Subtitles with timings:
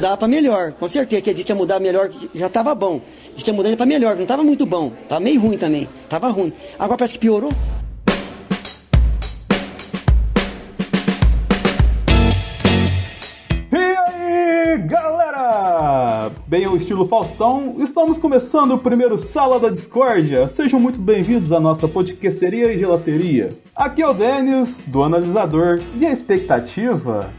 [0.00, 1.20] Dá pra melhor, com certeza.
[1.20, 3.02] Que a gente ia mudar melhor, já tava bom.
[3.34, 4.90] Diz que ia mudar pra melhor, não tava muito bom.
[5.06, 5.86] Tava meio ruim também.
[6.08, 6.52] Tava ruim.
[6.78, 7.52] Agora parece que piorou.
[13.70, 16.30] E aí, galera!
[16.46, 20.48] Bem ao estilo Faustão, estamos começando o primeiro Sala da Discórdia.
[20.48, 23.50] Sejam muito bem-vindos à nossa podcasteria e gelateria.
[23.76, 27.30] Aqui é o Denis, do Analisador, e a expectativa,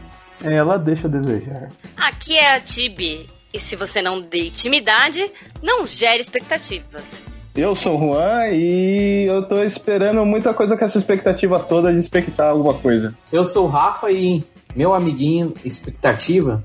[0.44, 1.68] ela deixa a desejar.
[1.96, 3.28] Aqui é a Tibi.
[3.52, 5.30] E se você não dê intimidade,
[5.62, 7.20] não gere expectativas.
[7.54, 11.98] Eu sou o Juan e eu tô esperando muita coisa com essa expectativa toda de
[11.98, 13.14] expectar alguma coisa.
[13.30, 14.42] Eu sou o Rafa e
[14.74, 16.64] meu amiguinho, expectativa,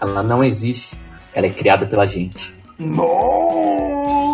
[0.00, 0.98] ela não existe.
[1.34, 2.54] Ela é criada pela gente.
[2.78, 3.82] Não!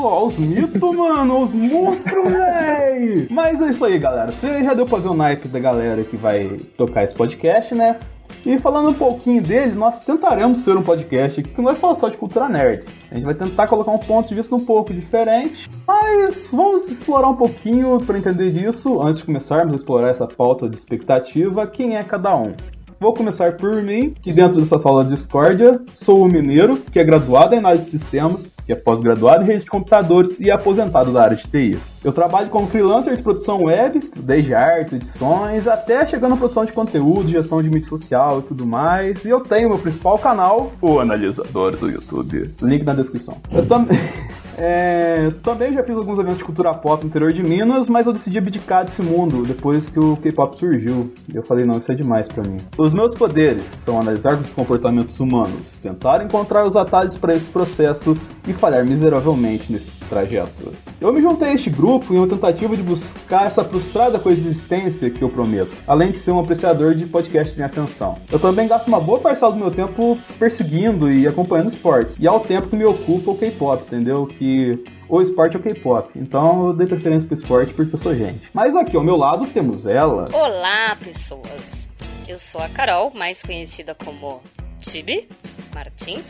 [0.04, 3.26] Olha os mitos, mano, os monstros, véi!
[3.28, 4.30] Mas é isso aí, galera.
[4.30, 7.98] Você já deu pra ver o naipe da galera que vai tocar esse podcast, né?
[8.44, 11.94] E falando um pouquinho dele, nós tentaremos ser um podcast aqui que não vai falar
[11.94, 12.84] só de cultura nerd.
[13.10, 17.28] A gente vai tentar colocar um ponto de vista um pouco diferente, mas vamos explorar
[17.28, 21.96] um pouquinho para entender disso antes de começarmos a explorar essa pauta de expectativa, quem
[21.96, 22.54] é cada um.
[23.00, 27.04] Vou começar por mim, que dentro dessa sala de discórdia, sou o mineiro, que é
[27.04, 31.12] graduado em análise de sistemas, que é pós-graduado em rede de computadores e é aposentado
[31.12, 31.78] da área de TI.
[32.04, 36.72] Eu trabalho como freelancer de produção web, desde artes, edições, até chegando à produção de
[36.72, 39.24] conteúdo, gestão de mídia social e tudo mais.
[39.24, 42.54] E eu tenho meu principal canal, o Analisador do YouTube.
[42.62, 43.36] Link na descrição.
[43.50, 43.98] Eu também.
[44.60, 48.12] É, também já fiz alguns eventos de cultura pop no interior de Minas, mas eu
[48.12, 51.12] decidi abdicar desse mundo depois que o K-pop surgiu.
[51.32, 52.58] E eu falei, não, isso é demais para mim.
[52.76, 58.16] Os meus poderes são analisar os comportamentos humanos, tentar encontrar os atalhos para esse processo
[58.48, 60.72] e falhar miseravelmente nesse trajeto.
[61.00, 65.22] Eu me juntei a este grupo em uma tentativa de buscar essa frustrada coexistência que
[65.22, 68.18] eu prometo, além de ser um apreciador de podcasts em ascensão.
[68.30, 72.40] Eu também gasto uma boa parcela do meu tempo perseguindo e acompanhando esportes, e ao
[72.40, 74.26] tempo que me ocupa o K-pop, entendeu?
[74.26, 76.10] Que o esporte é o K-pop.
[76.16, 78.42] Então eu dei preferência pro esporte porque eu sou gente.
[78.52, 80.28] Mas aqui ao meu lado temos ela.
[80.32, 81.78] Olá, pessoas.
[82.26, 84.42] Eu sou a Carol, mais conhecida como
[84.80, 85.28] Tibi
[85.74, 86.26] Martins.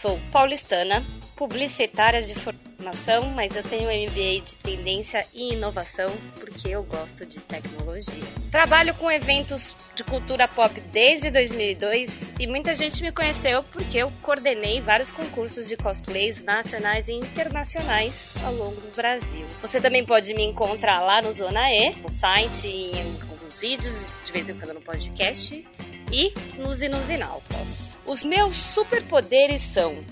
[0.00, 1.04] Sou paulistana,
[1.36, 7.38] publicitária de formação, mas eu tenho MBA de tendência e inovação porque eu gosto de
[7.40, 8.24] tecnologia.
[8.50, 14.10] Trabalho com eventos de cultura pop desde 2002 e muita gente me conheceu porque eu
[14.22, 19.46] coordenei vários concursos de cosplays nacionais e internacionais ao longo do Brasil.
[19.60, 24.32] Você também pode me encontrar lá no Zona E, no site, em alguns vídeos, de
[24.32, 25.62] vez em quando no podcast
[26.10, 27.89] e nos Inusinautas.
[28.06, 30.04] Os meus superpoderes são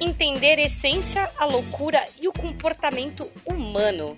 [0.00, 4.16] entender a essência, a loucura e o comportamento humano.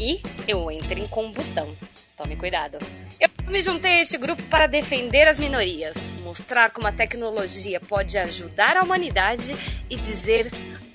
[0.00, 1.74] E eu entro em combustão.
[2.16, 2.78] Tome cuidado.
[3.18, 8.16] Eu me juntei a este grupo para defender as minorias, mostrar como a tecnologia pode
[8.18, 9.54] ajudar a humanidade
[9.90, 10.50] e dizer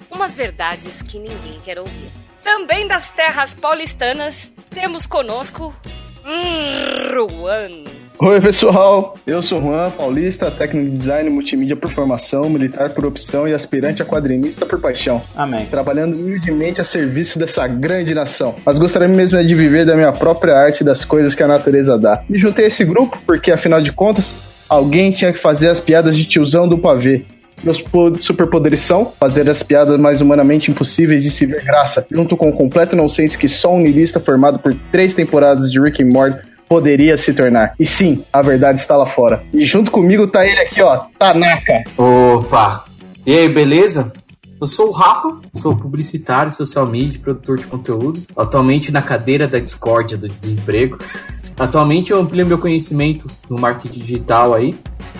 [0.09, 2.11] umas verdades que ninguém quer ouvir.
[2.41, 5.75] Também das terras paulistanas, temos conosco
[6.23, 7.98] Ruan.
[8.21, 9.15] Oi, pessoal.
[9.25, 14.01] Eu sou Juan, paulista, técnico de design, multimídia por formação, militar por opção e aspirante
[14.01, 15.21] a quadrinista por paixão.
[15.33, 15.65] Amém.
[15.67, 18.55] Trabalhando humildemente a serviço dessa grande nação.
[18.65, 21.97] Mas gostaria mesmo de viver da minha própria arte e das coisas que a natureza
[21.97, 22.21] dá.
[22.27, 24.35] Me juntei a esse grupo porque, afinal de contas,
[24.67, 27.23] alguém tinha que fazer as piadas de tiozão do pavê.
[27.63, 27.81] Meus
[28.17, 32.53] superpoderes são fazer as piadas mais humanamente impossíveis de se ver graça, junto com o
[32.53, 37.17] completo nonsense que só um niilista formado por três temporadas de Rick and Morty poderia
[37.17, 37.73] se tornar.
[37.79, 39.41] E sim, a verdade está lá fora.
[39.51, 41.83] E junto comigo tá ele aqui, ó, Tanaka.
[41.97, 42.85] Opa!
[43.25, 44.13] E aí, beleza?
[44.61, 49.57] Eu sou o Rafa, sou publicitário, social media, produtor de conteúdo, atualmente na cadeira da
[49.57, 50.97] discórdia do desemprego.
[51.57, 54.73] Atualmente eu amplio meu conhecimento no marketing digital aí,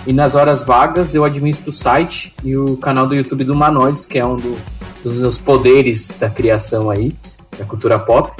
[0.06, 4.06] e nas horas vagas eu administro o site e o canal do YouTube do Manoides,
[4.06, 4.56] que é um do,
[5.02, 7.14] dos meus poderes da criação aí,
[7.58, 8.32] da cultura pop.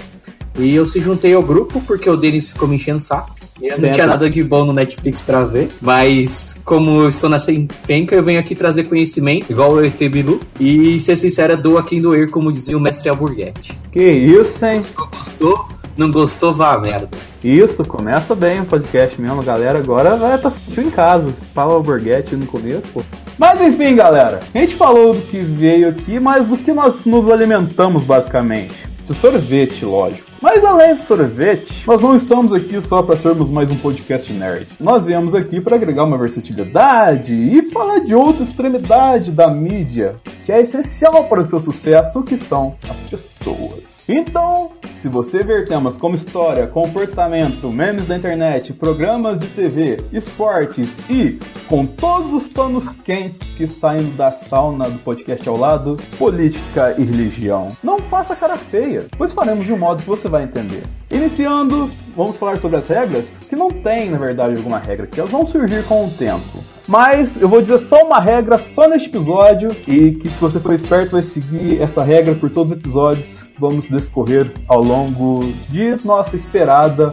[0.61, 3.35] E eu se juntei ao grupo porque o Denis ficou me enchendo o saco.
[3.62, 7.53] Eu não tinha nada de bom no Netflix pra ver, mas como eu estou nessa
[7.53, 12.01] empenca, eu venho aqui trazer conhecimento, igual o ET Bilu, e ser sincera, doa quem
[12.01, 13.79] doer, como dizia o mestre Alburguete.
[13.93, 14.83] Que isso, hein?
[14.97, 15.69] Gostou?
[15.95, 17.11] Não gostou, vá a merda.
[17.45, 19.79] Isso, começa bem o podcast mesmo, galera.
[19.79, 21.31] Agora vai estar sentindo em casa.
[21.55, 23.03] Fala Alburguete no começo, pô.
[23.37, 27.29] Mas enfim, galera, a gente falou do que veio aqui, mas do que nós nos
[27.29, 28.75] alimentamos basicamente.
[29.05, 30.30] De sorvete, lógico.
[30.40, 34.69] Mas além de sorvete, nós não estamos aqui só para sermos mais um podcast nerd.
[34.81, 40.16] Nós viemos aqui para agregar uma versatilidade e falar de outra extremidade da mídia,
[40.46, 44.06] que é essencial para o seu sucesso, que são as pessoas.
[44.08, 50.96] Então, se você ver temas como história, comportamento, memes da internet, programas de TV, esportes
[51.08, 51.38] e,
[51.69, 57.04] com todos os panos quentes que saem da sauna do podcast ao lado, política e
[57.04, 60.82] religião, não faça cara feia, pois faremos de um modo que você vai entender.
[61.11, 65.31] Iniciando, vamos falar sobre as regras, que não tem, na verdade, alguma regra, que elas
[65.31, 66.65] vão surgir com o tempo.
[66.87, 70.73] Mas eu vou dizer só uma regra só neste episódio e que se você for
[70.73, 75.97] esperto vai seguir essa regra por todos os episódios que vamos discorrer ao longo de
[76.05, 77.11] nossa esperada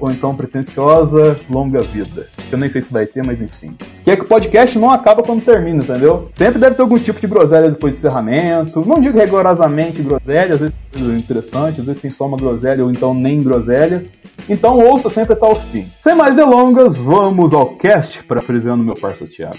[0.00, 2.26] ou então pretensiosa longa vida.
[2.50, 3.76] Eu nem sei se vai ter, mas enfim.
[4.02, 6.28] Que é que o podcast não acaba quando termina, entendeu?
[6.32, 8.84] Sempre deve ter algum tipo de groselha depois do encerramento.
[8.86, 12.90] Não digo rigorosamente groselha, às vezes é interessante, às vezes tem só uma groselha ou
[12.90, 14.04] então nem groselha.
[14.48, 15.92] Então ouça sempre até o fim.
[16.00, 19.58] Sem mais delongas, vamos ao cast para apresentando meu parceiro Thiago.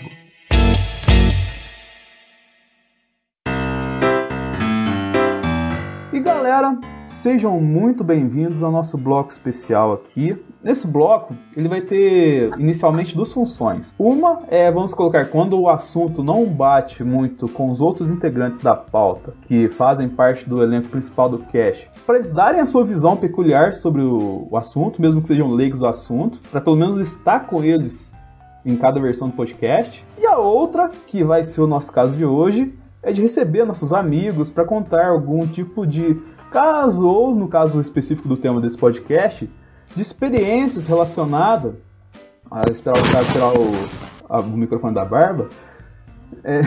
[6.14, 6.78] E galera,
[7.22, 10.36] Sejam muito bem-vindos ao nosso bloco especial aqui.
[10.64, 13.94] Nesse bloco, ele vai ter inicialmente duas funções.
[14.00, 18.76] Uma é, vamos colocar, quando o assunto não bate muito com os outros integrantes da
[18.76, 23.16] pauta, que fazem parte do elenco principal do cast, para eles darem a sua visão
[23.16, 27.42] peculiar sobre o, o assunto, mesmo que sejam leigos do assunto, para pelo menos estar
[27.42, 28.12] com eles
[28.66, 30.04] em cada versão do podcast.
[30.18, 32.74] E a outra, que vai ser o nosso caso de hoje,
[33.04, 36.14] é de receber nossos amigos para contar algum tipo de
[36.52, 39.50] caso, ou no caso específico do tema desse podcast,
[39.96, 41.74] de experiências relacionadas.
[42.50, 43.72] A esperar, esperar o,
[44.30, 45.48] a, o microfone da barba.
[46.44, 46.60] É,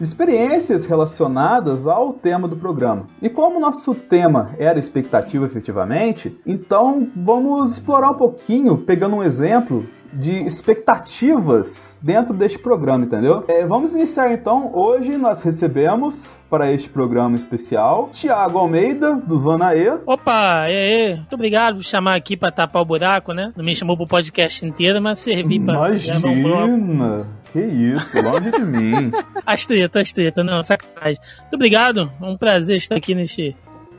[0.00, 3.06] experiências relacionadas ao tema do programa.
[3.22, 9.22] E como o nosso tema era expectativa efetivamente, então vamos explorar um pouquinho, pegando um
[9.22, 13.44] exemplo de expectativas dentro deste programa, entendeu?
[13.48, 14.70] É, vamos iniciar então.
[14.74, 19.88] Hoje nós recebemos para este programa especial Tiago Almeida, do Zona E.
[20.04, 21.16] Opa, é, é.
[21.16, 23.52] muito obrigado por chamar aqui para tapar o buraco, né?
[23.56, 25.74] Não me chamou pro podcast inteiro, mas servi para.
[25.74, 27.40] Imagina!
[27.52, 29.10] Que isso, longe de mim.
[29.44, 31.18] As treta, as treta, não, sacanagem.
[31.40, 33.56] Muito obrigado, é um prazer estar aqui neste,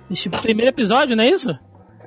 [0.10, 1.54] neste primeiro episódio, não é isso?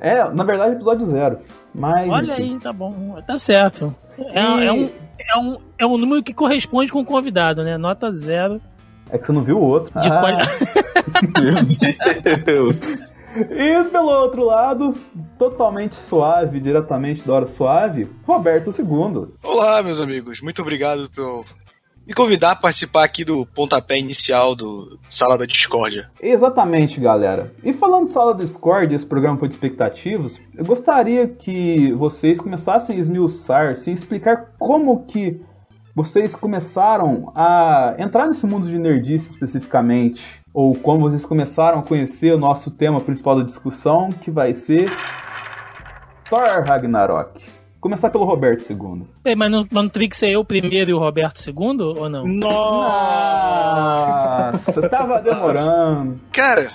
[0.05, 1.39] É, na verdade, episódio zero.
[1.75, 3.95] Mas, Olha aí, tá bom, tá certo.
[4.19, 4.67] É, e...
[4.67, 7.79] é, um, é, um, é um número que corresponde com o convidado, né?
[7.79, 8.61] Nota zero.
[9.09, 9.99] É que você não viu o outro.
[9.99, 10.21] De ah.
[10.21, 10.45] quali...
[11.43, 13.03] Meu Deus.
[13.35, 14.91] E pelo outro lado,
[15.39, 19.29] totalmente suave, diretamente da hora suave, Roberto II.
[19.43, 20.41] Olá, meus amigos.
[20.43, 21.47] Muito obrigado pelo,
[22.07, 26.11] me convidar a participar aqui do pontapé inicial do Sala da Discórdia.
[26.21, 27.53] Exatamente, galera.
[27.63, 32.41] E falando de Sala da Discórdia, esse programa foi de expectativas, eu gostaria que vocês
[32.41, 35.41] começassem a esmiuçar, se explicar como que
[35.95, 42.35] vocês começaram a entrar nesse mundo de nerdice especificamente, ou como vocês começaram a conhecer
[42.35, 44.91] o nosso tema principal da discussão, que vai ser
[46.29, 47.64] Thor Ragnarok.
[47.85, 49.03] Começar pelo Roberto II.
[49.27, 52.27] É, mas não, não teria que ser eu primeiro e o Roberto II, ou não?
[52.27, 52.49] Nossa,
[54.89, 56.19] tava demorando.
[56.33, 56.73] Cara,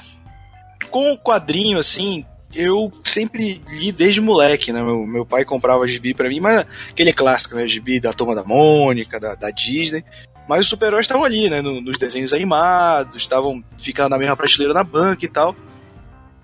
[0.91, 4.83] com o quadrinho, assim, eu sempre li desde moleque, né?
[4.83, 7.67] Meu, meu pai comprava gibi para mim, mas aquele clássico, né?
[7.67, 10.05] Gibi da Turma da Mônica, da, da Disney.
[10.47, 11.59] Mas os super-heróis estavam ali, né?
[11.59, 15.55] No, nos desenhos animados, estavam ficando na mesma prateleira na banca e tal.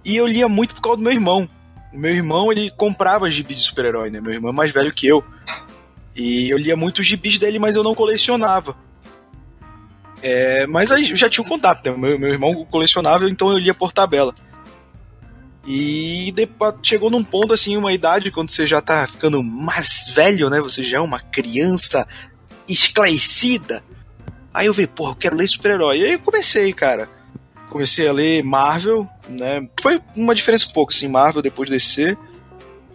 [0.04, 1.48] E eu lia muito por causa do meu irmão.
[1.96, 4.20] Meu irmão, ele comprava gibis de super-herói, né?
[4.20, 5.24] Meu irmão é mais velho que eu.
[6.16, 8.76] E eu lia muito os gibis dele, mas eu não colecionava.
[10.22, 11.98] É, mas aí eu já tinha um contato, né?
[11.98, 14.34] Meu, meu irmão colecionava, então eu lia por tabela.
[15.66, 20.50] E depois chegou num ponto, assim, uma idade, quando você já tá ficando mais velho,
[20.50, 20.62] né?
[20.62, 22.08] Você já é uma criança
[22.68, 23.84] esclarecida.
[24.54, 26.00] Aí eu vi, porra, eu quero ler super-herói.
[26.00, 27.15] E aí eu comecei, cara
[27.76, 29.68] comecei a ler Marvel, né?
[29.82, 32.18] Foi uma diferença um pouco, assim, Marvel depois de DC.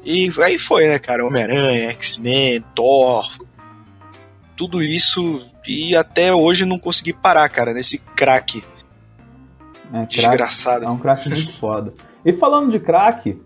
[0.02, 1.26] E aí foi, né, cara?
[1.26, 3.30] Homem-Aranha, X-Men, Thor.
[4.56, 5.46] Tudo isso.
[5.66, 8.64] E até hoje não consegui parar, cara, nesse crack.
[9.92, 10.87] É, Desgraçado.
[10.87, 11.92] é um crack muito foda.
[12.25, 13.38] E falando de crack,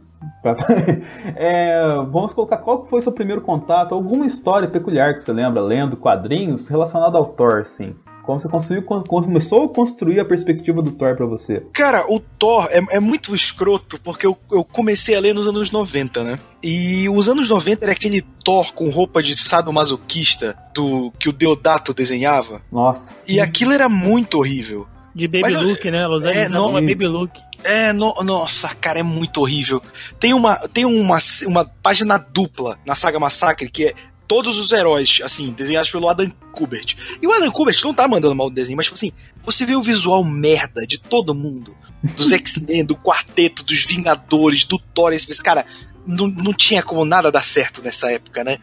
[1.34, 5.96] é, vamos colocar qual foi seu primeiro contato, alguma história peculiar que você lembra, lendo
[5.96, 7.96] quadrinhos relacionada ao Thor, sim.
[8.24, 11.62] Como você construiu, começou a construir a perspectiva do Thor para você?
[11.74, 15.70] Cara, o Thor é, é, muito escroto, porque eu, eu comecei a ler nos anos
[15.70, 16.38] 90, né?
[16.62, 21.92] E os anos 90 era aquele Thor com roupa de sadomasoquista do que o Deodato
[21.92, 22.62] desenhava.
[22.72, 23.22] Nossa.
[23.28, 24.86] E aquilo era muito horrível.
[25.14, 26.06] De baby Mas, look, né?
[26.06, 27.30] Los Angeles é, não, uma baby look.
[27.62, 29.80] É, no, nossa, cara, é muito horrível.
[30.18, 33.94] Tem uma, tem uma, uma página dupla na saga Massacre que é
[34.26, 36.96] todos os heróis, assim, desenhados pelo Adam Kubert.
[37.20, 39.12] E o Adam Kubert não tá mandando mal o desenho, mas, tipo assim,
[39.44, 41.76] você vê o visual merda de todo mundo.
[42.16, 45.66] Dos X-Men, do Quarteto, dos Vingadores, do Thor, esse, cara,
[46.06, 48.58] não, não tinha como nada dar certo nessa época, né?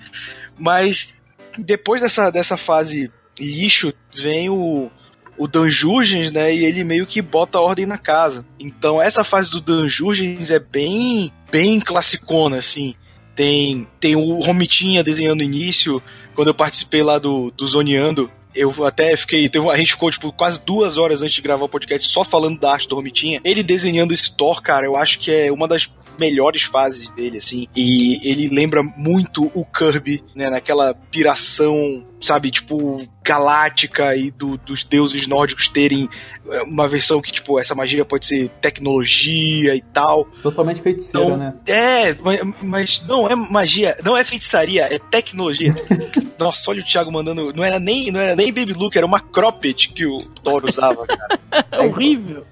[0.58, 1.10] Mas
[1.58, 4.92] depois dessa, dessa fase lixo, vem o,
[5.38, 6.54] o Danjurgens, né?
[6.54, 8.46] E ele meio que bota a ordem na casa.
[8.60, 12.96] Então essa fase do Danjurgens é bem, bem classicona, assim.
[13.42, 16.00] Tem, tem o Romitinha desenhando no início.
[16.36, 19.50] Quando eu participei lá do, do Zoneando, eu até fiquei.
[19.50, 22.60] Teve, a gente ficou, tipo, quase duas horas antes de gravar o podcast só falando
[22.60, 23.42] da arte do Romitinha.
[23.44, 27.68] Ele desenhando esse Thor, cara, eu acho que é uma das melhores fases dele, assim.
[27.76, 30.50] E ele lembra muito o Kirby, né?
[30.50, 36.10] Naquela piração, sabe, tipo, galáctica e do, dos deuses nórdicos terem
[36.50, 40.26] é, uma versão que, tipo, essa magia pode ser tecnologia e tal.
[40.44, 41.54] Totalmente feiticeira, então, né?
[41.66, 45.74] É, mas, mas, não é magia, não é feitiçaria, é tecnologia.
[46.38, 47.54] Nossa, olha o Thiago mandando.
[47.54, 51.06] Não era nem, não era nem Baby Luke, era uma cropped que o Thor usava,
[51.06, 51.40] cara.
[51.72, 52.46] É horrível.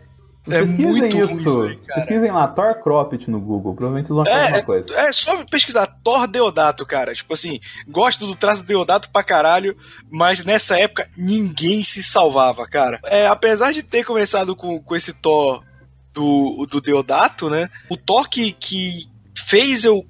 [0.50, 1.62] É pesquisem isso.
[1.62, 3.76] Aí, pesquisem lá, Thor Cropped no Google.
[3.76, 5.00] Provavelmente vocês vão achar é, alguma coisa.
[5.00, 7.14] É, é só pesquisar Thor Deodato, cara.
[7.14, 9.78] Tipo assim, gosto do traço Deodato pra caralho,
[10.10, 13.00] mas nessa época ninguém se salvava, cara.
[13.06, 15.64] É, apesar de ter começado com, com esse Thor
[16.14, 17.70] do, do Deodato, né?
[17.88, 20.04] O Thor que, que fez eu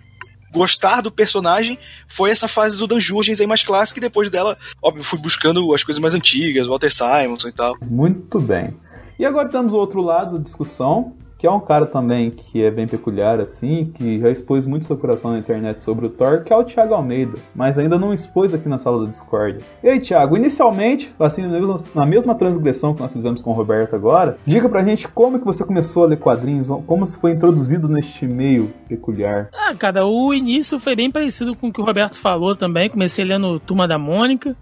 [0.51, 1.77] gostar do personagem
[2.07, 5.73] foi essa fase do Dan Jurgens aí mais clássica e depois dela, óbvio, fui buscando
[5.73, 7.75] as coisas mais antigas, Walter Simonson e tal.
[7.81, 8.73] Muito bem.
[9.17, 12.69] E agora temos o outro lado da discussão, que é um cara também que é
[12.69, 16.51] bem peculiar, assim, que já expôs muito seu coração na internet sobre o Thor, que
[16.51, 19.63] é o Thiago Almeida, mas ainda não expôs aqui na sala do Discord.
[19.81, 23.53] E aí, Thiago, inicialmente, assim, na mesma, na mesma transgressão que nós fizemos com o
[23.53, 27.31] Roberto agora, diga pra gente como que você começou a ler quadrinhos, como você foi
[27.31, 29.49] introduzido neste meio peculiar.
[29.53, 33.23] Ah, cara, o início foi bem parecido com o que o Roberto falou também, comecei
[33.23, 34.53] lendo Turma da Mônica,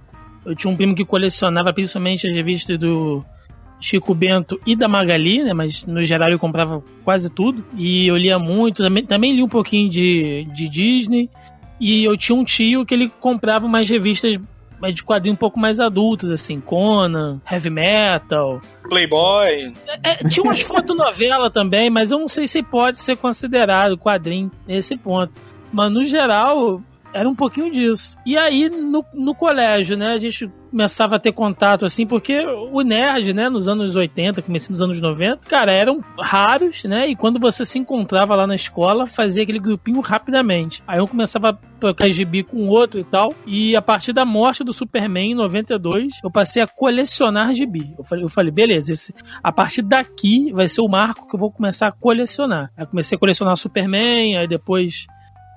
[0.46, 3.26] eu tinha um primo que colecionava principalmente as revistas do
[3.80, 5.54] Chico Bento e da Magali, né?
[5.54, 7.64] Mas no geral eu comprava quase tudo.
[7.76, 11.30] E eu lia muito, também, também li um pouquinho de, de Disney.
[11.80, 14.40] E eu tinha um tio que ele comprava mais revistas
[14.94, 18.62] de quadrinhos um pouco mais adultas, assim, Conan, Heavy Metal.
[18.84, 19.74] Playboy.
[20.04, 24.52] É, é tinha umas fotonovelas também, mas eu não sei se pode ser considerado quadrinho
[24.68, 25.34] nesse ponto.
[25.72, 26.82] Mas no geral,
[27.14, 28.18] era um pouquinho disso.
[28.26, 32.38] E aí, no, no colégio, né, a gente começava a ter contato, assim, porque
[32.72, 37.16] o nerd, né, nos anos 80, comecei nos anos 90, cara, eram raros, né, e
[37.16, 40.84] quando você se encontrava lá na escola, fazia aquele grupinho rapidamente.
[40.88, 44.26] Aí eu começava a trocar gibi com o outro e tal, e a partir da
[44.26, 47.96] morte do Superman em 92, eu passei a colecionar gibi.
[47.98, 51.40] Eu falei, eu falei beleza, esse, a partir daqui vai ser o marco que eu
[51.40, 52.72] vou começar a colecionar.
[52.76, 55.08] Aí comecei a colecionar Superman, aí depois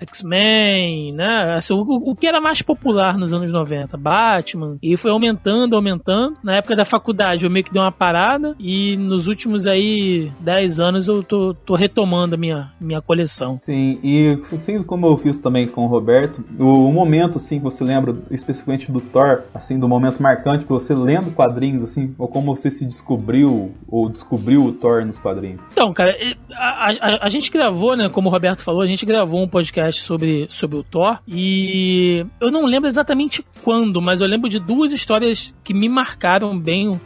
[0.00, 1.54] X-Men, né?
[1.56, 6.36] Assim, o, o, que era mais popular nos anos 90, Batman, e foi aumentando, aumentando.
[6.42, 10.80] Na época da faculdade eu meio que dei uma parada e nos últimos aí 10
[10.80, 13.58] anos eu tô, tô retomando a minha, minha coleção.
[13.62, 17.64] Sim, e assim como eu fiz também com o Roberto, o, o momento assim que
[17.64, 22.28] você lembra especificamente do Thor, assim, do momento marcante que você lendo quadrinhos, assim, ou
[22.28, 25.60] como você se descobriu ou descobriu o Thor nos quadrinhos?
[25.72, 26.16] Então, cara,
[26.52, 29.89] a, a, a gente gravou, né, como o Roberto falou, a gente gravou um podcast
[29.98, 31.18] sobre, sobre o Thor.
[31.26, 36.58] E eu não lembro exatamente quando, mas eu lembro de duas histórias que me marcaram
[36.58, 37.00] bem,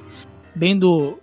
[0.55, 1.19] bem do,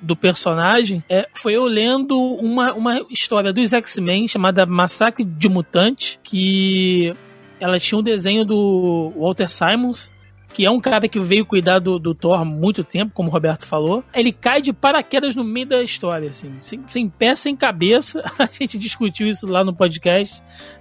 [0.00, 1.02] do personagem.
[1.08, 7.14] É, foi eu lendo uma, uma história dos X-Men chamada Massacre de Mutante, que
[7.58, 10.12] ela tinha um desenho do Walter Simons,
[10.54, 13.32] que é um cara que veio cuidar do, do Thor há muito tempo, como o
[13.32, 14.04] Roberto falou.
[14.14, 18.22] Ele cai de paraquedas no meio da história, assim, sem, sem pé, sem cabeça.
[18.38, 20.40] A gente discutiu isso lá no podcast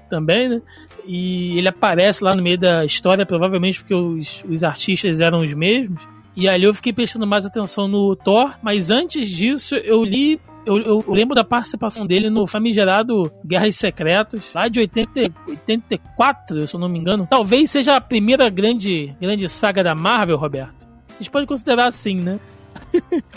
[0.09, 0.61] também, né?
[1.05, 5.53] E ele aparece lá no meio da história, provavelmente porque os, os artistas eram os
[5.53, 6.07] mesmos.
[6.35, 10.77] E ali eu fiquei prestando mais atenção no Thor, mas antes disso eu li eu,
[10.77, 15.11] eu, lembro da participação dele no famigerado Guerras Secretas, lá de 80,
[15.45, 17.27] 84, se eu não me engano.
[17.29, 20.87] Talvez seja a primeira grande, grande saga da Marvel, Roberto.
[21.09, 22.39] A gente pode considerar assim, né?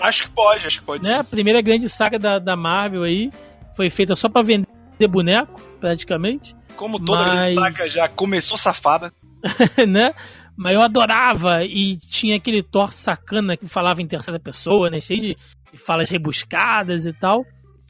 [0.00, 1.08] Acho que pode, acho que pode.
[1.08, 1.18] Né?
[1.18, 3.30] A primeira grande saga da, da Marvel aí
[3.74, 4.66] foi feita só para vender
[5.04, 6.54] boneco, praticamente.
[6.76, 7.54] Como toda Mas...
[7.54, 9.12] saga já começou safada.
[9.88, 10.14] né?
[10.56, 15.00] Mas eu adorava e tinha aquele Thor sacana que falava em terceira pessoa, né?
[15.00, 15.36] Cheio de,
[15.72, 17.44] de falas rebuscadas e tal.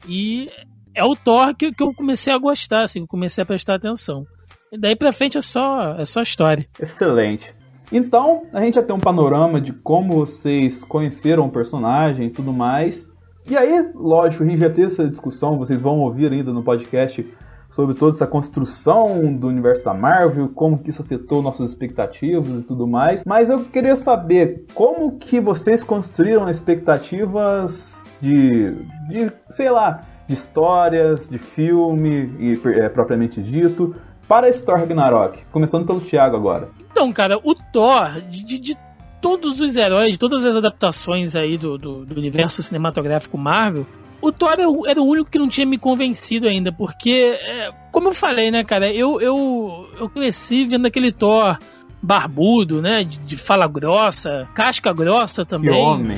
[0.07, 0.49] E
[0.93, 4.25] é o Thor que, que eu comecei a gostar, assim, comecei a prestar atenção.
[4.71, 6.67] E daí pra frente é só, é só história.
[6.79, 7.55] Excelente.
[7.91, 12.51] Então, a gente já tem um panorama de como vocês conheceram o personagem e tudo
[12.51, 13.06] mais.
[13.49, 17.25] E aí, lógico, a gente vai ter essa discussão, vocês vão ouvir ainda no podcast
[17.69, 22.67] sobre toda essa construção do universo da Marvel, como que isso afetou nossas expectativas e
[22.67, 23.23] tudo mais.
[23.25, 28.73] Mas eu queria saber como que vocês construíram expectativas de,
[29.09, 33.95] de sei lá, de histórias, de filme e é, propriamente dito,
[34.27, 35.41] para esse Thor Ragnarok.
[35.51, 36.69] Começando pelo Thiago agora.
[36.91, 38.86] Então, cara, o Thor, de, de
[39.21, 43.85] todos os heróis, todas as adaptações aí do, do, do universo cinematográfico Marvel,
[44.21, 44.53] o Thor
[44.87, 48.63] era o, único que não tinha me convencido ainda, porque, é, como eu falei, né,
[48.63, 51.57] cara, eu, eu, eu cresci vendo aquele Thor
[52.01, 55.71] barbudo, né, de, de fala grossa, casca grossa também.
[55.71, 56.17] Que homem.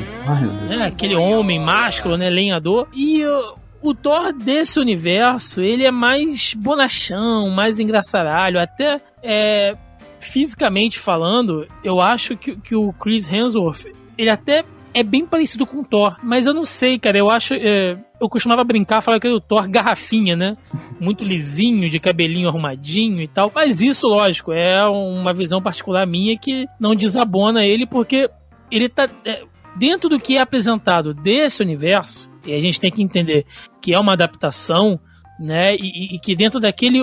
[0.70, 2.88] Né, aquele homem másculo, né, lenhador.
[2.94, 9.76] E uh, o Thor desse universo, ele é mais bonachão, mais engraçaralho, até é,
[10.20, 13.86] fisicamente falando, eu acho que, que o Chris Hemsworth,
[14.18, 17.54] ele até é bem parecido com o Thor, mas eu não sei, cara, eu acho...
[17.54, 20.58] É, eu costumava brincar, falar que era o Thor garrafinha, né?
[21.00, 23.52] Muito lisinho, de cabelinho arrumadinho e tal.
[23.54, 28.30] Mas isso, lógico, é uma visão particular minha que não desabona ele, porque
[28.70, 29.08] ele tá...
[29.24, 29.44] É,
[29.78, 33.46] dentro do que é apresentado desse universo, e a gente tem que entender
[33.82, 35.00] que é uma adaptação,
[35.40, 35.76] né?
[35.76, 37.02] E, e, que dentro daquele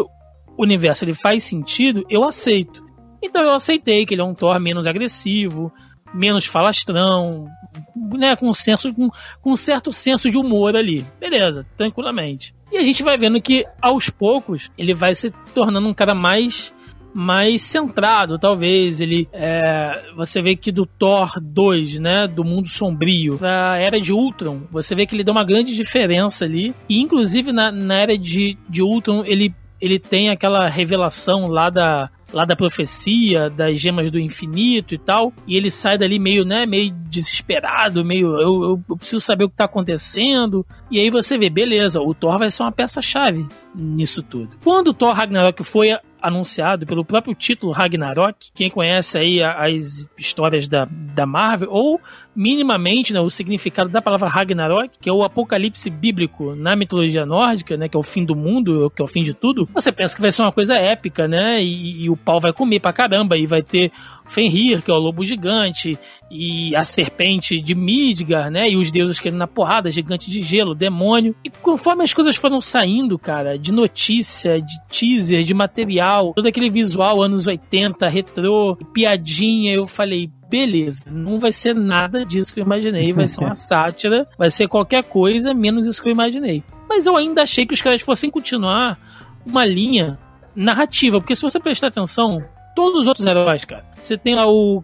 [0.58, 2.84] universo ele faz sentido, eu aceito.
[3.22, 5.72] Então eu aceitei que ele é um Thor menos agressivo,
[6.12, 7.46] menos falastrão,
[7.94, 8.36] né?
[8.36, 9.08] Com senso, com,
[9.40, 11.04] com um certo senso de humor ali.
[11.20, 12.54] Beleza, tranquilamente.
[12.72, 16.74] E a gente vai vendo que aos poucos ele vai se tornando um cara mais
[17.16, 19.00] mais centrado, talvez.
[19.00, 19.26] Ele.
[19.32, 22.26] É, você vê que do Thor 2, né?
[22.26, 26.44] Do mundo sombrio, pra Era de Ultron, você vê que ele dá uma grande diferença
[26.44, 26.74] ali.
[26.88, 32.10] E inclusive na, na Era de, de Ultron, ele, ele tem aquela revelação lá da
[32.32, 36.66] lá da profecia, das gemas do infinito e tal, e ele sai dali meio, né,
[36.66, 41.48] meio desesperado, meio, eu, eu, preciso saber o que tá acontecendo, e aí você vê,
[41.48, 44.50] beleza, o Thor vai ser uma peça-chave nisso tudo.
[44.62, 48.50] Quando o Thor Ragnarok foi anunciado pelo próprio título Ragnarok.
[48.52, 52.00] Quem conhece aí as histórias da, da Marvel, ou
[52.36, 57.76] minimamente né, o significado da palavra Ragnarok, que é o apocalipse bíblico na mitologia nórdica,
[57.76, 60.14] né, que é o fim do mundo, que é o fim de tudo, você pensa
[60.14, 61.62] que vai ser uma coisa épica, né?
[61.62, 63.90] E, e o pau vai comer pra caramba, e vai ter
[64.26, 65.98] Fenrir, que é o lobo gigante,
[66.30, 68.68] e a serpente de Midgar, né?
[68.68, 71.34] E os deuses querendo na porrada, gigante de gelo, demônio.
[71.44, 76.68] E conforme as coisas foram saindo, cara, de notícia, de teaser, de material, todo aquele
[76.68, 82.64] visual anos 80, retrô, piadinha, eu falei, beleza, não vai ser nada disso que eu
[82.64, 86.62] imaginei, vai ser uma sátira, vai ser qualquer coisa menos isso que eu imaginei.
[86.88, 88.98] Mas eu ainda achei que os caras fossem continuar
[89.44, 90.18] uma linha
[90.54, 92.42] narrativa, porque se você prestar atenção,
[92.74, 94.82] todos os outros heróis, cara, você tem lá o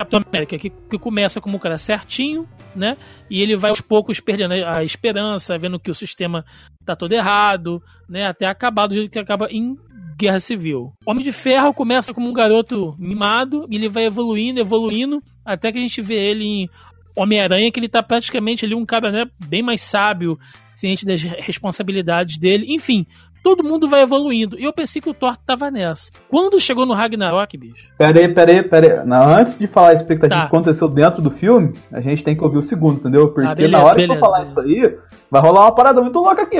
[0.00, 2.96] Capitão América, que, que começa como um cara certinho, né?
[3.28, 6.42] E ele vai aos poucos perdendo a esperança, vendo que o sistema
[6.86, 8.26] tá todo errado, né?
[8.26, 9.76] Até acabar do jeito que acaba em
[10.20, 10.92] Guerra Civil.
[11.06, 15.78] Homem de Ferro começa como um garoto mimado e ele vai evoluindo, evoluindo, até que
[15.78, 16.68] a gente vê ele em
[17.16, 20.38] Homem-Aranha, que ele tá praticamente ali um cara né, bem mais sábio,
[20.74, 22.66] ciente das responsabilidades dele.
[22.68, 23.06] Enfim,
[23.42, 24.58] todo mundo vai evoluindo.
[24.58, 26.10] E eu pensei que o Thor tava nessa.
[26.28, 27.88] Quando chegou no Ragnarok, bicho.
[27.96, 29.06] Pera aí, pera aí, pera aí.
[29.06, 30.48] Não, antes de falar a expectativa tá.
[30.48, 33.28] que aconteceu dentro do filme, a gente tem que ouvir o segundo, entendeu?
[33.28, 34.60] Porque ah, beleza, na hora beleza, que eu falar beleza.
[34.60, 34.98] isso aí,
[35.30, 36.58] vai rolar uma parada muito louca aqui.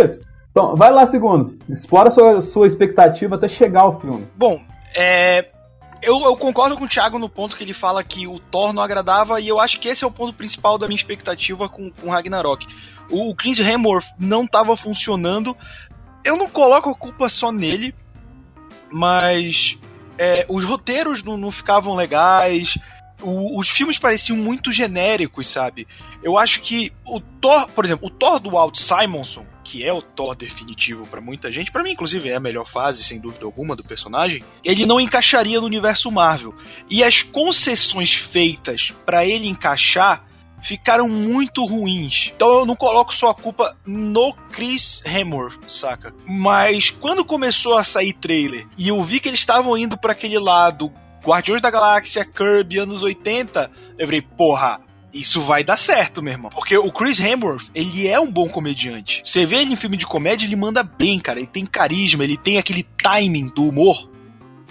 [0.51, 1.59] Então, vai lá, segundo.
[1.69, 4.27] Explora sua, sua expectativa até chegar ao filme.
[4.37, 4.61] Bom,
[4.97, 5.49] é.
[6.03, 8.83] Eu, eu, concordo com o Thiago no ponto que ele fala que o Thor não
[8.83, 12.11] agradava, e eu acho que esse é o ponto principal da minha expectativa com, com
[12.11, 12.67] Ragnarok.
[13.11, 15.55] O, o Chris Hemsworth não estava funcionando.
[16.25, 17.95] Eu não coloco a culpa só nele,
[18.91, 19.79] mas
[20.17, 22.79] é, os roteiros não, não ficavam legais,
[23.23, 25.87] o, os filmes pareciam muito genéricos, sabe?
[26.23, 30.03] Eu acho que o Thor, por exemplo, o Thor do Walt Simonson, que é o
[30.03, 33.77] Thor definitivo para muita gente, para mim inclusive é a melhor fase, sem dúvida alguma,
[33.77, 36.53] do personagem, ele não encaixaria no universo Marvel.
[36.91, 40.25] E as concessões feitas para ele encaixar
[40.61, 42.33] ficaram muito ruins.
[42.35, 46.13] Então eu não coloco só a culpa no Chris Hemsworth, saca?
[46.27, 50.39] Mas quando começou a sair trailer e eu vi que eles estavam indo para aquele
[50.41, 50.93] lado
[51.25, 54.81] Guardiões da Galáxia, Kirby, anos 80, eu falei, porra,
[55.13, 56.51] isso vai dar certo, meu irmão.
[56.51, 59.21] Porque o Chris Hemsworth, ele é um bom comediante.
[59.25, 61.39] Você vê ele em filme de comédia, ele manda bem, cara.
[61.39, 64.09] Ele tem carisma, ele tem aquele timing do humor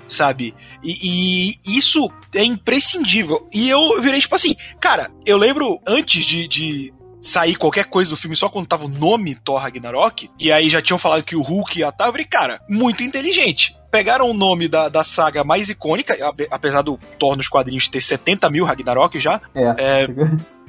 [0.08, 0.56] sabe?
[0.84, 3.48] E, e isso é imprescindível.
[3.54, 8.18] E eu virei tipo assim, cara, eu lembro antes de, de sair qualquer coisa do
[8.18, 11.42] filme só quando tava o nome Thor Ragnarok, e aí já tinham falado que o
[11.42, 13.76] Hulk ia estar, eu falei, cara, muito inteligente.
[13.92, 16.16] Pegaram o nome da, da saga mais icônica,
[16.52, 19.42] apesar do Thor nos quadrinhos ter 70 mil Ragnarok já.
[19.56, 20.04] É.
[20.04, 20.08] é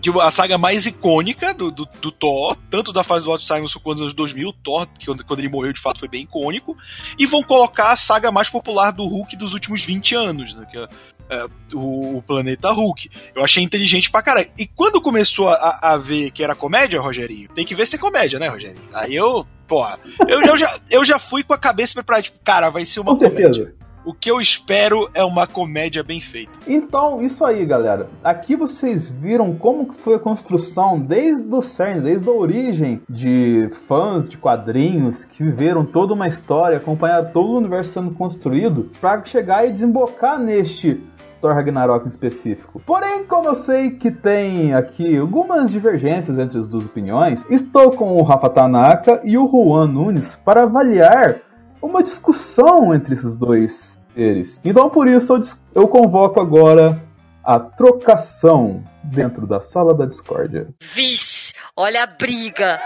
[0.00, 3.78] de a saga mais icônica do, do, do, Thor, tanto da fase do Otto Simonson
[3.80, 6.76] quanto dos anos 2000, Thor, que quando ele morreu de fato foi bem icônico,
[7.18, 10.78] e vão colocar a saga mais popular do Hulk dos últimos 20 anos, né, que
[10.78, 10.86] é,
[11.28, 13.10] é o, o, Planeta Hulk.
[13.34, 14.50] Eu achei inteligente pra caralho.
[14.58, 17.98] E quando começou a, a ver que era comédia, Rogerinho, tem que ver se é
[17.98, 18.88] comédia, né, Rogerinho?
[18.92, 22.68] Aí eu, porra, eu, eu, já, eu já fui com a cabeça preparada, tipo, cara,
[22.70, 23.54] vai ser uma com comédia.
[23.54, 23.79] Certeza.
[24.02, 26.52] O que eu espero é uma comédia bem feita.
[26.66, 28.08] Então, isso aí, galera.
[28.24, 33.68] Aqui vocês viram como que foi a construção desde o CERN, desde a origem de
[33.86, 39.22] fãs de quadrinhos que viveram toda uma história, acompanharam todo o universo sendo construído para
[39.24, 41.02] chegar e desembocar neste
[41.40, 42.80] Thor Ragnarok em específico.
[42.86, 48.16] Porém, como eu sei que tem aqui algumas divergências entre as duas opiniões, estou com
[48.16, 51.36] o Rafa Tanaka e o Juan Nunes para avaliar
[51.82, 54.60] uma discussão entre esses dois seres.
[54.64, 55.40] Então, por isso, eu,
[55.82, 57.00] eu convoco agora
[57.44, 60.68] a trocação dentro da sala da discórdia.
[60.80, 62.78] Vixe, olha a briga!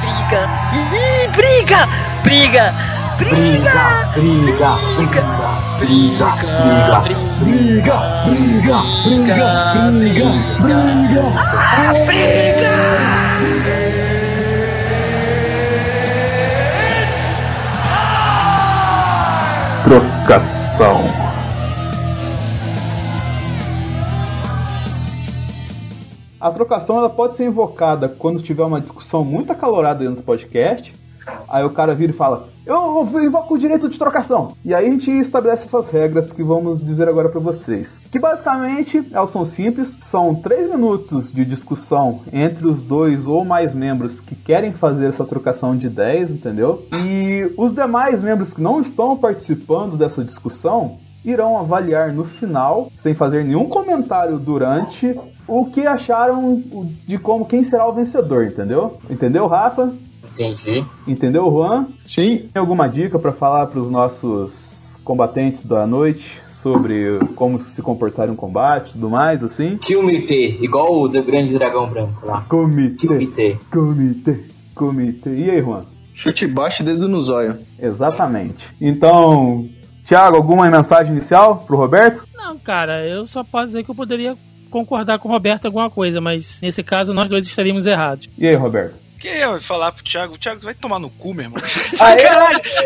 [0.00, 0.48] Briga!
[0.74, 1.86] Ih, briga!
[2.22, 2.72] Briga!
[3.18, 3.72] Briga!
[4.14, 4.76] Briga!
[4.94, 5.32] Briga!
[5.78, 6.30] Briga!
[6.58, 7.00] Briga!
[7.40, 7.98] Briga!
[8.24, 8.78] Briga!
[9.04, 9.38] Briga!
[9.92, 10.28] Briga!
[10.60, 11.22] Briga!
[11.36, 13.81] Ah, briga!
[20.32, 21.02] Trocação.
[26.40, 30.94] A trocação ela pode ser invocada quando tiver uma discussão muito acalorada dentro do podcast.
[31.50, 34.52] Aí o cara vira e fala: Eu invoco o direito de trocação.
[34.64, 37.92] E aí a gente estabelece essas regras que vamos dizer agora para vocês.
[38.10, 43.74] Que basicamente elas são simples: são três minutos de discussão entre os dois ou mais
[43.74, 46.86] membros que querem fazer essa trocação de ideias, entendeu?
[46.92, 53.14] E os demais membros que não estão participando dessa discussão irão avaliar no final, sem
[53.14, 56.62] fazer nenhum comentário durante, o que acharam
[57.06, 58.98] de como quem será o vencedor, entendeu?
[59.08, 59.92] Entendeu, Rafa?
[60.32, 60.84] Entendi.
[61.06, 61.88] Entendeu, Juan?
[62.04, 62.48] Sim.
[62.52, 68.28] Tem alguma dica para falar para os nossos combatentes da noite sobre como se comportar
[68.28, 69.78] em um combate e tudo mais, assim?
[69.84, 72.42] Comitê, igual o do Grande Dragão Branco lá.
[72.42, 73.08] Comitê.
[73.08, 73.58] Comitê.
[73.70, 74.40] Comitê.
[74.74, 75.30] Comitê.
[75.34, 75.82] E aí, Juan?
[76.14, 77.58] Chute baixo e dedo no zóio.
[77.80, 78.64] Exatamente.
[78.80, 79.68] Então,
[80.06, 82.22] Thiago, alguma mensagem inicial pro Roberto?
[82.36, 84.36] Não, cara, eu só posso dizer que eu poderia
[84.70, 88.28] concordar com o Roberto alguma coisa, mas nesse caso nós dois estaríamos errados.
[88.38, 88.94] E aí, Roberto?
[89.22, 90.34] Que eu ia falar pro Thiago?
[90.34, 91.62] O Thiago vai tomar no cu, meu irmão.
[92.00, 92.16] Aê,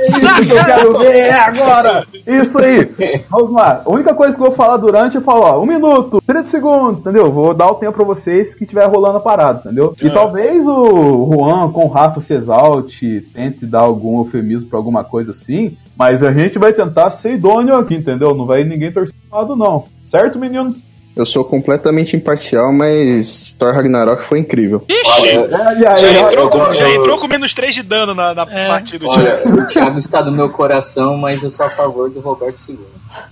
[0.07, 2.07] isso que eu quero ver agora!
[2.27, 2.85] Isso aí!
[3.31, 3.83] Vamos lá.
[3.85, 7.01] A única coisa que eu vou falar durante, eu falo, ó, um minuto, 30 segundos,
[7.01, 7.33] entendeu?
[7.33, 9.97] Vou dar o tempo pra vocês que estiver rolando a parada, entendeu?
[10.01, 10.11] E É.
[10.11, 15.31] talvez o Juan com o Rafa se exalte, tente dar algum eufemismo pra alguma coisa
[15.31, 18.35] assim, mas a gente vai tentar ser idôneo aqui, entendeu?
[18.35, 19.85] Não vai ninguém torcer pro lado, não.
[20.05, 20.81] Certo, meninos?
[21.17, 24.85] Eu sou completamente imparcial, mas Thor Ragnarok foi incrível.
[24.87, 25.39] Ixi!
[25.39, 28.69] Olha aí, Já entrou, com, já entrou com menos 3 de dano na, na É.
[28.69, 29.51] partida do Thiago.
[29.51, 32.79] Olha, o Thiago está no meu coração, mas eu sou a favor do Roberto II.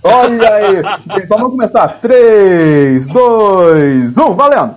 [0.01, 0.77] Olha aí!
[1.23, 1.87] Então vamos começar.
[1.99, 4.75] 3, 2, 1, valendo!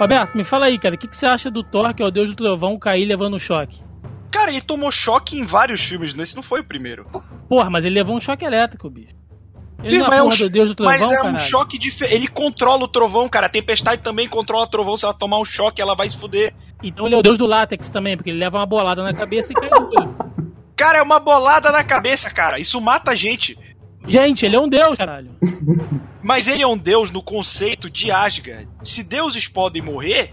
[0.00, 2.10] Roberto, me fala aí, cara, o que, que você acha do Thor, que é o
[2.10, 3.82] deus do trovão, cair levando um choque?
[4.30, 6.22] Cara, ele tomou choque em vários filmes, né?
[6.22, 7.06] esse não foi o primeiro.
[7.48, 9.15] Porra, mas ele levou um choque elétrico, bicho.
[9.82, 11.38] Ele não é é um do deus do trovão, Mas é um caralho.
[11.38, 12.14] choque diferente.
[12.14, 13.46] Ele controla o trovão, cara.
[13.46, 14.96] A tempestade também controla o trovão.
[14.96, 16.54] Se ela tomar um choque, ela vai se fuder.
[16.82, 19.52] Então ele é o deus do látex também, porque ele leva uma bolada na cabeça
[19.52, 20.16] e cai no.
[20.74, 22.58] Cara, é uma bolada na cabeça, cara.
[22.58, 23.58] Isso mata a gente.
[24.06, 25.30] Gente, ele é um deus, caralho.
[26.22, 28.68] Mas ele é um deus no conceito de Asgard.
[28.84, 30.30] Se deuses podem morrer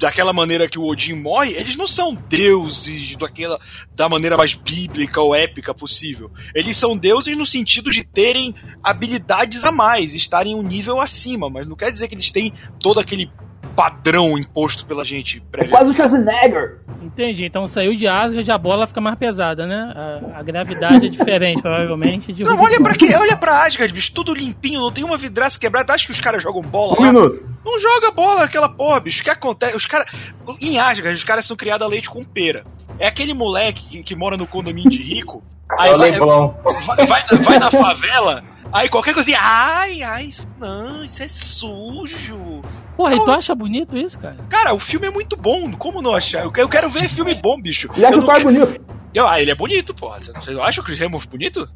[0.00, 3.60] daquela maneira que o Odin morre, eles não são deuses daquela
[3.94, 6.30] da maneira mais bíblica ou épica possível.
[6.54, 11.68] Eles são deuses no sentido de terem habilidades a mais, estarem um nível acima, mas
[11.68, 13.30] não quer dizer que eles têm todo aquele
[13.74, 15.70] padrão imposto pela gente prévio.
[15.70, 16.78] Quase o Schwarzenegger!
[17.02, 17.44] Entendi.
[17.44, 19.92] Então saiu de Asgard, a bola fica mais pesada, né?
[19.94, 22.32] A, a gravidade é diferente, provavelmente.
[22.32, 23.14] De Não, olha pra quê?
[23.16, 25.94] Olha pra Asgard, bicho, tudo limpinho, não tem uma vidraça quebrada.
[25.94, 27.12] Acho que os caras jogam bola Um lá?
[27.12, 27.44] minuto.
[27.64, 29.20] Não joga bola aquela porra, bicho.
[29.20, 29.76] O que acontece?
[29.76, 30.10] Os caras.
[30.60, 32.64] Em Asgard, os caras são criados a leite com pera.
[32.98, 35.42] É aquele moleque que, que mora no condomínio de rico.
[35.78, 39.38] Aí é o vai, vai, vai, vai na favela, aí qualquer coisinha.
[39.40, 42.62] Ai, ai, isso não, isso é sujo.
[42.96, 44.36] Porra, e tu acha bonito isso, cara?
[44.48, 46.44] Cara, o filme é muito bom, como não achar?
[46.44, 47.88] Eu quero, eu quero ver filme bom, bicho.
[47.96, 48.80] E acha Eu o Thor quero- bonito.
[49.14, 50.18] Eu- ah, ele é bonito, porra.
[50.22, 51.66] Vocês não acham o Chris Hemsworth bonito?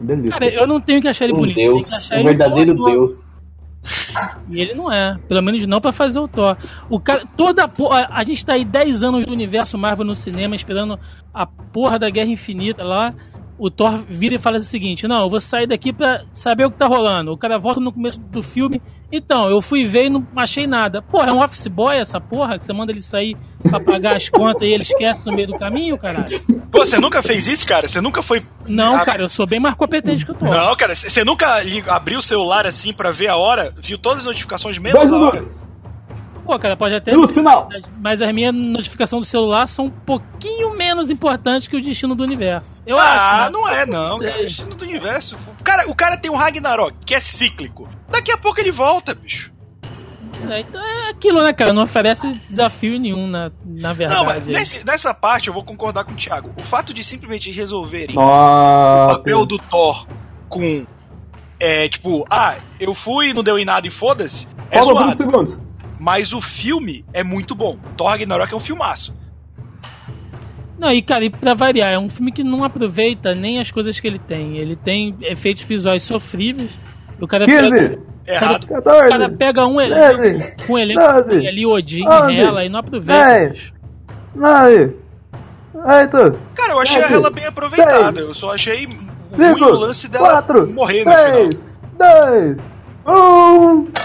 [0.00, 0.30] Delícia.
[0.30, 1.56] Cara, eu não tenho que achar ele Um bonito.
[1.56, 2.84] Deus, um verdadeiro bom.
[2.84, 3.26] Deus.
[4.48, 5.16] E ele não é.
[5.28, 6.56] Pelo menos não pra fazer o Thor.
[6.88, 8.08] O cara, toda a porra.
[8.10, 10.98] A gente tá aí 10 anos do universo Marvel no cinema esperando
[11.32, 13.14] a porra da Guerra Infinita lá.
[13.62, 16.70] O Thor vira e fala o seguinte: Não, eu vou sair daqui pra saber o
[16.70, 17.30] que tá rolando.
[17.30, 18.80] O cara volta no começo do filme.
[19.12, 21.02] Então, eu fui ver e não achei nada.
[21.02, 22.58] Porra, é um office boy essa porra?
[22.58, 23.36] Que você manda ele sair
[23.68, 26.40] pra pagar as contas e ele esquece no meio do caminho, caralho?
[26.72, 27.86] Pô, você nunca fez isso, cara?
[27.86, 28.40] Você nunca foi.
[28.66, 30.48] Não, Ah, cara, eu sou bem mais competente que o Thor.
[30.48, 34.24] Não, cara, você nunca abriu o celular assim pra ver a hora, viu todas as
[34.26, 35.40] notificações menos a hora?
[36.44, 37.68] Pô, cara, pode até Minuto ser, final.
[38.02, 42.22] mas as minhas notificações do celular são um pouquinho menos importantes que o destino do
[42.24, 42.82] universo.
[42.86, 43.44] Eu ah, acho.
[43.44, 43.50] né?
[43.50, 44.42] não é não, cara.
[44.42, 45.36] Destino do universo.
[45.60, 47.88] O cara, o cara tem um Ragnarok, que é cíclico.
[48.08, 49.52] Daqui a pouco ele volta, bicho.
[50.48, 51.72] É, então é aquilo, né, cara?
[51.72, 54.18] Não oferece desafio nenhum, na, na verdade.
[54.20, 56.50] Não, mas nesse- nessa parte eu vou concordar com o Thiago.
[56.58, 60.06] O fato de simplesmente resolverem o papel do Thor
[60.48, 60.86] com.
[61.58, 64.48] É, tipo, ah, eu fui, não deu em nada e foda-se.
[64.70, 65.16] É 30 zoado.
[65.18, 65.58] segundos.
[66.00, 67.76] Mas o filme é muito bom.
[67.94, 69.14] Thor Ragnarok é um filmaço.
[70.78, 74.00] Não, e cara, e pra variar, é um filme que não aproveita nem as coisas
[74.00, 74.56] que ele tem.
[74.56, 76.70] Ele tem efeitos visuais sofríveis.
[77.20, 78.64] O cara pega, 15, Errado.
[78.64, 82.40] o cara 14, pega um elenco, 13, um elenco doze, que tem ali, Odin, onze,
[82.40, 83.24] Hela, e não aproveita.
[83.26, 83.50] dez.
[83.50, 83.74] bicho.
[84.34, 84.96] 9,
[85.74, 88.20] 8, Cara, eu achei Sete, ela bem aproveitada.
[88.20, 91.48] Eu só achei ruim o 5, lance dela 4, morrer no final.
[91.48, 91.64] 3,
[91.98, 92.56] 2,
[93.06, 93.99] 1.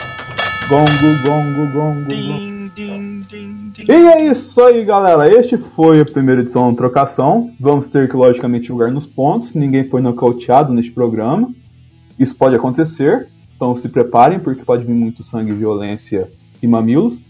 [0.67, 2.05] Gongo, gongo, gongo.
[2.07, 3.85] Din, din, din, din.
[3.87, 5.31] E é isso aí, galera.
[5.31, 7.51] Este foi a primeira edição do Trocação.
[7.59, 9.53] Vamos ter que, logicamente, jogar nos pontos.
[9.53, 11.53] Ninguém foi nocauteado neste programa.
[12.17, 13.27] Isso pode acontecer.
[13.55, 16.29] Então se preparem, porque pode vir muito sangue, violência
[16.61, 17.21] e mamilos.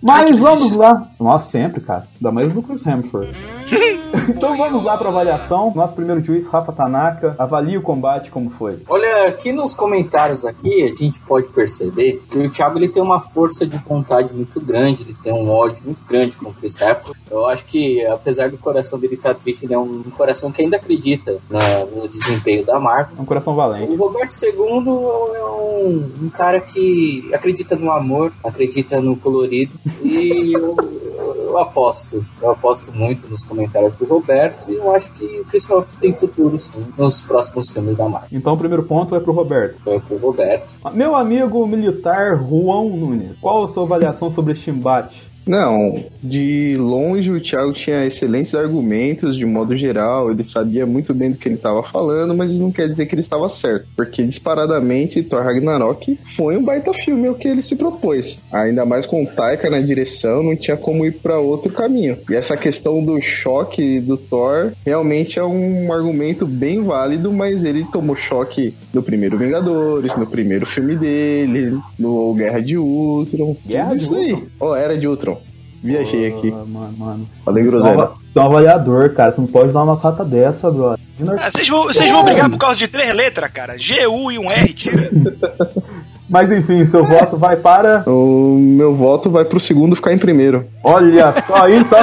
[0.00, 1.10] Mas vamos lá.
[1.18, 2.06] Nossa, sempre, cara.
[2.20, 3.30] Ainda mais do Chris Hemsworth.
[4.28, 5.72] então vamos lá para avaliação.
[5.74, 7.34] Nosso primeiro juiz, Rafa Tanaka.
[7.38, 8.78] Avalie o combate como foi.
[8.88, 13.20] Olha, aqui nos comentários aqui, a gente pode perceber que o Thiago ele tem uma
[13.20, 17.16] força de vontade muito grande, ele tem um ódio muito grande com o Chris Hemsworth.
[17.30, 20.76] Eu acho que, apesar do coração dele estar triste, ele é um coração que ainda
[20.76, 23.14] acredita na- no desempenho da Marvel.
[23.18, 23.92] É um coração valente.
[23.92, 30.52] O Roberto II é um, um cara que acredita no amor, acredita no colorido e
[30.52, 30.76] eu,
[31.20, 35.64] eu aposto, eu aposto muito nos comentários do Roberto e eu acho que o Chris
[35.64, 38.28] Hemsworth tem futuro sim nos próximos filmes da Marvel.
[38.32, 39.80] Então o primeiro ponto é pro Roberto.
[39.82, 40.74] Foi pro Roberto.
[40.92, 45.29] Meu amigo militar Juan Nunes, qual a sua avaliação sobre este embate?
[45.46, 51.32] Não, de longe o Thiago tinha excelentes argumentos, de modo geral, ele sabia muito bem
[51.32, 54.24] do que ele estava falando, mas isso não quer dizer que ele estava certo, porque
[54.24, 58.42] disparadamente Thor Ragnarok foi um baita filme ao que ele se propôs.
[58.52, 62.16] Ainda mais com o Taika na direção, não tinha como ir para outro caminho.
[62.28, 67.84] E essa questão do choque do Thor realmente é um argumento bem válido, mas ele
[67.90, 73.56] tomou choque no primeiro Vingadores, no primeiro filme dele, no Guerra de Ultron.
[73.66, 74.32] Guerra tudo de isso aí.
[74.32, 74.48] Ultron?
[74.60, 75.40] Oh, era de Ultron.
[75.82, 76.50] Viajei aqui.
[76.50, 77.26] Mano, mano.
[77.44, 78.10] Falei Você é um groselha.
[78.34, 79.32] é um avaliador, cara.
[79.32, 80.98] Você não pode dar umas ratas dessa, brother.
[81.38, 83.78] Ah, vocês vão, vocês vão brigar por causa de três letras, cara.
[83.78, 85.10] G, U e um R, tira.
[86.28, 88.04] Mas enfim, seu voto vai para.
[88.06, 90.64] O meu voto vai pro segundo ficar em primeiro.
[90.84, 91.98] Olha só, então.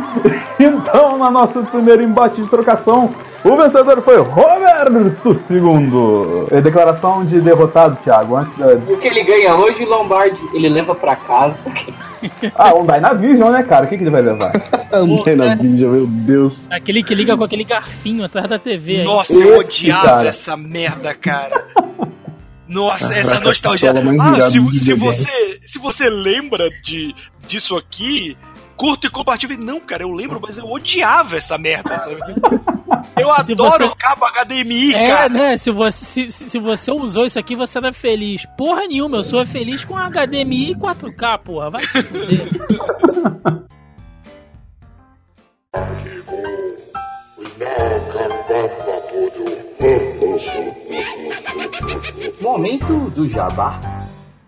[0.58, 3.10] então, na nosso primeiro embate de trocação,
[3.52, 6.48] o vencedor foi Roberto II.
[6.50, 8.36] É declaração de derrotado, Thiago.
[8.36, 8.74] Antes da...
[8.74, 11.62] O que ele ganha hoje, Lombardi, ele leva pra casa.
[12.56, 13.84] Ah, um Dynavision, né, cara?
[13.84, 14.50] O que, que ele vai levar?
[14.90, 16.66] Andei na vídeo, meu Deus.
[16.72, 19.04] Aquele que liga com aquele garfinho atrás da TV.
[19.04, 20.28] Nossa, Esse, eu odiava cara.
[20.28, 21.64] essa merda, cara.
[22.66, 23.92] Nossa, essa nostalgia.
[23.92, 27.14] Ah, se, se você, se você lembra de,
[27.46, 28.36] disso aqui,
[28.76, 29.56] curta e compartilha.
[29.56, 31.98] Não, cara, eu lembro, mas eu odiava essa merda.
[32.00, 32.16] Sabe?
[33.18, 35.28] Eu adoro você- o cabo HDMI, É, cara.
[35.28, 35.56] né?
[35.56, 38.46] Se você, se, se você usou isso aqui, você era feliz.
[38.56, 41.70] Porra nenhuma, eu sou feliz com HDMI e 4K, porra.
[41.70, 42.48] Vai se fuder.
[52.40, 53.80] Momento do Jabá.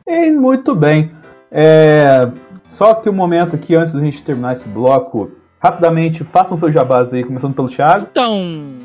[0.07, 1.13] E muito bem.
[1.51, 2.29] É,
[2.69, 7.13] Só que o momento aqui, antes da gente terminar esse bloco, rapidamente, façam seu jabás
[7.13, 8.07] aí, começando pelo Thiago.
[8.11, 8.79] Então,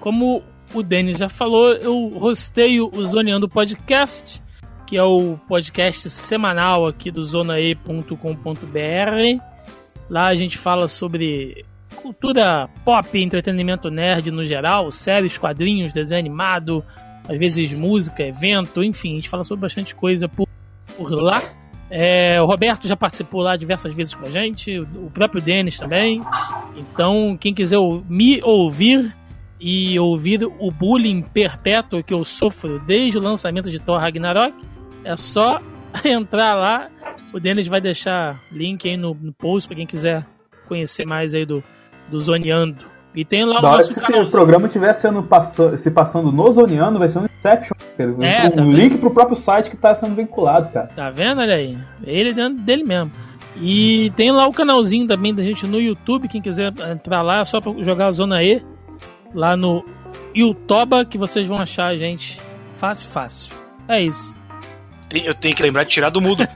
[0.00, 0.42] como
[0.74, 4.42] o Denis já falou, eu rosteio o Zoneando Podcast,
[4.86, 8.14] que é o podcast semanal aqui do zonae.com.br.
[10.08, 11.64] Lá a gente fala sobre
[11.96, 16.84] cultura pop, entretenimento nerd no geral, séries, quadrinhos, desenho animado,
[17.28, 20.48] às vezes música, evento, enfim, a gente fala sobre bastante coisa por,
[20.96, 21.42] por lá.
[21.90, 26.20] É, o Roberto já participou lá diversas vezes com a gente, o próprio Denis também.
[26.76, 29.14] Então, quem quiser me ouvir,
[29.60, 34.54] e ouvir o bullying perpétuo que eu sofro desde o lançamento de Thor Ragnarok,
[35.04, 35.60] é só
[36.04, 36.88] entrar lá.
[37.34, 40.26] O Denis vai deixar link aí no, no post para quem quiser
[40.66, 41.62] conhecer mais aí do,
[42.08, 42.76] do Zoneando.
[43.14, 46.50] E tem lá Da o nosso se o programa estiver sendo passa- se passando no
[46.50, 47.76] Zoneando, vai ser um Inception.
[48.20, 48.76] É, tá um vendo?
[48.76, 50.88] link pro próprio site que tá sendo vinculado, cara.
[50.88, 51.40] Tá vendo?
[51.40, 51.78] Olha aí.
[52.04, 53.12] Ele dentro dele mesmo.
[53.60, 56.28] E tem lá o canalzinho também da gente no YouTube.
[56.28, 58.62] Quem quiser entrar lá, é só pra jogar a Zona E.
[59.34, 59.84] Lá no
[60.36, 62.40] Youtoba, que vocês vão achar a gente
[62.76, 63.54] fácil, fácil.
[63.88, 64.36] É isso.
[65.08, 66.46] Tem- Eu tenho que lembrar de tirar do mudo.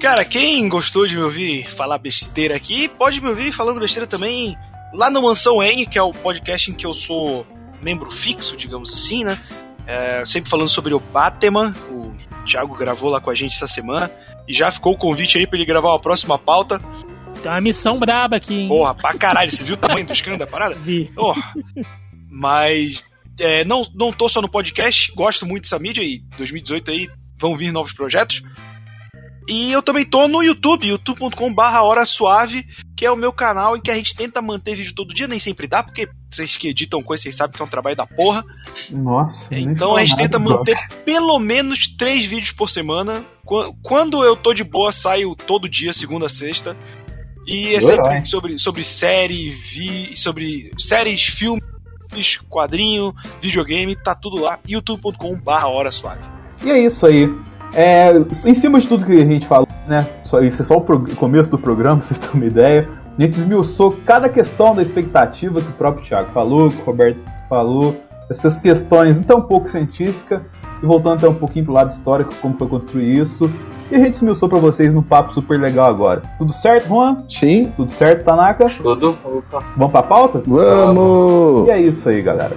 [0.00, 4.56] Cara, quem gostou de me ouvir falar besteira aqui, pode me ouvir falando besteira também
[4.94, 7.44] lá no Mansão N, que é o podcast em que eu sou
[7.82, 9.36] membro fixo, digamos assim, né?
[9.86, 11.74] É, sempre falando sobre o Batman.
[11.90, 12.14] O
[12.46, 14.10] Thiago gravou lá com a gente essa semana.
[14.46, 16.80] E já ficou o convite aí pra ele gravar uma próxima pauta.
[17.42, 18.68] Tem uma missão braba aqui, hein?
[18.68, 20.74] Porra, pra caralho, você viu o tamanho do escândalo da parada?
[20.74, 21.10] Vi.
[21.14, 21.54] Porra.
[22.30, 23.02] Mas
[23.38, 27.56] é, não, não tô só no podcast, gosto muito dessa mídia e 2018 aí vão
[27.56, 28.42] vir novos projetos.
[29.48, 33.80] E eu também tô no YouTube, youtube.com.br Hora Suave, que é o meu canal em
[33.80, 37.02] que a gente tenta manter vídeo todo dia, nem sempre dá, porque vocês que editam
[37.02, 38.44] coisa, vocês sabem que é um trabalho da porra.
[38.90, 39.48] Nossa.
[39.54, 40.58] Então a gente nada, tenta bro.
[40.58, 43.24] manter pelo menos três vídeos por semana.
[43.46, 46.76] Qu- Quando eu tô de boa, saio todo dia, segunda a sexta.
[47.46, 51.62] E é sempre sobre, sobre série, vi, sobre séries, filmes,
[52.50, 54.58] quadrinho, videogame, tá tudo lá.
[54.68, 56.20] youtube.com.br Hora Suave.
[56.62, 57.26] E é isso aí.
[57.74, 58.12] É,
[58.46, 60.06] em cima de tudo que a gente falou, né?
[60.24, 60.80] Só, isso é só o
[61.16, 62.88] começo do programa, vocês terem uma ideia.
[63.18, 67.18] A gente esmiuçou cada questão da expectativa que o próprio Thiago falou, que o Roberto
[67.48, 67.96] falou,
[68.30, 70.42] essas questões até um pouco científicas,
[70.80, 73.50] e voltando até um pouquinho pro lado histórico, como foi construir isso.
[73.90, 76.22] E a gente esmiuçou pra vocês num papo super legal agora.
[76.38, 77.24] Tudo certo, Juan?
[77.28, 78.66] Sim, Tudo certo, Tanaka?
[78.66, 79.16] Tudo?
[79.24, 79.64] Opa.
[79.76, 80.42] Vamos pra pauta?
[80.46, 81.66] vamos!
[81.66, 82.56] E é isso aí, galera.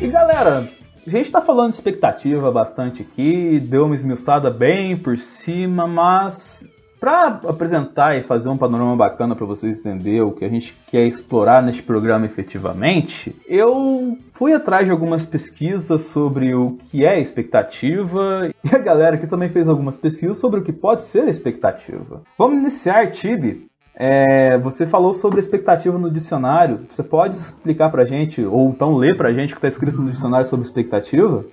[0.00, 0.66] E galera,
[1.06, 6.66] a gente tá falando de expectativa bastante aqui, deu uma esmiuçada bem por cima, mas
[6.98, 11.06] pra apresentar e fazer um panorama bacana pra vocês entenderem o que a gente quer
[11.06, 18.50] explorar neste programa efetivamente, eu fui atrás de algumas pesquisas sobre o que é expectativa
[18.64, 22.22] e a galera aqui também fez algumas pesquisas sobre o que pode ser expectativa.
[22.38, 23.69] Vamos iniciar, Tibi.
[23.94, 26.86] É, você falou sobre expectativa no dicionário.
[26.90, 30.10] Você pode explicar pra gente, ou então ler pra gente o que tá escrito no
[30.10, 31.44] dicionário sobre expectativa?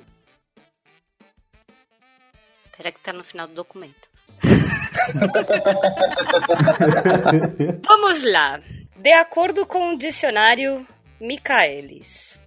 [2.78, 4.08] Pera que tá no final do documento.
[7.88, 8.62] Vamos lá.
[8.96, 10.86] De acordo com o dicionário
[11.20, 12.40] Michaelis.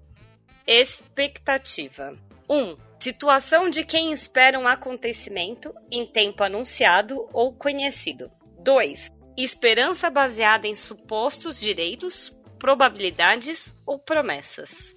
[0.66, 2.14] Expectativa.
[2.48, 2.56] 1.
[2.56, 8.30] Um, situação de quem espera um acontecimento em tempo anunciado ou conhecido.
[8.62, 9.19] 2.
[9.42, 14.94] Esperança baseada em supostos direitos, probabilidades ou promessas.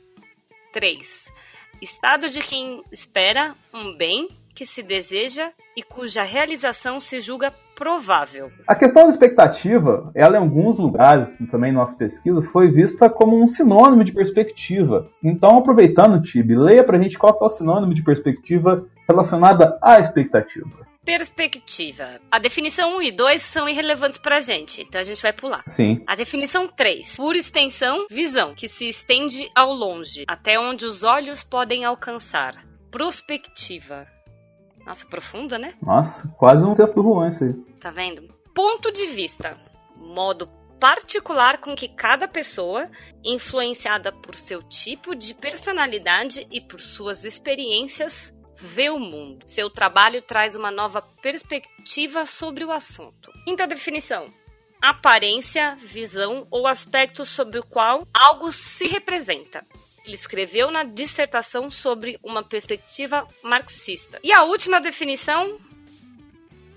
[0.74, 1.32] 3.
[1.82, 8.52] Estado de quem espera um bem que se deseja e cuja realização se julga provável.
[8.68, 13.42] A questão da expectativa, ela em alguns lugares, também em nossa pesquisa, foi vista como
[13.42, 15.10] um sinônimo de perspectiva.
[15.24, 20.93] Então, aproveitando, Tibi, leia pra gente qual é o sinônimo de perspectiva relacionada à expectativa.
[21.06, 22.20] Perspectiva.
[22.32, 25.64] A definição 1 e 2 são irrelevantes pra gente, então a gente vai pular.
[25.68, 26.04] Sim.
[26.08, 27.16] A definição 3.
[27.16, 32.66] Por extensão, visão, que se estende ao longe, até onde os olhos podem alcançar.
[32.90, 34.08] Prospectiva.
[34.86, 35.74] Nossa, profunda, né?
[35.82, 37.54] Nossa, quase um texto do Juan isso aí.
[37.80, 38.34] Tá vendo?
[38.54, 39.58] Ponto de vista.
[39.98, 40.48] Modo
[40.80, 42.90] particular com que cada pessoa,
[43.24, 48.34] influenciada por seu tipo de personalidade e por suas experiências,
[48.66, 49.46] vê o mundo.
[49.48, 53.32] Seu trabalho traz uma nova perspectiva sobre o assunto.
[53.46, 54.28] Quinta definição.
[54.82, 59.66] Aparência, visão ou aspecto sobre o qual algo se representa.
[60.06, 64.20] Ele escreveu na dissertação sobre uma perspectiva marxista.
[64.24, 65.58] E a última definição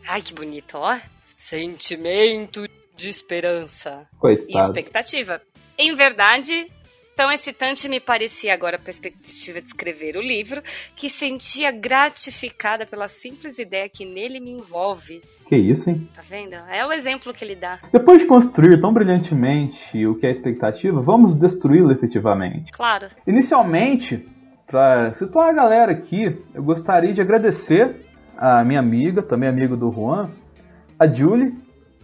[0.07, 0.97] Ai, que bonito, ó.
[1.25, 4.67] Sentimento de esperança e Coitado.
[4.67, 5.43] expectativa.
[5.77, 6.71] Em verdade,
[7.17, 10.63] tão excitante me parecia agora a perspectiva de escrever o livro,
[10.95, 15.23] que sentia gratificada pela simples ideia que nele me envolve.
[15.49, 16.09] Que isso, hein?
[16.15, 16.55] Tá vendo?
[16.55, 17.81] É o exemplo que ele dá.
[17.91, 22.71] Depois de construir tão brilhantemente o que é expectativa, vamos destruí-lo efetivamente.
[22.71, 23.09] Claro.
[23.27, 24.29] Inicialmente,
[24.67, 28.05] para situar a galera aqui, eu gostaria de agradecer
[28.37, 30.31] a minha amiga, também amiga do Juan,
[30.99, 31.55] a Julie,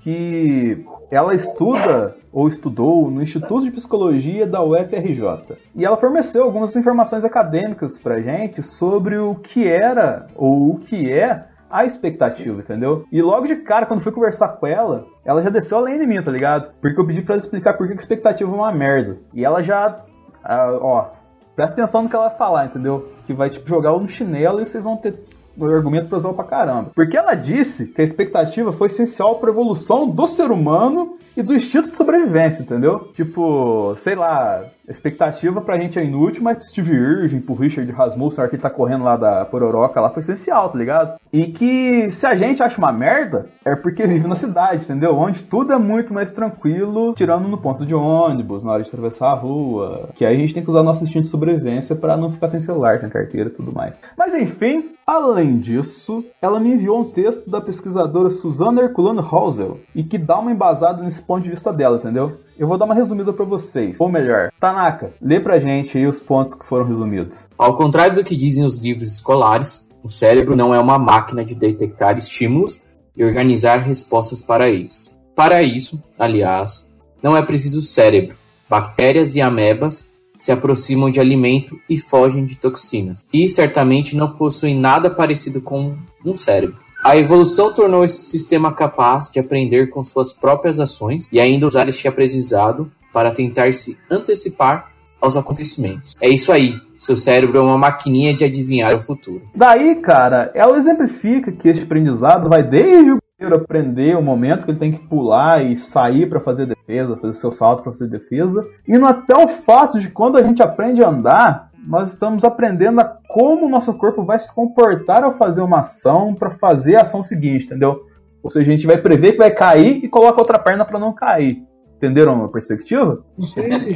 [0.03, 5.57] que ela estuda ou estudou no Instituto de Psicologia da UFRJ.
[5.75, 11.11] E ela forneceu algumas informações acadêmicas pra gente sobre o que era ou o que
[11.11, 13.07] é a expectativa, entendeu?
[13.11, 16.23] E logo de cara, quando fui conversar com ela, ela já desceu além de mim,
[16.23, 16.73] tá ligado?
[16.81, 19.19] Porque eu pedi pra ela explicar por que a expectativa é uma merda.
[19.33, 20.05] E ela já,
[20.45, 21.11] ah, ó,
[21.57, 23.09] presta atenção no que ela vai falar, entendeu?
[23.25, 25.25] Que vai, tipo, jogar no chinelo e vocês vão ter
[25.61, 26.91] argumento pra usar pra caramba.
[26.95, 31.55] Porque ela disse que a expectativa foi essencial pra evolução do ser humano e do
[31.55, 33.11] instinto de sobrevivência, entendeu?
[33.15, 37.91] Tipo, sei lá, a expectativa pra gente é inútil, mas pro Steve Irving, pro Richard
[37.91, 41.21] Rasmussen, na hora que ele tá correndo lá da Pororoca lá, foi essencial, tá ligado?
[41.33, 45.17] E que se a gente acha uma merda, é porque vive na cidade, entendeu?
[45.17, 49.29] Onde tudo é muito mais tranquilo, tirando no ponto de ônibus, na hora de atravessar
[49.29, 50.11] a rua.
[50.15, 52.61] Que aí a gente tem que usar nosso instinto de sobrevivência para não ficar sem
[52.61, 54.01] celular, sem carteira e tudo mais.
[54.17, 60.03] Mas enfim, além disso, ela me enviou um texto da pesquisadora Susana Herculano Hausel e
[60.03, 62.39] que dá uma embasada nesse ponto de vista dela, entendeu?
[62.63, 64.01] Eu vou dar uma resumida para vocês.
[64.01, 67.49] Ou melhor, Tanaka, lê pra gente aí os pontos que foram resumidos.
[67.59, 71.57] Ao contrário do que dizem os livros escolares, o cérebro não é uma máquina de
[71.57, 72.79] detectar estímulos
[73.17, 75.11] e organizar respostas para eles.
[75.35, 76.87] Para isso, aliás,
[77.21, 78.37] não é preciso cérebro.
[78.71, 80.07] Bactérias e amebas
[80.39, 85.97] se aproximam de alimento e fogem de toxinas, e certamente não possuem nada parecido com
[86.25, 86.82] um cérebro.
[87.05, 91.89] A evolução tornou esse sistema capaz de aprender com suas próprias ações e ainda usar
[91.89, 96.15] este aprendizado para tentar se antecipar aos acontecimentos.
[96.21, 96.81] É isso aí.
[96.97, 99.43] Seu cérebro é uma maquininha de adivinhar o futuro.
[99.53, 104.71] Daí, cara, ela exemplifica que este aprendizado vai desde o primeiro aprender o momento que
[104.71, 108.65] ele tem que pular e sair para fazer defesa, fazer seu salto para fazer defesa,
[108.87, 113.05] indo até o fato de quando a gente aprende a andar, nós estamos aprendendo a
[113.05, 117.23] como o nosso corpo vai se comportar ao fazer uma ação para fazer a ação
[117.23, 118.03] seguinte, entendeu?
[118.43, 121.13] Ou seja, a gente vai prever que vai cair e coloca outra perna para não
[121.13, 121.63] cair.
[121.97, 123.23] Entenderam a perspectiva?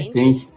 [0.06, 0.48] Entendi.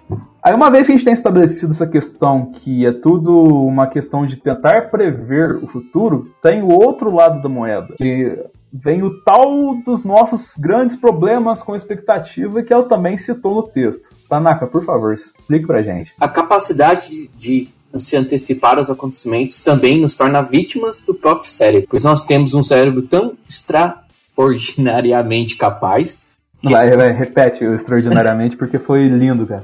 [0.42, 3.32] Aí, uma vez que a gente tem estabelecido essa questão, que é tudo
[3.66, 8.38] uma questão de tentar prever o futuro, tem o outro lado da moeda, que
[8.72, 14.10] vem o tal dos nossos grandes problemas com expectativa, que ela também citou no texto.
[14.30, 16.14] Tanaka, por favor, explique pra gente.
[16.20, 22.04] A capacidade de se antecipar aos acontecimentos também nos torna vítimas do próprio cérebro, pois
[22.04, 26.24] nós temos um cérebro tão extraordinariamente capaz
[26.64, 29.64] Vai, vai, repete extraordinariamente, porque foi lindo, cara.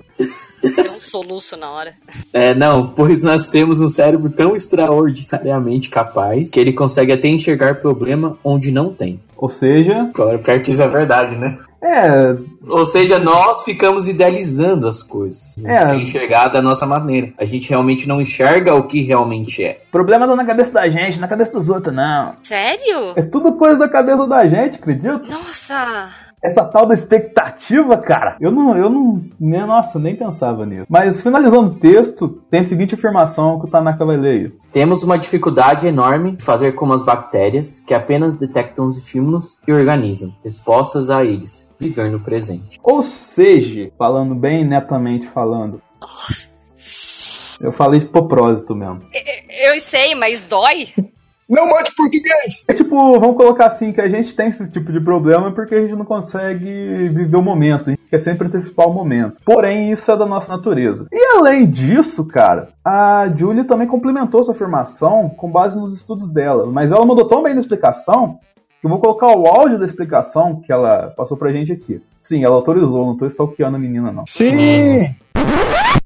[0.63, 1.93] Deu um soluço na hora.
[2.33, 7.75] É, não, pois nós temos um cérebro tão extraordinariamente capaz que ele consegue até enxergar
[7.75, 9.19] problema onde não tem.
[9.37, 11.57] Ou seja, Claro, pior que isso é verdade, né?
[11.83, 12.35] é,
[12.67, 15.53] Ou seja, nós ficamos idealizando as coisas.
[15.57, 15.85] A gente É.
[15.85, 17.33] quer enxergar da nossa maneira.
[17.37, 19.81] A gente realmente não enxerga o que realmente é.
[19.91, 22.33] problema tá na cabeça da gente, na cabeça dos outros, não.
[22.43, 23.13] Sério?
[23.17, 25.21] É tudo coisa da cabeça da gente, acredita?
[25.29, 26.09] Nossa!
[26.45, 30.85] Essa tal da expectativa, cara, eu não, eu não, né, nossa, nem pensava nisso.
[30.87, 34.51] Mas finalizando o texto, tem a seguinte afirmação que o Tanaka vai ler aí.
[34.71, 39.73] Temos uma dificuldade enorme de fazer como as bactérias, que apenas detectam os estímulos e
[39.73, 41.67] organizam respostas a eles.
[41.79, 42.79] Viver no presente.
[42.83, 45.81] Ou seja, falando bem netamente falando,
[47.59, 49.01] eu falei de propósito mesmo.
[49.49, 50.89] Eu sei, mas dói?
[51.47, 52.65] Não mate português!
[52.67, 55.81] É tipo, vamos colocar assim, que a gente tem esse tipo de problema porque a
[55.81, 56.65] gente não consegue
[57.09, 59.41] viver o momento, a gente quer sempre antecipar o momento.
[59.45, 61.07] Porém, isso é da nossa natureza.
[61.11, 66.65] E além disso, cara, a Julie também complementou essa afirmação com base nos estudos dela,
[66.65, 68.39] mas ela mandou tão bem na explicação
[68.81, 72.01] que eu vou colocar o áudio da explicação que ela passou pra gente aqui.
[72.23, 74.25] Sim, ela autorizou, não tô stalkeando a menina, não.
[74.25, 75.13] Sim!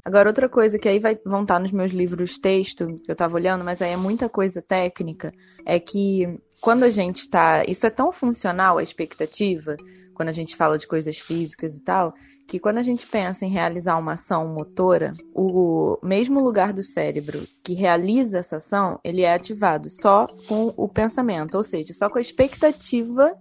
[0.04, 3.36] Agora, outra coisa que aí vai, vão estar nos meus livros texto, que eu tava
[3.36, 5.32] olhando, mas aí é muita coisa técnica,
[5.66, 7.64] é que quando a gente tá.
[7.68, 9.78] Isso é tão funcional, a expectativa,
[10.14, 12.14] quando a gente fala de coisas físicas e tal,
[12.48, 17.44] que quando a gente pensa em realizar uma ação motora, o mesmo lugar do cérebro
[17.64, 22.18] que realiza essa ação, ele é ativado só com o pensamento, ou seja, só com
[22.18, 23.32] a expectativa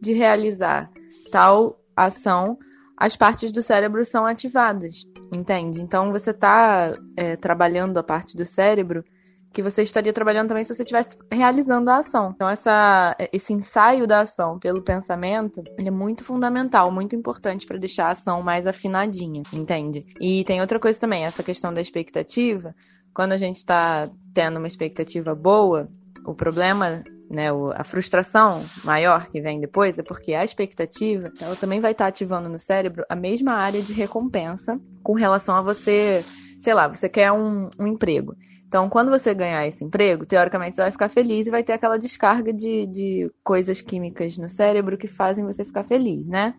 [0.00, 0.90] de realizar
[1.30, 2.58] tal ação,
[2.96, 5.82] as partes do cérebro são ativadas, entende?
[5.82, 6.94] Então você está
[7.40, 9.04] trabalhando a parte do cérebro
[9.52, 12.30] que você estaria trabalhando também se você estivesse realizando a ação.
[12.34, 18.08] Então essa, esse ensaio da ação pelo pensamento é muito fundamental, muito importante para deixar
[18.08, 20.00] a ação mais afinadinha, entende?
[20.20, 22.74] E tem outra coisa também, essa questão da expectativa.
[23.14, 25.88] Quando a gente está tendo uma expectativa boa,
[26.26, 31.80] o problema né, a frustração maior que vem depois é porque a expectativa ela também
[31.80, 36.24] vai estar ativando no cérebro a mesma área de recompensa com relação a você,
[36.58, 38.34] sei lá, você quer um, um emprego.
[38.66, 41.96] Então, quando você ganhar esse emprego, teoricamente você vai ficar feliz e vai ter aquela
[41.96, 46.54] descarga de, de coisas químicas no cérebro que fazem você ficar feliz, né?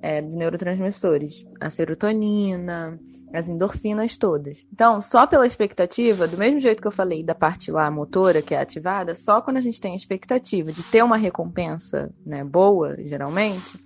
[0.00, 2.98] é, de neurotransmissores, a serotonina,
[3.32, 4.66] as endorfinas todas.
[4.72, 8.54] Então, só pela expectativa, do mesmo jeito que eu falei da parte lá motora que
[8.54, 12.96] é ativada, só quando a gente tem a expectativa de ter uma recompensa né, boa,
[13.04, 13.78] geralmente,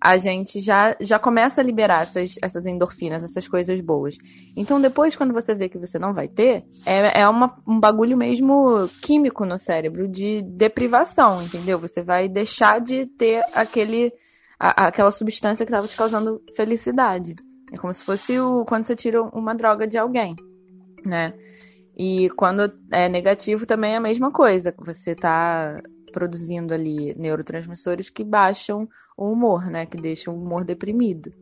[0.00, 4.16] a gente já, já começa a liberar essas, essas endorfinas, essas coisas boas.
[4.56, 8.16] Então, depois, quando você vê que você não vai ter, é, é uma, um bagulho
[8.16, 11.78] mesmo químico no cérebro de deprivação, entendeu?
[11.80, 14.12] Você vai deixar de ter aquele,
[14.58, 17.34] aquela substância que estava te causando felicidade.
[17.72, 20.34] É como se fosse o, quando você tira uma droga de alguém,
[21.04, 21.32] né?
[21.96, 24.74] E quando é negativo também é a mesma coisa.
[24.78, 25.80] Você tá
[26.12, 29.84] produzindo ali neurotransmissores que baixam o humor, né?
[29.84, 31.32] Que deixam o humor deprimido.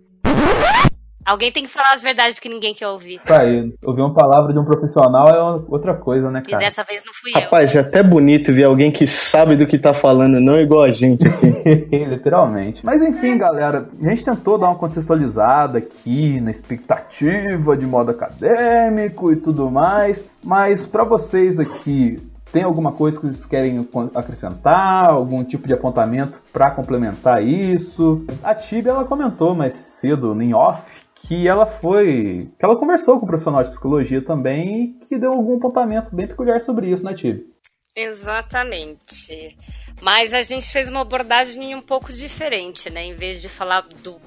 [1.27, 3.17] Alguém tem que falar as verdades que ninguém quer ouvir.
[3.17, 6.63] Isso aí, ouvir uma palavra de um profissional é outra coisa, né, cara?
[6.63, 7.81] E dessa vez não fui Rapaz, eu.
[7.81, 11.27] é até bonito ver alguém que sabe do que tá falando, não igual a gente
[11.27, 11.89] aqui.
[12.09, 12.87] Literalmente.
[12.87, 19.33] Mas enfim, galera, a gente tentou dar uma contextualizada aqui na expectativa de modo acadêmico
[19.33, 22.19] e tudo mais, mas para vocês aqui,
[22.53, 25.11] tem alguma coisa que vocês querem acrescentar?
[25.11, 28.25] Algum tipo de apontamento para complementar isso?
[28.43, 30.83] A Tibia ela comentou mais cedo em off
[31.27, 32.39] que ela foi.
[32.59, 36.27] que ela conversou com o profissional de psicologia também e que deu algum apontamento bem
[36.27, 37.53] peculiar sobre isso, né, Tive?
[37.97, 39.57] Exatamente.
[40.03, 43.05] Mas a gente fez uma abordagem um pouco diferente, né?
[43.07, 44.21] Em vez de falar do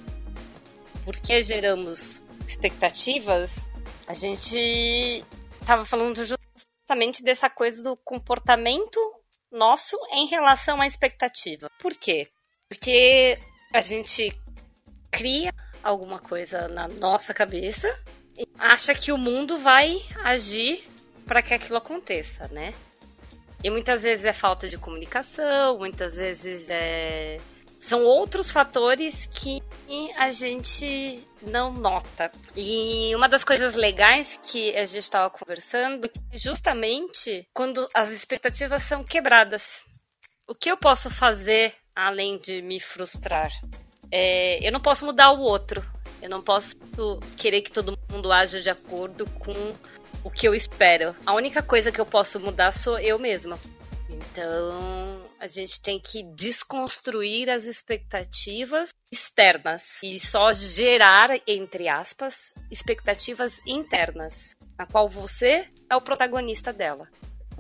[1.06, 3.70] por que geramos expectativas,
[4.08, 5.24] a gente
[5.62, 9.00] estava falando justamente dessa coisa do comportamento
[9.52, 11.68] nosso em relação à expectativa.
[11.80, 12.24] Por quê?
[12.68, 13.38] Porque
[13.74, 14.36] a gente
[15.12, 17.88] cria alguma coisa na nossa cabeça
[18.38, 20.88] e acha que o mundo vai agir
[21.26, 22.72] para que aquilo aconteça, né?
[23.64, 27.36] E muitas vezes é falta de comunicação, muitas vezes é...
[27.82, 29.62] são outros fatores que
[30.16, 32.32] a gente não nota.
[32.56, 38.84] E uma das coisas legais que a gente estava conversando é justamente quando as expectativas
[38.84, 39.82] são quebradas.
[40.48, 43.52] O que eu posso fazer além de me frustrar?
[44.12, 45.84] É, eu não posso mudar o outro.
[46.22, 46.76] Eu não posso
[47.38, 49.54] querer que todo mundo haja de acordo com
[50.24, 51.16] o que eu espero.
[51.26, 53.58] A única coisa que eu posso mudar sou eu mesma.
[54.10, 63.62] Então, a gente tem que desconstruir as expectativas externas e só gerar, entre aspas, expectativas
[63.66, 67.08] internas, na qual você é o protagonista dela.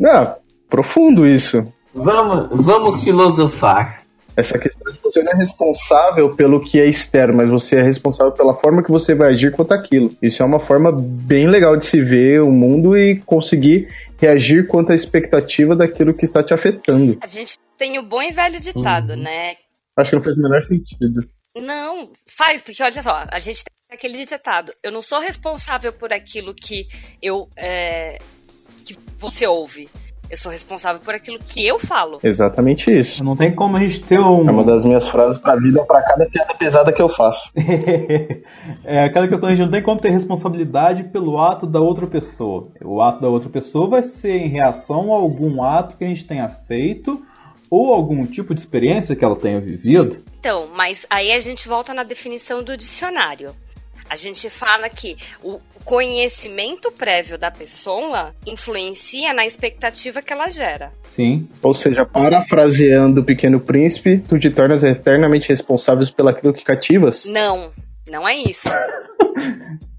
[0.05, 0.37] Ah,
[0.67, 1.63] profundo isso.
[1.93, 4.03] Vamos, vamos filosofar.
[4.39, 8.31] Essa questão de você não é responsável pelo que é externo, mas você é responsável
[8.31, 10.09] pela forma que você vai agir quanto aquilo.
[10.21, 14.93] Isso é uma forma bem legal de se ver o mundo e conseguir reagir quanto
[14.93, 17.17] à expectativa daquilo que está te afetando.
[17.21, 19.23] A gente tem o bom e velho ditado, uhum.
[19.23, 19.55] né?
[19.97, 21.19] Acho que não faz o menor sentido.
[21.57, 24.71] Não, faz, porque olha só, a gente tem aquele ditado.
[24.81, 26.87] Eu não sou responsável por aquilo que
[27.21, 27.49] eu.
[27.57, 28.17] É,
[28.85, 29.89] que você ouve.
[30.29, 32.19] Eu sou responsável por aquilo que eu falo.
[32.23, 33.23] Exatamente isso.
[33.23, 34.47] Não tem como a gente ter um.
[34.47, 37.49] É uma das minhas frases pra vida, para cada piada pesada que eu faço.
[38.85, 42.67] é aquela questão, a gente não tem como ter responsabilidade pelo ato da outra pessoa.
[42.83, 46.25] O ato da outra pessoa vai ser em reação a algum ato que a gente
[46.25, 47.21] tenha feito
[47.69, 50.17] ou algum tipo de experiência que ela tenha vivido.
[50.39, 53.53] Então, mas aí a gente volta na definição do dicionário.
[54.09, 60.91] A gente fala que o conhecimento prévio da pessoa influencia na expectativa que ela gera.
[61.03, 61.47] Sim.
[61.61, 67.25] Ou seja, parafraseando o Pequeno Príncipe, tu te tornas eternamente responsáveis pelaquilo que cativas?
[67.31, 67.71] Não,
[68.09, 68.67] não é isso.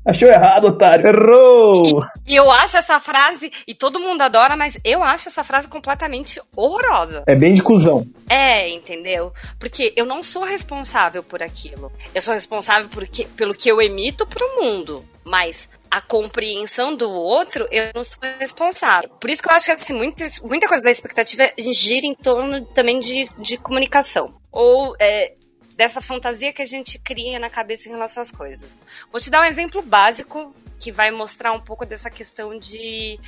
[0.04, 1.06] Achou errado, otário.
[1.06, 2.02] Errou!
[2.26, 5.68] E, e, eu acho essa frase, e todo mundo adora, mas eu acho essa frase
[5.68, 7.22] completamente horrorosa.
[7.26, 8.06] É bem de cuzão.
[8.28, 9.32] É, entendeu?
[9.58, 11.92] Porque eu não sou responsável por aquilo.
[12.14, 15.04] Eu sou responsável por que, pelo que eu emito pro mundo.
[15.22, 19.10] Mas a compreensão do outro, eu não sou responsável.
[19.20, 22.64] Por isso que eu acho que assim, muita, muita coisa da expectativa gira em torno
[22.66, 24.34] também de, de comunicação.
[24.50, 25.34] Ou é,
[25.80, 28.76] dessa fantasia que a gente cria na cabeça em relação às coisas.
[29.10, 33.18] Vou te dar um exemplo básico que vai mostrar um pouco dessa questão de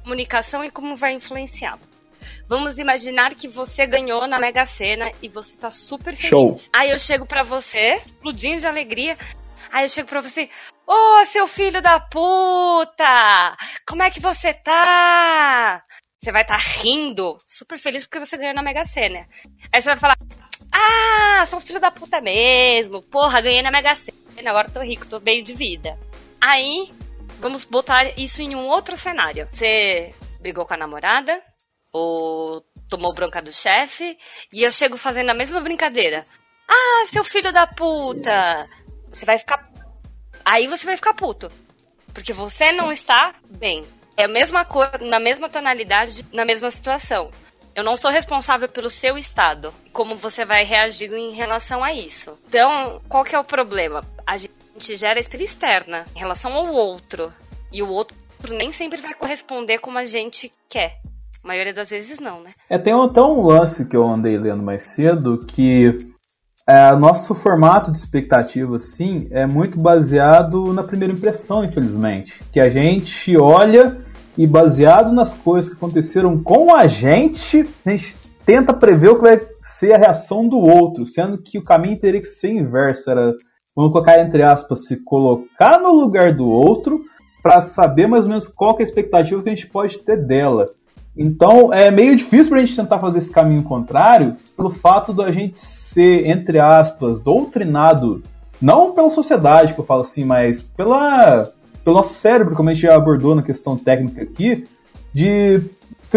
[0.00, 1.76] comunicação e como vai influenciar.
[2.48, 6.30] Vamos imaginar que você ganhou na Mega Sena e você tá super feliz.
[6.30, 6.60] Show.
[6.72, 9.18] Aí eu chego para você, explodindo de alegria.
[9.72, 10.48] Aí eu chego pra você,
[10.86, 13.56] ô oh, seu filho da puta!
[13.88, 15.82] Como é que você tá?
[16.22, 19.26] Você vai estar tá rindo, super feliz porque você ganhou na Mega Sena.
[19.72, 20.16] Aí você vai falar,
[20.72, 23.02] ah, sou filho da puta mesmo.
[23.02, 25.98] Porra, ganhei na Mega Sena, agora tô rico, tô bem de vida.
[26.40, 26.90] Aí,
[27.38, 29.48] vamos botar isso em um outro cenário.
[29.52, 31.40] Você brigou com a namorada,
[31.92, 34.18] ou tomou bronca do chefe,
[34.52, 36.24] e eu chego fazendo a mesma brincadeira.
[36.68, 38.68] Ah, seu filho da puta!
[39.10, 39.70] Você vai ficar.
[40.44, 41.48] Aí você vai ficar puto.
[42.14, 43.82] Porque você não está bem.
[44.16, 47.30] É a mesma coisa, na mesma tonalidade, na mesma situação.
[47.74, 49.72] Eu não sou responsável pelo seu estado.
[49.92, 52.38] Como você vai reagir em relação a isso?
[52.48, 54.02] Então, qual que é o problema?
[54.26, 57.32] A gente gera espírito externa em relação ao outro.
[57.72, 58.16] E o outro
[58.50, 61.00] nem sempre vai corresponder como a gente quer.
[61.42, 62.50] A maioria das vezes não, né?
[62.68, 65.96] É, tem até um lance que eu andei lendo mais cedo que
[66.68, 72.38] é, nosso formato de expectativa, sim, é muito baseado na primeira impressão, infelizmente.
[72.52, 73.98] Que a gente olha
[74.36, 79.22] e baseado nas coisas que aconteceram com a gente, a gente tenta prever o que
[79.22, 83.10] vai ser a reação do outro, sendo que o caminho teria que ser inverso.
[83.10, 83.34] Era,
[83.74, 87.04] vamos colocar entre aspas, se colocar no lugar do outro
[87.42, 90.66] para saber mais ou menos qual é a expectativa que a gente pode ter dela.
[91.16, 95.30] Então é meio difícil para a gente tentar fazer esse caminho contrário pelo fato da
[95.30, 98.22] gente ser, entre aspas, doutrinado,
[98.60, 101.50] não pela sociedade, que eu falo assim, mas pela,
[101.84, 104.64] pelo nosso cérebro, como a gente já abordou na questão técnica aqui,
[105.12, 105.60] de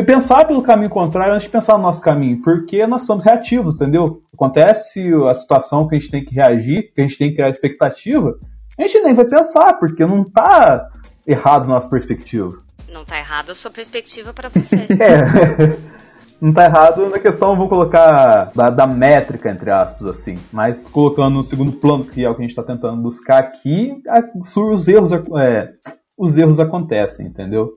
[0.06, 4.22] pensar pelo caminho contrário antes de pensar no nosso caminho, porque nós somos reativos, entendeu?
[4.34, 7.50] Acontece a situação que a gente tem que reagir, que a gente tem que criar
[7.50, 8.38] expectativa,
[8.78, 10.90] a gente nem vai pensar, porque não está
[11.26, 12.62] errado na nossa perspectiva.
[12.90, 14.76] Não tá errado a sua perspectiva para você.
[15.00, 15.95] é.
[16.42, 20.36] Não tá errado na questão, vou colocar, da, da, métrica, entre aspas, assim.
[20.52, 24.02] Mas colocando no segundo plano, que é o que a gente tá tentando buscar aqui,
[24.10, 25.72] a, os erros, é,
[26.18, 27.72] os erros acontecem, entendeu?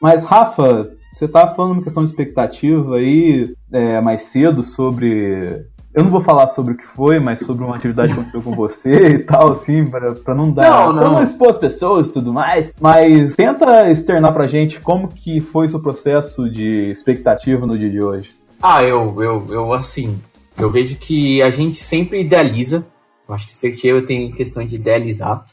[0.00, 0.82] Mas, Rafa,
[1.14, 5.66] você tava falando uma questão de expectativa aí é, mais cedo sobre
[5.96, 8.54] eu não vou falar sobre o que foi, mas sobre uma atividade que aconteceu com
[8.54, 10.68] você e tal, assim, pra, pra não dar.
[10.68, 10.98] Não, não.
[10.98, 12.70] Pra não expor as pessoas e tudo mais.
[12.78, 17.88] Mas tenta externar pra gente como que foi o seu processo de expectativa no dia
[17.88, 18.28] de hoje.
[18.62, 20.20] Ah, eu, eu, eu assim,
[20.58, 22.86] eu vejo que a gente sempre idealiza.
[23.26, 25.46] Eu acho que expectativa tem questão de idealizar,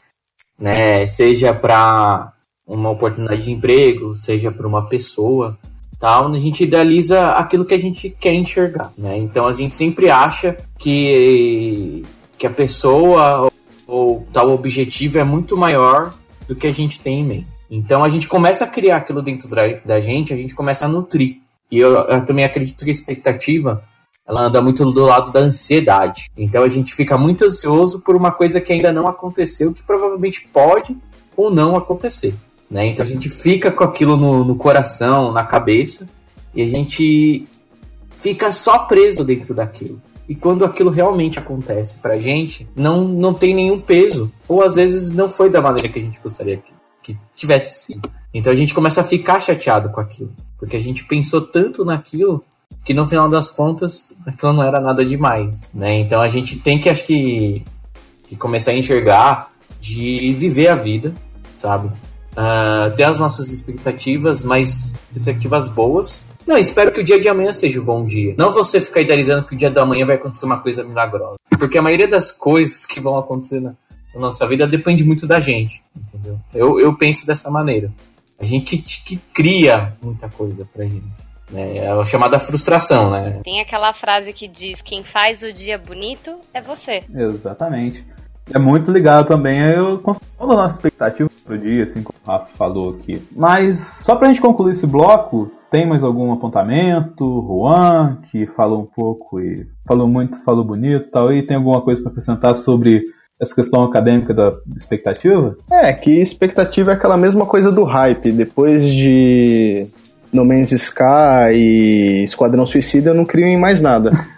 [0.58, 1.06] né?
[1.06, 2.34] Seja para
[2.66, 5.56] uma oportunidade de emprego, seja para uma pessoa
[6.04, 9.16] tal, a gente idealiza aquilo que a gente quer enxergar, né?
[9.16, 12.02] Então a gente sempre acha que,
[12.36, 13.50] que a pessoa
[13.86, 16.12] ou tal objetivo é muito maior
[16.46, 17.46] do que a gente tem em mente.
[17.70, 21.38] Então a gente começa a criar aquilo dentro da, gente, a gente começa a nutrir.
[21.70, 23.82] E eu, eu também acredito que a expectativa
[24.28, 26.30] ela anda muito do lado da ansiedade.
[26.36, 30.46] Então a gente fica muito ansioso por uma coisa que ainda não aconteceu, que provavelmente
[30.52, 30.94] pode
[31.34, 32.34] ou não acontecer.
[32.70, 32.88] Né?
[32.88, 36.06] Então a gente fica com aquilo no, no coração, na cabeça,
[36.54, 37.46] e a gente
[38.16, 40.00] fica só preso dentro daquilo.
[40.28, 44.32] E quando aquilo realmente acontece pra gente, não, não tem nenhum peso.
[44.48, 48.10] Ou às vezes não foi da maneira que a gente gostaria que, que tivesse sido.
[48.32, 50.32] Então a gente começa a ficar chateado com aquilo.
[50.58, 52.42] Porque a gente pensou tanto naquilo
[52.84, 55.60] que no final das contas aquilo não era nada demais.
[55.74, 55.98] Né?
[55.98, 57.62] Então a gente tem que, acho que,
[58.26, 61.12] que começar a enxergar de viver a vida,
[61.54, 61.90] sabe?
[62.36, 66.22] Uh, ter as nossas expectativas, mas expectativas boas.
[66.46, 68.34] Não, espero que o dia de amanhã seja um bom dia.
[68.36, 71.36] Não você ficar idealizando que o dia da manhã vai acontecer uma coisa milagrosa.
[71.58, 73.74] Porque a maioria das coisas que vão acontecer na,
[74.14, 76.38] na nossa vida depende muito da gente, entendeu?
[76.54, 77.90] Eu, eu penso dessa maneira.
[78.38, 81.34] A gente que, que cria muita coisa pra gente.
[81.50, 81.78] Né?
[81.78, 83.40] É a chamada frustração, né?
[83.44, 87.02] Tem aquela frase que diz: quem faz o dia bonito é você.
[87.14, 88.04] Exatamente.
[88.52, 92.54] É muito ligado também a construção da nossa expectativa pro dia, assim como o Rafa
[92.54, 93.22] falou aqui.
[93.34, 97.24] Mas, só pra gente concluir esse bloco, tem mais algum apontamento?
[97.24, 101.80] Juan, que falou um pouco e falou muito, falou bonito e tal, e tem alguma
[101.80, 103.02] coisa para acrescentar sobre
[103.40, 105.56] essa questão acadêmica da expectativa?
[105.70, 108.30] É, que expectativa é aquela mesma coisa do hype.
[108.32, 109.86] Depois de
[110.32, 114.10] No Man's Sky e Esquadrão Suicida, eu não crio em mais nada.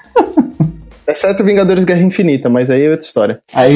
[1.06, 3.40] Exceto Vingadores Guerra Infinita, mas aí é outra história.
[3.52, 3.74] Aí,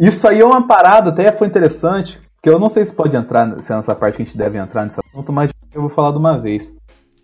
[0.00, 3.62] isso aí é uma parada, até foi interessante, que eu não sei se pode entrar,
[3.62, 6.12] se é nessa parte que a gente deve entrar nesse assunto, mas eu vou falar
[6.12, 6.72] de uma vez.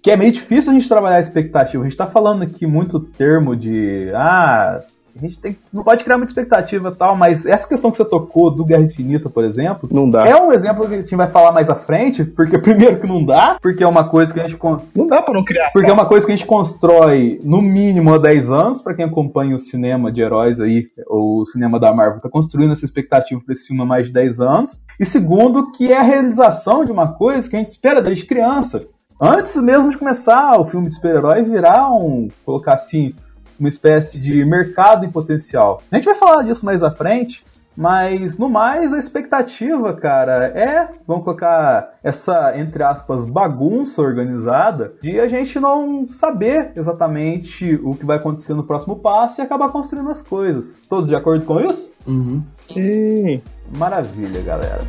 [0.03, 1.83] Que é meio difícil a gente trabalhar a expectativa.
[1.83, 4.11] A gente tá falando aqui muito termo de.
[4.15, 4.81] Ah,
[5.17, 8.05] a gente tem, não pode criar muita expectativa e tal, mas essa questão que você
[8.05, 10.27] tocou do Guerra Infinita, por exemplo, não dá.
[10.27, 13.25] É um exemplo que a gente vai falar mais à frente, porque primeiro que não
[13.25, 14.59] dá, porque é uma coisa que a gente
[14.95, 15.71] não dá para não criar.
[15.73, 19.05] Porque é uma coisa que a gente constrói no mínimo há 10 anos, para quem
[19.05, 23.41] acompanha o cinema de heróis aí, ou o cinema da Marvel tá construindo essa expectativa
[23.45, 24.81] para esse filme há mais de 10 anos.
[24.99, 28.87] E segundo, que é a realização de uma coisa que a gente espera desde criança.
[29.21, 33.15] Antes mesmo de começar o filme de super-herói virar um, colocar assim,
[33.59, 35.81] uma espécie de mercado em potencial.
[35.91, 37.45] A gente vai falar disso mais à frente,
[37.77, 45.19] Mas no mais, a expectativa, cara, é, vamos colocar essa, entre aspas, bagunça organizada de
[45.19, 50.11] a gente não saber exatamente o que vai acontecer no próximo passo e acabar construindo
[50.11, 50.81] as coisas.
[50.89, 51.95] Todos de acordo com isso?
[52.07, 52.43] Uhum.
[52.55, 53.41] Sim.
[53.79, 54.81] Maravilha, galera.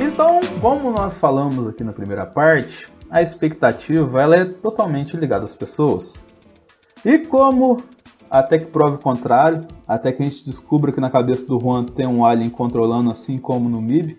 [0.00, 5.54] Então, como nós falamos aqui na primeira parte, a expectativa ela é totalmente ligada às
[5.54, 6.22] pessoas.
[7.04, 7.78] E como,
[8.30, 11.84] até que prove o contrário, até que a gente descubra que na cabeça do Juan
[11.84, 14.18] tem um alien controlando assim como no MIB,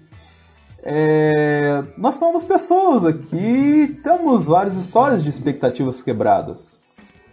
[0.82, 1.84] é...
[1.98, 6.80] nós somos pessoas aqui temos várias histórias de expectativas quebradas.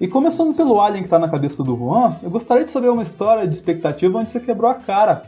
[0.01, 3.05] E começando pelo alien que está na cabeça do Juan, eu gostaria de saber uma
[3.05, 5.23] história de expectativa onde você quebrou a cara.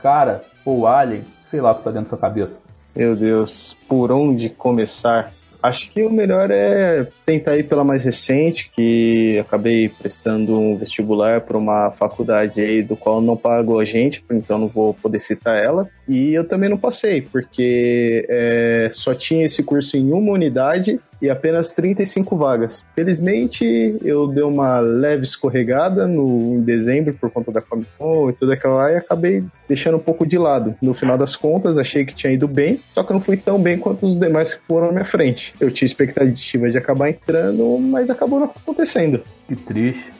[0.00, 2.73] Cara, ou alien, sei lá o que está dentro da sua cabeça.
[2.94, 5.32] Meu Deus, por onde começar?
[5.60, 11.40] Acho que o melhor é tentar ir pela mais recente, que acabei prestando um vestibular
[11.40, 15.56] para uma faculdade aí do qual não pagou a gente, então não vou poder citar
[15.56, 15.88] ela.
[16.06, 21.30] E eu também não passei, porque é, só tinha esse curso em uma unidade e
[21.30, 22.84] apenas 35 vagas.
[22.94, 23.64] Felizmente,
[24.02, 28.52] eu dei uma leve escorregada no, em dezembro por conta da Comic Con e tudo
[28.52, 30.74] aquilo lá e acabei deixando um pouco de lado.
[30.82, 33.78] No final das contas, achei que tinha ido bem, só que não fui tão bem
[33.78, 35.54] quanto os demais que foram na minha frente.
[35.58, 39.22] Eu tinha expectativa de acabar entrando, mas acabou não acontecendo.
[39.48, 40.12] Que triste.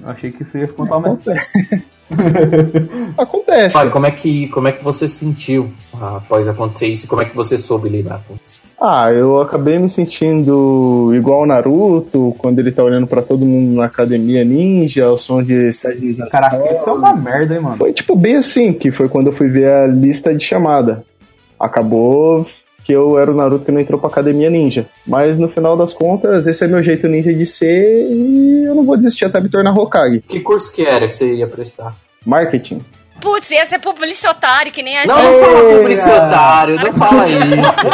[0.00, 1.18] Eu achei que você ia contar mais.
[3.16, 3.74] Acontece.
[3.74, 7.06] Pai, como é que como é que você sentiu após acontecer isso?
[7.06, 8.62] Como é que você soube lidar com isso?
[8.80, 13.76] Ah, eu acabei me sentindo igual o Naruto, quando ele tá olhando pra todo mundo
[13.76, 16.30] na academia ninja, o som de Sajinização.
[16.30, 17.76] Caraca, isso é uma merda, hein, mano?
[17.76, 21.04] Foi tipo bem assim, que foi quando eu fui ver a lista de chamada.
[21.58, 22.44] Acabou
[22.84, 24.86] que eu era o Naruto que não entrou pra academia ninja.
[25.06, 28.84] Mas no final das contas, esse é meu jeito ninja de ser e eu não
[28.84, 30.22] vou desistir até me tornar Hokage.
[30.26, 31.96] Que curso que era que você ia prestar?
[32.24, 32.80] Marketing.
[33.20, 35.24] Putz, ia ser publicitário, que nem a Não, gente.
[35.30, 37.86] não fala publicitário, não fala isso.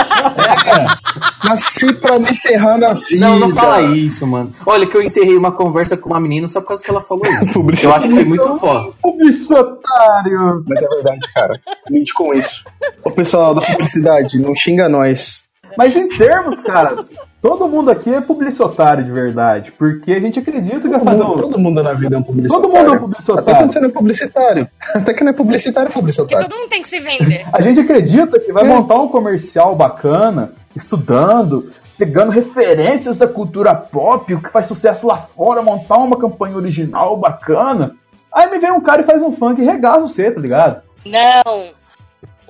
[1.44, 3.26] Nasci pra me ferrar na vida.
[3.26, 4.50] Não, não fala isso, mano.
[4.64, 7.24] Olha que eu encerrei uma conversa com uma menina só por causa que ela falou
[7.42, 7.58] isso.
[7.86, 8.90] eu acho que foi muito foda.
[9.02, 10.64] Publicitário!
[10.66, 11.60] Mas é verdade, cara.
[11.90, 12.64] Lide com isso.
[13.04, 15.44] O pessoal da publicidade, não xinga nós.
[15.76, 16.96] Mas em termos, cara,
[17.40, 19.72] todo mundo aqui é publicitário de verdade.
[19.72, 21.32] Porque a gente acredita que vai fazer um.
[21.32, 22.62] Todo mundo na vida é um publicitário.
[22.62, 23.44] Todo mundo é um Até publicitário.
[23.44, 24.68] quando você não é publicitário.
[24.94, 26.48] Até que não é publicitário, é Porque publicitário.
[26.48, 27.44] todo mundo tem que se vender.
[27.52, 28.68] A gente acredita que vai É.
[28.68, 35.16] montar um comercial bacana, estudando, pegando referências da cultura pop, o que faz sucesso lá
[35.16, 37.92] fora, montar uma campanha original bacana.
[38.32, 40.82] Aí me vem um cara e faz um funk e regaça você, tá ligado?
[41.04, 41.77] Não.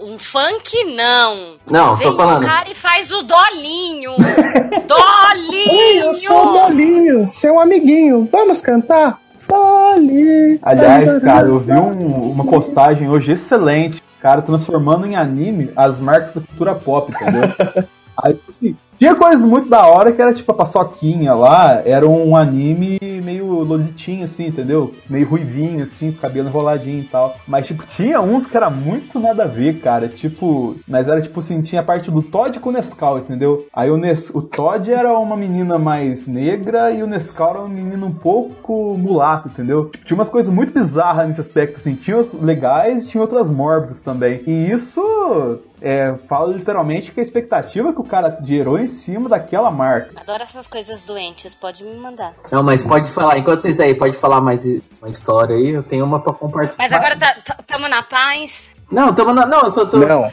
[0.00, 1.54] Um funk, não.
[1.66, 2.44] Não, Vem tô falando.
[2.44, 4.12] um cara e faz o dolinho.
[4.86, 6.04] dolinho!
[6.06, 8.28] Eu sou o Dolinho, seu amiguinho.
[8.30, 9.20] Vamos cantar?
[9.48, 10.58] Doli.
[10.62, 14.02] Aliás, cara, eu vi um- uma postagem hoje excelente.
[14.20, 17.42] Cara, transformando em anime as marcas da cultura pop, entendeu?
[18.22, 22.36] Aí, assim, tinha coisas muito da hora que era tipo a paçoquinha lá, era um
[22.36, 24.94] anime meio lolitinho, assim, entendeu?
[25.08, 27.36] Meio ruivinho, assim, com cabelo enroladinho e tal.
[27.46, 30.08] Mas, tipo, tinha uns que era muito nada a ver, cara.
[30.08, 33.66] Tipo, mas era tipo assim, tinha a parte do Todd com o Nescau, entendeu?
[33.72, 37.68] Aí o, Nes o Todd era uma menina mais negra e o Nescau era um
[37.68, 39.90] menino um pouco mulato, entendeu?
[39.90, 41.94] Tipo, tinha umas coisas muito bizarras nesse aspecto, assim.
[41.94, 44.42] Tinha os legais e tinha outras mórbidas também.
[44.46, 49.70] E isso é, fala literalmente que a expectativa que o cara gerou em cima daquela
[49.70, 50.12] marca.
[50.20, 52.34] Adoro essas coisas doentes, pode me mandar.
[52.50, 54.64] Não, mas pode falar, enquanto vocês aí, pode falar mais
[55.00, 56.76] uma história aí, eu tenho uma pra compartilhar.
[56.78, 58.70] Mas agora tá, tá- tamo na paz.
[58.90, 59.44] Não, tamo na...
[59.44, 59.98] Não, eu só tô...
[59.98, 60.32] Não,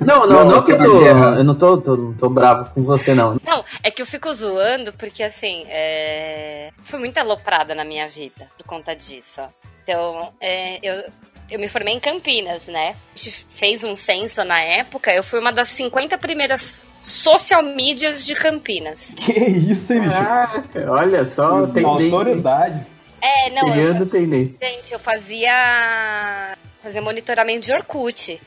[0.00, 1.00] Não, não, Não, não, que eu tá tô...
[1.02, 3.36] Eu não tô, tô, não tô bravo com você, não.
[3.44, 6.70] Não, é que eu fico zoando porque, assim, é...
[6.78, 9.42] fui muito aloprada na minha vida por conta disso.
[9.82, 11.04] Então, é, eu,
[11.50, 12.96] eu me formei em Campinas, né?
[13.14, 18.24] A gente fez um censo na época, eu fui uma das 50 primeiras social medias
[18.24, 19.14] de Campinas.
[19.24, 20.02] Que isso, hein?
[20.06, 22.12] Ah, olha só, tendência.
[22.12, 22.86] Autoridade.
[23.20, 24.68] É, não, eu, Criando tendência.
[24.68, 26.56] gente, eu fazia...
[26.82, 28.38] Fazia monitoramento de Orkut.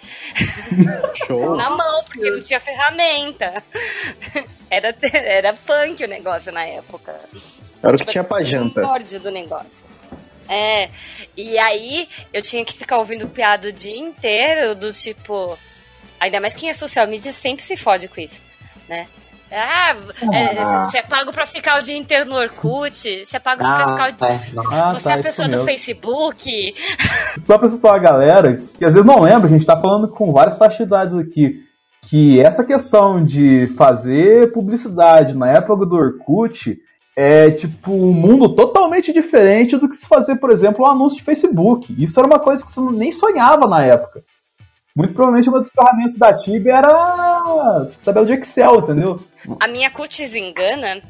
[1.25, 1.55] show.
[1.55, 3.63] na mão, porque não tinha ferramenta.
[4.69, 7.17] Era, era punk o negócio na época.
[7.81, 8.81] Era o que tinha pra janta.
[9.21, 9.85] do negócio.
[10.49, 10.89] É,
[11.35, 15.57] e aí eu tinha que ficar ouvindo piada o dia inteiro, do tipo.
[16.19, 18.41] Ainda mais quem é social media sempre se fode com isso,
[18.89, 19.05] né?
[19.51, 19.95] Ah,
[20.33, 22.91] é, você é pago pra ficar o dia inteiro no Orkut,
[23.25, 24.27] você é pago pra Ah, ficar o dia.
[24.27, 24.51] é.
[24.73, 25.63] Ah, Você é a isso pessoa do.
[25.63, 26.75] Facebook.
[27.43, 30.31] Só pra citar a galera, que às vezes não lembra, a gente tá falando com
[30.33, 31.63] várias faixas de idades aqui,
[32.09, 36.77] que essa questão de fazer publicidade na época do Orkut
[37.19, 41.23] é tipo um mundo totalmente diferente do que se fazer, por exemplo, um anúncio de
[41.23, 41.95] Facebook.
[41.97, 44.23] Isso era uma coisa que você nem sonhava na época.
[44.95, 49.19] Muito provavelmente uma das ferramentas da Tibia era tabela de Excel, entendeu?
[49.59, 51.01] A minha cutis engana,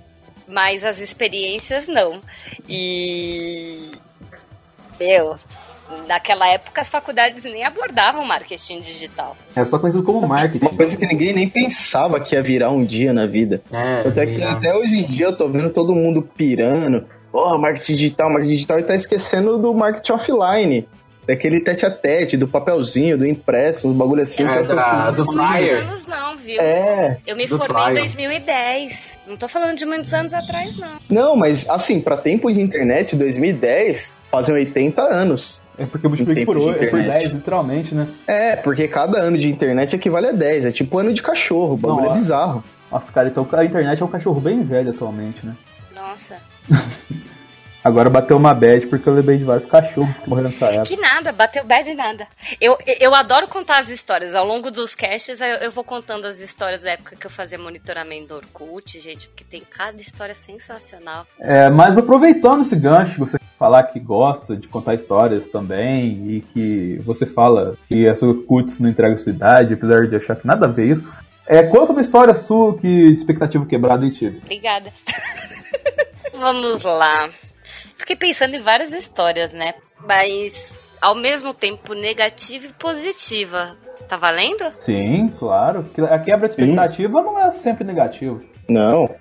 [0.47, 2.21] mas as experiências não.
[2.69, 3.91] E.
[4.97, 5.37] Meu,
[6.07, 9.35] naquela época as faculdades nem abordavam marketing digital.
[9.55, 10.65] Era só conhecido como marketing.
[10.65, 13.61] Uma coisa que ninguém nem pensava que ia virar um dia na vida.
[13.71, 17.05] É, até que até hoje em dia eu tô vendo todo mundo pirando.
[17.31, 20.87] Oh, marketing digital, marketing digital, e tá esquecendo do marketing offline.
[21.27, 24.47] Daquele tete a tete, do papelzinho, do impresso, uns bagulho assim.
[24.47, 25.75] É, da- do flyer.
[25.81, 26.61] anos não, viu?
[26.61, 27.17] É.
[27.27, 27.91] Eu me formei flyer.
[27.91, 29.19] em 2010.
[29.27, 30.97] Não tô falando de muitos anos atrás, não.
[31.09, 35.61] Não, mas assim, pra tempo de internet, 2010, fazem 80 anos.
[35.77, 37.21] É porque multiplica tempo por, é por internet.
[37.21, 38.07] 10, literalmente, né?
[38.25, 40.65] É, porque cada ano de internet equivale a 10.
[40.65, 42.21] É tipo ano de cachorro, o bagulho é Nossa.
[42.21, 42.63] bizarro.
[42.91, 45.55] Nossa, cara, então a internet é um cachorro bem velho atualmente, né?
[45.93, 46.37] Nossa.
[47.87, 50.85] Agora bateu uma bad porque eu lembrei de vários cachorros que morreram nessa época.
[50.87, 52.27] Que nada, bateu bad e nada.
[52.59, 54.35] Eu, eu adoro contar as histórias.
[54.35, 57.57] Ao longo dos casts, eu, eu vou contando as histórias da época que eu fazia
[57.57, 61.25] monitoramento do Orkut, gente, porque tem cada história sensacional.
[61.39, 66.97] É, mas aproveitando esse gancho, você falar que gosta de contar histórias também e que
[67.05, 70.45] você fala que a sua cutis não entrega a sua idade, apesar de achar que
[70.45, 71.09] nada a ver isso.
[71.47, 74.27] É, conta uma história sua que de expectativa quebrada em ti.
[74.43, 74.91] Obrigada.
[76.37, 77.29] Vamos lá.
[77.97, 79.73] Fiquei pensando em várias histórias, né?
[80.05, 83.75] Mas ao mesmo tempo negativa e positiva.
[84.07, 84.71] Tá valendo?
[84.79, 85.83] Sim, claro.
[85.83, 88.39] Que A quebra de expectativa não é sempre negativa.
[88.69, 89.13] Não.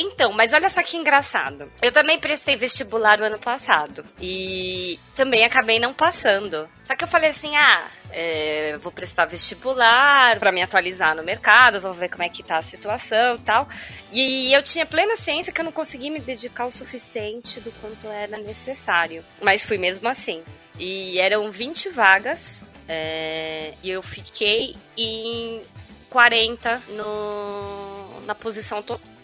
[0.00, 1.70] Então, mas olha só que engraçado.
[1.82, 4.02] Eu também prestei vestibular no ano passado.
[4.18, 6.66] E também acabei não passando.
[6.84, 11.80] Só que eu falei assim: ah, é, vou prestar vestibular pra me atualizar no mercado,
[11.80, 13.68] vou ver como é que tá a situação e tal.
[14.10, 18.06] E eu tinha plena ciência que eu não consegui me dedicar o suficiente do quanto
[18.06, 19.22] era necessário.
[19.42, 20.42] Mas fui mesmo assim.
[20.78, 22.62] E eram 20 vagas.
[22.88, 25.62] é, e eu fiquei em
[26.08, 29.19] 40 no, na posição total.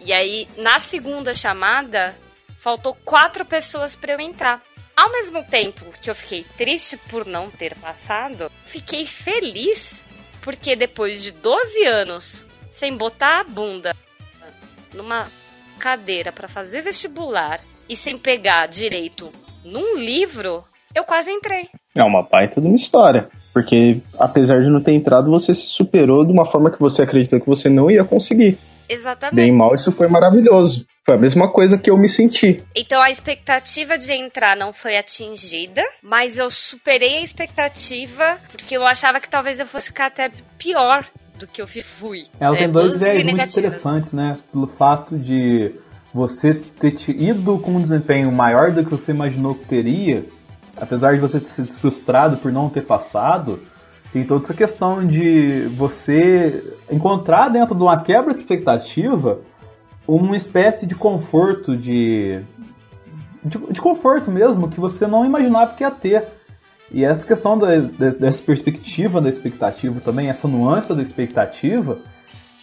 [0.00, 2.16] E aí, na segunda chamada,
[2.58, 4.62] faltou quatro pessoas para eu entrar.
[4.96, 10.04] Ao mesmo tempo que eu fiquei triste por não ter passado, fiquei feliz
[10.42, 13.94] porque depois de 12 anos sem botar a bunda
[14.94, 15.26] numa
[15.78, 19.32] cadeira para fazer vestibular e sem pegar direito
[19.64, 20.64] num livro,
[20.94, 21.68] eu quase entrei.
[21.94, 23.28] É uma baita de uma história.
[23.52, 27.40] Porque, apesar de não ter entrado, você se superou de uma forma que você acreditou
[27.40, 28.56] que você não ia conseguir.
[28.90, 29.36] Exatamente.
[29.36, 30.84] Bem mal, isso foi maravilhoso.
[31.06, 32.62] Foi a mesma coisa que eu me senti.
[32.74, 38.84] Então a expectativa de entrar não foi atingida, mas eu superei a expectativa porque eu
[38.84, 41.06] achava que talvez eu fosse ficar até pior
[41.38, 42.24] do que eu fui.
[42.38, 44.36] Ela É, tem dois positivas e ideias muito interessantes, né?
[44.52, 45.72] Pelo fato de
[46.12, 50.24] você ter te ido com um desempenho maior do que você imaginou que teria,
[50.76, 53.62] apesar de você ter sido frustrado por não ter passado,
[54.12, 59.38] tem toda essa questão de você encontrar dentro de uma quebra de expectativa
[60.08, 62.40] uma espécie de conforto, de,
[63.44, 66.24] de, de conforto mesmo, que você não imaginava que ia ter.
[66.92, 71.98] E essa questão da, da- dessa perspectiva da expectativa também, essa nuance da expectativa,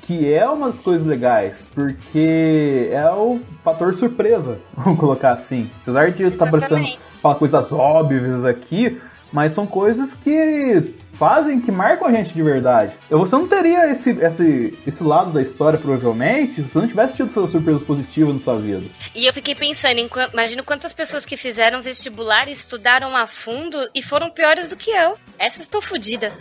[0.01, 5.69] que é uma das coisas legais, porque é o fator surpresa, vamos colocar assim.
[5.83, 6.99] Apesar de estar parecendo Exatamente.
[7.21, 8.99] falar coisas óbvias aqui,
[9.31, 12.91] mas são coisas que fazem, que marcam a gente de verdade.
[13.09, 17.15] Eu- Você não teria esse, esse, esse lado da história, provavelmente, se você não tivesse
[17.15, 18.83] tido essas surpresas positivas na sua vida.
[19.15, 24.01] E eu fiquei pensando, em, imagino quantas pessoas que fizeram vestibular, estudaram a fundo e
[24.01, 25.15] foram piores do que eu.
[25.39, 26.33] Essas estão fodidas.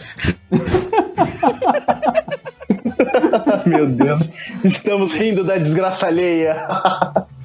[3.67, 4.29] Meu Deus,
[4.65, 6.67] estamos rindo da desgraça alheia.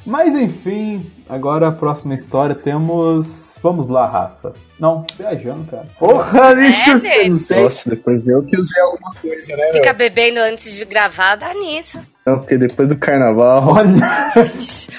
[0.06, 3.51] Mas enfim, agora a próxima história temos.
[3.64, 4.54] Vamos lá, Rafa.
[4.80, 5.86] Não, viajando, cara.
[6.00, 7.30] Porra, bicho, É, eu né?
[7.30, 7.64] não sei.
[7.64, 9.94] Nossa, depois eu que usei alguma coisa, né, Fica meu?
[9.94, 12.00] bebendo antes de gravar, dá nisso.
[12.26, 13.66] Não, porque depois do carnaval.
[13.74, 14.32] Olha.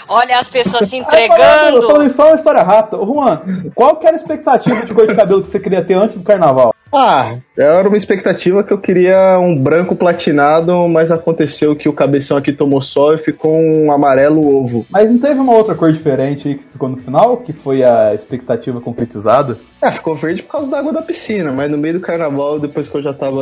[0.09, 1.87] Olha as pessoas se entregando.
[1.87, 2.99] falando só uma história rápida.
[2.99, 3.41] Ô, Juan,
[3.75, 6.25] qual que era a expectativa de cor de cabelo que você queria ter antes do
[6.25, 6.75] carnaval?
[6.95, 12.37] Ah, era uma expectativa que eu queria um branco platinado, mas aconteceu que o cabeção
[12.37, 14.85] aqui tomou sol e ficou um amarelo ovo.
[14.91, 18.13] Mas não teve uma outra cor diferente aí que ficou no final, que foi a
[18.15, 19.57] expectativa concretizada?
[19.81, 22.91] Ah, ficou verde por causa da água da piscina, mas no meio do carnaval, depois
[22.91, 23.41] que eu já tava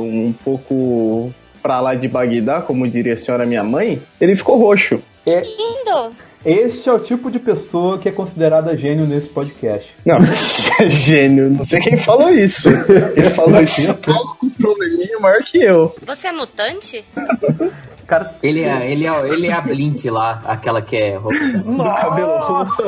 [0.00, 1.32] um pouco
[1.62, 5.00] pra lá de Bagdá, como diria a senhora minha mãe, ele ficou roxo.
[5.26, 6.12] Lindo.
[6.44, 9.94] Este é o tipo de pessoa que é considerada gênio nesse podcast.
[10.06, 10.18] Não,
[10.88, 11.50] gênio.
[11.50, 12.70] Não sei quem falou isso.
[13.14, 15.94] Ele falou isso com um probleminha maior que eu.
[16.06, 17.04] Você é mutante?
[18.10, 21.38] Cara, Ele é, ele, é, ele é a Blink lá, aquela que é roupa.
[21.64, 22.82] No cabelo roxo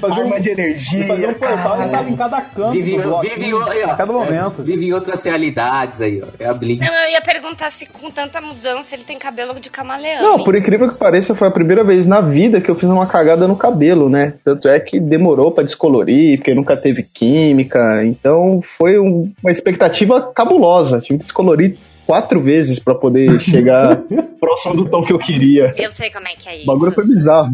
[0.00, 1.06] fazer um- Arma de energia.
[1.08, 3.52] fazer um portal ele tava em cada canto Vive, vive, aí,
[3.84, 4.60] ó, a cada momento.
[4.60, 6.28] é, vive em outras realidades aí, ó.
[6.38, 6.80] É a Blink.
[6.80, 10.22] Eu ia perguntar se com tanta mudança ele tem cabelo de camaleão.
[10.22, 10.44] Não, hein?
[10.44, 13.48] por incrível que pareça, foi a primeira vez na vida que eu fiz uma cagada
[13.48, 14.34] no cabelo, né?
[14.44, 18.04] Tanto é que demorou pra descolorir, porque nunca teve química.
[18.04, 21.00] Então foi um- uma expectativa cabulosa.
[21.00, 21.76] Tive que descolorir
[22.08, 23.96] quatro vezes pra poder chegar
[24.40, 25.74] próximo do tom que eu queria.
[25.76, 26.66] Eu sei como é que é O isso.
[26.66, 27.50] bagulho foi bizarro.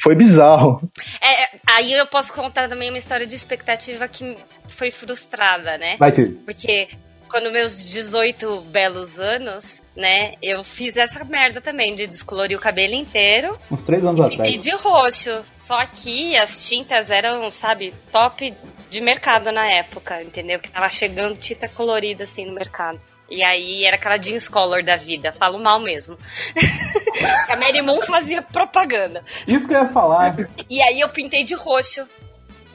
[0.00, 0.80] Foi bizarro.
[1.20, 4.36] É, é, aí eu posso contar também uma história de expectativa que
[4.68, 5.96] foi frustrada, né?
[5.98, 6.38] Vai, tio.
[6.44, 6.86] Porque
[7.28, 12.94] quando meus 18 belos anos, né, eu fiz essa merda também de descolorir o cabelo
[12.94, 14.62] inteiro Uns três anos e atrás.
[14.62, 15.32] de roxo.
[15.64, 18.54] Só que as tintas eram, sabe, top
[18.88, 20.60] de mercado na época, entendeu?
[20.60, 23.00] Que tava chegando tinta colorida assim no mercado.
[23.28, 26.16] E aí era aquela jeans color da vida, falo mal mesmo.
[27.48, 29.22] a Mary Moon fazia propaganda.
[29.46, 30.36] Isso que eu ia falar.
[30.70, 32.06] E aí eu pintei de roxo.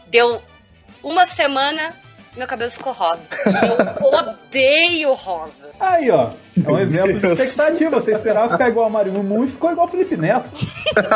[0.07, 0.41] Deu
[1.01, 1.95] uma semana,
[2.35, 3.21] meu cabelo ficou rosa.
[3.45, 5.69] Eu odeio rosa.
[5.79, 6.31] Aí, ó.
[6.63, 7.99] É um exemplo de expectativa.
[7.99, 10.49] Você esperava ficar igual a Mario Moon e ficou igual o Felipe Neto.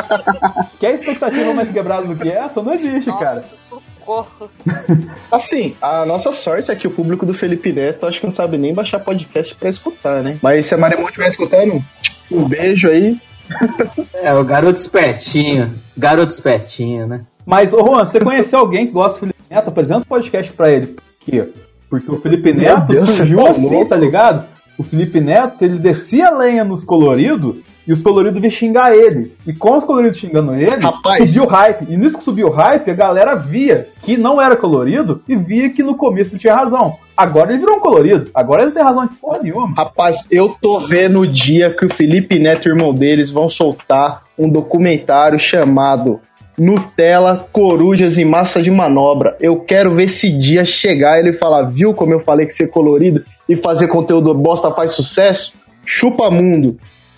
[0.80, 2.62] Quer expectativa mais quebrada do que essa?
[2.62, 3.42] Não existe, cara.
[3.42, 4.52] Nossa, socorro.
[5.32, 8.58] Assim, a nossa sorte é que o público do Felipe Neto acho que não sabe
[8.58, 10.38] nem baixar podcast pra escutar, né?
[10.42, 11.84] Mas se a Marimon estiver escutando,
[12.32, 13.18] um beijo aí.
[14.16, 15.72] É, o garoto espertinho.
[15.96, 17.24] Garoto espertinho, né?
[17.46, 19.68] Mas, ô Juan, você conheceu alguém que gosta do Felipe Neto?
[19.68, 20.96] Apresenta o podcast pra ele.
[21.26, 21.50] Por quê?
[21.90, 23.90] Porque o Felipe Neto Deus, surgiu tá assim, louco?
[23.90, 24.46] tá ligado?
[24.78, 27.56] O Felipe Neto, ele descia a lenha nos coloridos
[27.88, 29.34] e os coloridos vinham xingar ele.
[29.48, 31.30] E com os coloridos xingando ele, Rapaz.
[31.30, 31.86] subiu o hype.
[31.88, 35.70] E nisso que subiu o hype, a galera via que não era colorido e via
[35.70, 36.98] que no começo ele tinha razão.
[37.16, 38.30] Agora ele virou um colorido.
[38.34, 39.74] Agora ele tem razão de porra nenhuma.
[39.78, 43.50] Rapaz, eu tô vendo o dia que o Felipe Neto e o irmão deles vão
[43.50, 46.20] soltar um documentário chamado
[46.58, 49.36] Nutella, Corujas e Massa de Manobra.
[49.40, 52.68] Eu quero ver esse dia chegar e ele falar, viu como eu falei que ser
[52.68, 55.54] colorido e fazer conteúdo bosta faz sucesso?
[55.86, 56.78] Chupa mundo.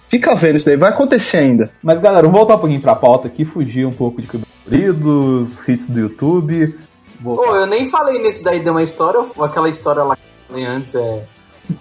[0.10, 1.70] Fica vendo isso daí, vai acontecer ainda.
[1.84, 5.88] Mas galera, vamos voltar um pouquinho pra pauta aqui, fugir um pouco de coloridos, hits
[5.88, 6.76] do YouTube.
[7.20, 7.44] Voltar.
[7.44, 10.48] Pô, eu nem falei nesse daí de uma história, ou aquela história lá que eu
[10.48, 11.24] falei antes é.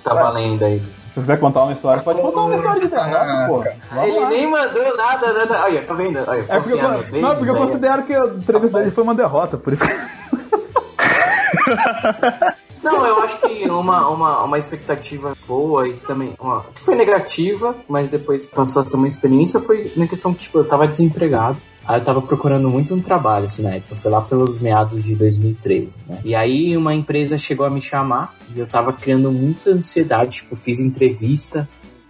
[0.02, 0.82] Tá valendo aí.
[1.17, 3.64] Se você contar uma história, pode contar uma história de derrota, pô.
[3.91, 4.29] Vamos Ele lá.
[4.29, 5.62] nem mandou nada, nada.
[5.64, 6.23] Olha, tá vendo?
[6.29, 9.03] Olha, É porque, eu, não, bem, é porque eu considero que a entrevista dele foi
[9.03, 9.95] uma derrota, por isso que.
[12.87, 16.34] Não, eu acho que uma, uma, uma expectativa boa e que também.
[16.39, 20.43] Uma, que foi negativa, mas depois passou a ser uma experiência, foi na questão que,
[20.43, 21.59] tipo, eu tava desempregado.
[21.84, 23.76] Aí eu tava procurando muito um trabalho, assim, né?
[23.76, 26.20] Então foi lá pelos meados de 2013, né?
[26.24, 30.57] E aí uma empresa chegou a me chamar e eu tava criando muita ansiedade, tipo,
[30.57, 31.68] fiz entrevista,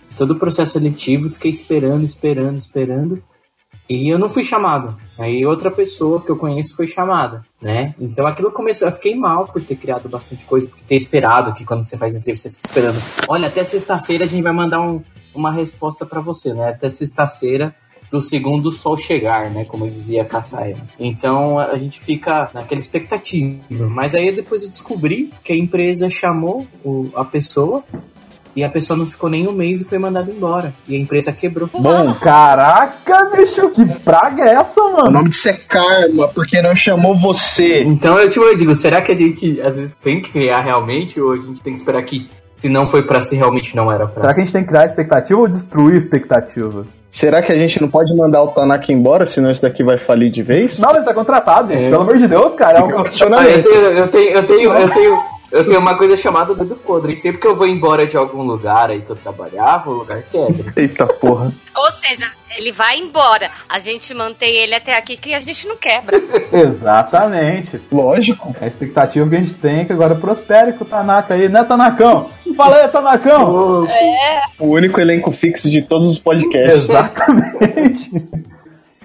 [0.08, 3.22] fiz todo o processo seletivo, fiquei esperando, esperando, esperando.
[3.88, 4.96] E eu não fui chamado.
[5.18, 7.94] Aí outra pessoa que eu conheço foi chamada, né?
[8.00, 11.64] Então aquilo começou, eu fiquei mal por ter criado bastante coisa, por ter esperado que
[11.64, 13.02] quando você faz entrevista você fica esperando.
[13.28, 15.02] Olha, até sexta-feira a gente vai mandar um-
[15.34, 16.70] uma resposta pra você, né?
[16.70, 17.74] Até sexta-feira
[18.10, 19.64] do segundo sol chegar, né?
[19.64, 20.76] Como dizia Kassaia.
[20.98, 23.58] Então a gente fica naquela expectativa.
[23.90, 27.82] Mas aí depois eu descobri que a empresa chamou o- a pessoa
[28.56, 30.72] e a pessoa não ficou nem um mês e foi mandada embora.
[30.88, 31.68] E a empresa quebrou.
[31.72, 35.10] Bom, Caraca, bicho, que praga é essa, o mano?
[35.10, 37.82] nome disso é karma, porque não chamou você.
[37.82, 41.20] Então eu, tipo, eu digo, será que a gente às vezes tem que criar realmente
[41.20, 42.26] ou a gente tem que esperar que
[42.60, 44.68] se não foi pra ser, realmente não era pra Será que a gente tem que
[44.68, 46.86] criar expectativa ou destruir expectativa?
[47.10, 50.30] Será que a gente não pode mandar o Tanaka embora, senão esse daqui vai falir
[50.30, 50.78] de vez?
[50.78, 51.84] Não, ele tá contratado, gente.
[51.84, 51.90] É.
[51.90, 52.78] Pelo amor de Deus, cara.
[52.78, 52.98] É um
[53.36, 56.74] Ah, eu tenho, eu tenho, eu tenho, eu tenho, eu tenho uma coisa chamada dedo
[56.76, 57.12] podre.
[57.12, 60.22] E sempre que eu vou embora de algum lugar aí que eu trabalhava, o lugar
[60.22, 60.72] quebra.
[60.76, 61.52] Eita porra.
[61.76, 62.26] Ou seja,
[62.56, 63.50] ele vai embora.
[63.68, 66.20] A gente mantém ele até aqui que a gente não quebra.
[66.52, 67.80] Exatamente.
[67.92, 68.54] Lógico.
[68.60, 71.48] É a expectativa que a gente tem é que agora prospere com o Tanaka aí,
[71.48, 72.30] né, Tanakão?
[72.56, 73.86] Fala aí, Tanakão!
[74.58, 76.84] O único elenco fixo de todos os podcasts.
[76.84, 78.10] Exatamente.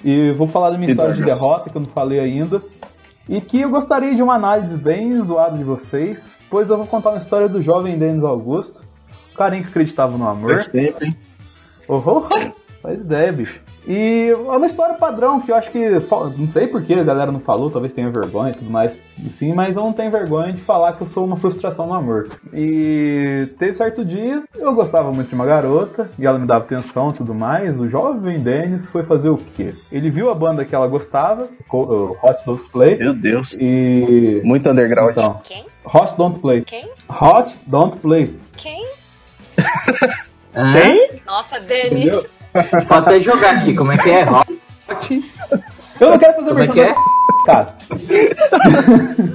[0.04, 2.62] E vou falar da minha história de derrota, que eu não falei ainda.
[3.32, 7.12] E que eu gostaria de uma análise bem zoada de vocês, pois eu vou contar
[7.12, 8.82] uma história do jovem Denis Augusto,
[9.34, 10.50] o carinha que acreditava no amor.
[10.50, 11.16] Faz tempo, hein?
[11.88, 12.02] Oh,
[12.82, 13.62] faz ideia, bicho.
[13.88, 15.90] E é uma história padrão que eu acho que.
[16.38, 18.98] Não sei por que a galera não falou, talvez tenha vergonha e tudo mais.
[19.32, 22.30] Sim, mas eu não tenho vergonha de falar que eu sou uma frustração no amor.
[22.54, 27.10] E teve certo dia, eu gostava muito de uma garota, e ela me dava atenção
[27.10, 27.80] e tudo mais.
[27.80, 29.74] O jovem Dennis foi fazer o quê?
[29.92, 32.98] Ele viu a banda que ela gostava, Hot Don't Play.
[32.98, 33.56] Meu Deus.
[33.60, 34.42] E.
[34.44, 35.12] Muito underground.
[35.12, 35.66] Então, Quem?
[35.84, 36.62] Hot Don't Play.
[36.62, 36.90] Quem?
[37.10, 38.38] Hot Don't Play.
[38.58, 38.86] Quem?
[40.56, 40.74] Hã?
[41.26, 42.02] Nossa, Dani.
[42.02, 42.26] Entendeu?
[42.86, 44.26] Falta jogar aqui, como é que é?
[44.30, 45.32] Hot.
[46.00, 46.96] Eu não quero fazer Como é que é?
[47.46, 47.76] Cara,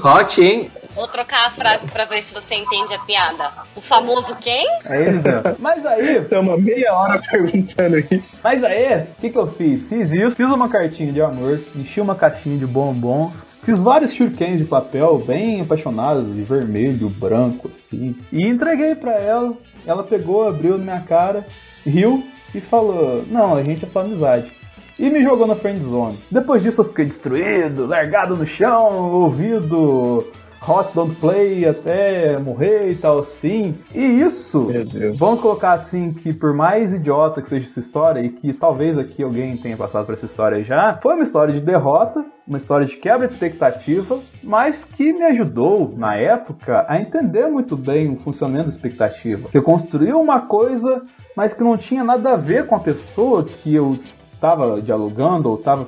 [0.05, 0.71] Hot, hein?
[0.95, 3.51] Vou trocar a frase pra ver se você entende a piada.
[3.75, 4.67] O famoso quem?
[4.87, 5.57] é é.
[5.59, 8.41] Mas aí, Estamos meia hora perguntando isso.
[8.43, 9.85] Mas aí, o que, que eu fiz?
[9.85, 14.59] Fiz isso, fiz uma cartinha de amor, enchi uma caixinha de bombons, fiz vários shurikens
[14.59, 19.53] de papel bem apaixonados, de vermelho, branco, assim, e entreguei pra ela.
[19.87, 21.47] Ela pegou, abriu na minha cara,
[21.85, 22.27] riu
[22.59, 24.53] e falou: Não, a gente é só amizade.
[24.99, 26.17] E me jogou na friend zone.
[26.31, 30.25] Depois disso eu fiquei destruído, largado no chão, ouvido
[30.67, 33.75] Hot Don't Play até morrer e tal assim.
[33.95, 34.69] E isso.
[35.17, 39.23] Vamos colocar assim que por mais idiota que seja essa história e que talvez aqui
[39.23, 42.97] alguém tenha passado por essa história já, foi uma história de derrota, uma história de
[42.97, 48.67] quebra de expectativa, mas que me ajudou na época a entender muito bem o funcionamento
[48.67, 49.49] da expectativa.
[49.49, 51.03] Que eu construí uma coisa,
[51.37, 53.99] mas que não tinha nada a ver com a pessoa que eu
[54.33, 55.87] estava dialogando ou estava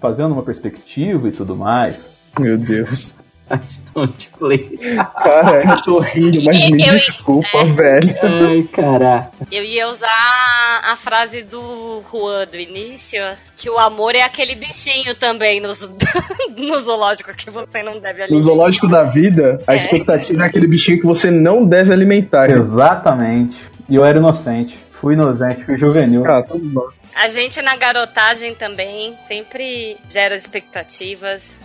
[0.00, 2.32] fazendo uma perspectiva e tudo mais.
[2.38, 3.14] Meu Deus.
[3.94, 4.78] Don't play.
[5.22, 8.14] Cara, eu tô rindo, mas me Eu- desculpa, velho.
[8.22, 9.30] Ai, caraca.
[9.52, 13.20] Eu ia usar a frase do Juan do início,
[13.56, 15.68] que o amor é aquele bichinho também no,
[16.56, 18.44] no zoológico que você não deve No alimentar.
[18.44, 19.76] zoológico da vida, a É.
[19.76, 22.48] expectativa é aquele bichinho que você não deve alimentar.
[22.50, 23.56] Exatamente.
[23.88, 24.78] E eu era inocente.
[25.00, 26.22] Fui inocente, fui juvenil.
[26.26, 27.10] Ah, todos nós.
[27.14, 31.58] A gente na garotagem também sempre gera expectativas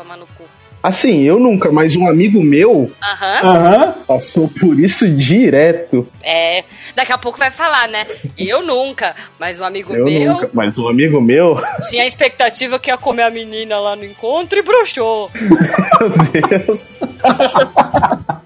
[0.00, 0.44] toma no cu.
[0.82, 3.40] Assim, eu nunca, mas um amigo meu Aham.
[3.42, 3.92] Aham.
[4.06, 6.08] passou por isso direto.
[6.22, 6.64] É,
[6.96, 8.06] daqui a pouco vai falar, né?
[8.36, 12.78] Eu nunca, mas um amigo Eu meu nunca, mas um amigo meu, tinha a expectativa
[12.78, 15.30] que ia comer a menina lá no encontro e broxou.
[15.36, 17.00] meu Deus.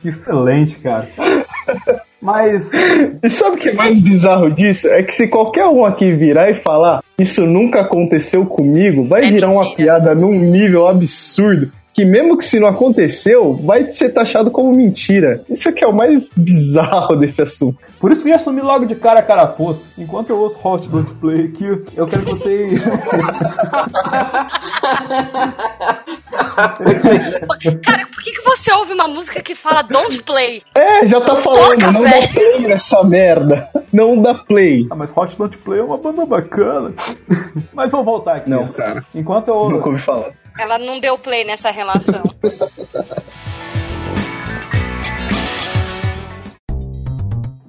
[0.00, 1.08] Que excelente, cara.
[2.22, 2.70] Mas
[3.22, 4.86] E sabe o que é mais bizarro disso?
[4.88, 9.30] É que se qualquer um aqui virar e falar isso nunca aconteceu comigo, vai É
[9.30, 9.76] virar uma mentira.
[9.76, 11.70] piada num nível absurdo.
[11.94, 15.42] Que mesmo que se não aconteceu, vai ser taxado como mentira.
[15.48, 17.78] Isso aqui é o mais bizarro desse assunto.
[18.00, 19.90] Por isso que eu assumi logo de cara a carapuço.
[19.98, 21.64] Enquanto eu ouço Hot Don't Play aqui,
[21.94, 22.82] eu quero que vocês.
[27.82, 30.62] Cara, por que, que você ouve uma música que fala don't play?
[30.74, 32.32] É, já tá falando, Boca, não dá velho.
[32.32, 33.68] play nessa merda.
[33.92, 34.86] Não dá play.
[34.90, 36.92] ah, mas Hot Don't Play é uma banda bacana.
[37.72, 38.50] mas vamos voltar aqui.
[38.50, 39.04] Não, cara.
[39.14, 39.70] Enquanto eu.
[39.70, 40.30] Nunca ouvi falar.
[40.58, 42.22] Ela não deu play nessa relação.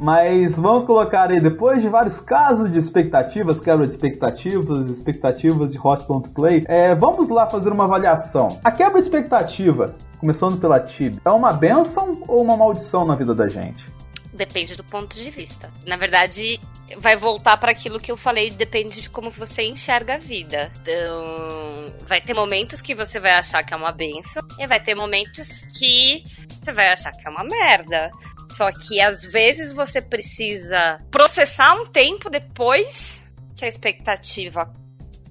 [0.03, 5.79] Mas vamos colocar aí, depois de vários casos de expectativas, quebra de expectativas, expectativas de
[5.79, 6.05] Hot
[6.35, 8.59] Play, é, vamos lá fazer uma avaliação.
[8.65, 13.33] A quebra de expectativa, começando pela Tib, é uma benção ou uma maldição na vida
[13.33, 13.92] da gente?
[14.33, 15.71] Depende do ponto de vista.
[15.85, 16.59] Na verdade,
[16.97, 20.71] vai voltar para aquilo que eu falei, depende de como você enxerga a vida.
[20.81, 24.95] Então, vai ter momentos que você vai achar que é uma benção e vai ter
[24.95, 26.23] momentos que
[26.61, 28.09] você vai achar que é uma merda.
[28.51, 33.23] Só que às vezes você precisa processar um tempo depois
[33.55, 34.71] que a expectativa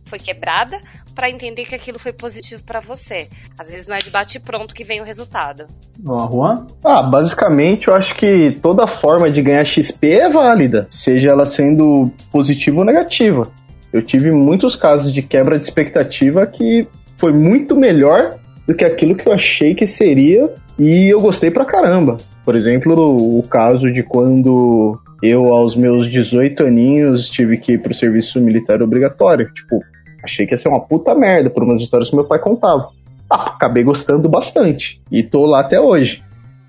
[0.06, 0.80] foi quebrada
[1.14, 3.28] para entender que aquilo foi positivo para você.
[3.58, 5.64] Às vezes não é de bate pronto que vem o resultado.
[6.02, 6.66] Juan?
[6.84, 12.10] Ah, basicamente eu acho que toda forma de ganhar XP é válida, seja ela sendo
[12.30, 13.48] positiva ou negativa.
[13.92, 19.14] Eu tive muitos casos de quebra de expectativa que foi muito melhor do que aquilo
[19.14, 22.16] que eu achei que seria e eu gostei pra caramba.
[22.44, 27.94] Por exemplo, o caso de quando eu, aos meus 18 aninhos, tive que ir pro
[27.94, 29.52] serviço militar obrigatório.
[29.52, 29.80] Tipo,
[30.22, 32.90] achei que ia ser uma puta merda por umas histórias que meu pai contava.
[33.30, 35.00] Ah, acabei gostando bastante.
[35.10, 36.22] E tô lá até hoje.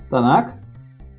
[0.10, 0.58] Tanaka?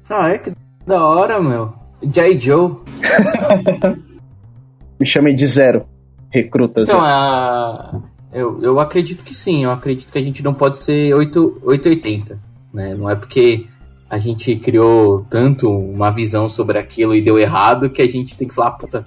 [0.08, 0.52] Ah, é que
[0.86, 1.72] da hora, meu.
[2.02, 2.38] J.
[2.38, 2.76] Joe.
[4.98, 5.86] Me chamem de zero.
[6.30, 7.06] Recruta Então, zero.
[7.06, 8.00] a...
[8.32, 9.64] eu, eu acredito que sim.
[9.64, 12.38] Eu acredito que a gente não pode ser 8, 880.
[12.72, 12.94] Né?
[12.94, 13.66] Não é porque
[14.08, 18.46] a gente criou tanto uma visão sobre aquilo e deu errado que a gente tem
[18.46, 19.04] que falar, puta,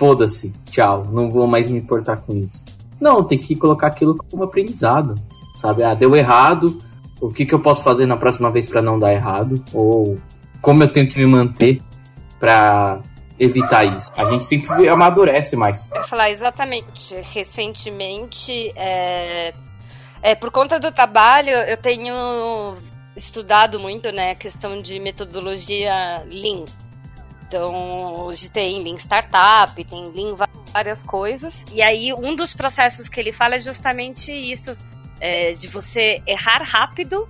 [0.00, 2.64] foda-se, tchau, não vou mais me importar com isso.
[2.98, 5.14] Não, tem que colocar aquilo como aprendizado,
[5.60, 5.82] sabe?
[5.82, 6.82] Ah, deu errado,
[7.20, 9.62] o que, que eu posso fazer na próxima vez para não dar errado?
[9.74, 10.18] Ou
[10.62, 11.82] como eu tenho que me manter
[12.38, 13.00] para
[13.38, 14.10] evitar isso.
[14.16, 15.90] A gente sempre amadurece mais.
[15.94, 17.14] Eu falar exatamente.
[17.20, 19.52] Recentemente, é,
[20.22, 22.74] é, por conta do trabalho, eu tenho
[23.14, 26.64] estudado muito, né, a questão de metodologia Lean.
[27.50, 30.36] Então, hoje tem Lean Startup, tem Lean
[30.72, 31.64] várias coisas.
[31.72, 34.78] E aí, um dos processos que ele fala é justamente isso,
[35.18, 37.28] é, de você errar rápido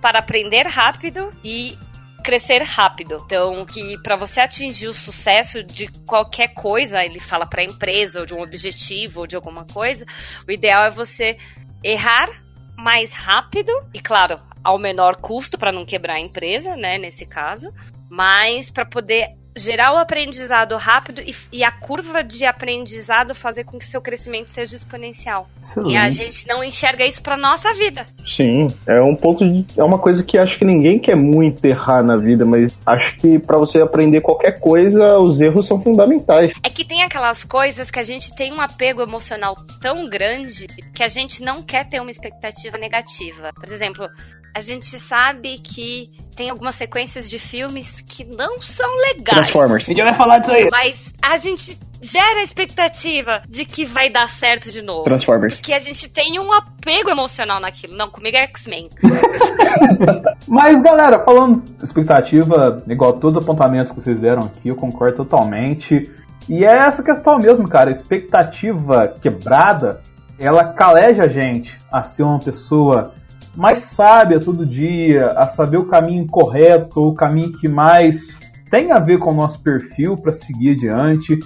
[0.00, 1.76] para aprender rápido e
[2.24, 3.22] crescer rápido.
[3.26, 8.20] Então, que para você atingir o sucesso de qualquer coisa, ele fala para a empresa
[8.20, 10.06] ou de um objetivo ou de alguma coisa,
[10.48, 11.36] o ideal é você
[11.84, 12.30] errar
[12.74, 17.70] mais rápido e claro, ao menor custo para não quebrar a empresa, né, nesse caso,
[18.08, 23.78] mas para poder gerar o aprendizado rápido e, e, a curva de aprendizado fazer com
[23.78, 25.48] que seu crescimento seja exponencial.
[25.86, 28.06] E a gente não enxerga isso para nossa vida.
[28.26, 32.02] Sim, é um ponto de, é uma coisa que acho que ninguém quer muito errar
[32.02, 36.54] na vida, mas acho que para você aprender qualquer coisa, os erros são fundamentais.
[36.62, 41.02] É que tem aquelas coisas que a gente tem um apego emocional tão grande que
[41.02, 43.50] a gente não quer ter uma expectativa negativa.
[43.54, 44.08] Por exemplo,
[44.54, 49.48] a gente sabe que tem algumas sequências de filmes que não são legais.
[49.48, 49.84] Transformers.
[49.84, 50.68] A gente vai falar disso aí.
[50.70, 55.04] Mas a gente gera a expectativa de que vai dar certo de novo.
[55.04, 55.60] Transformers.
[55.60, 57.96] Que a gente tem um apego emocional naquilo.
[57.96, 58.90] Não, comigo é X-Men.
[60.48, 66.10] Mas, galera, falando expectativa, igual todos os apontamentos que vocês deram aqui, eu concordo totalmente.
[66.48, 67.88] E é essa questão mesmo, cara.
[67.88, 70.02] A expectativa quebrada,
[70.38, 73.14] ela caleja a gente a ser uma pessoa
[73.56, 78.28] mais sábia todo dia, a saber o caminho correto, o caminho que mais
[78.70, 81.38] tem a ver com o nosso perfil para seguir adiante.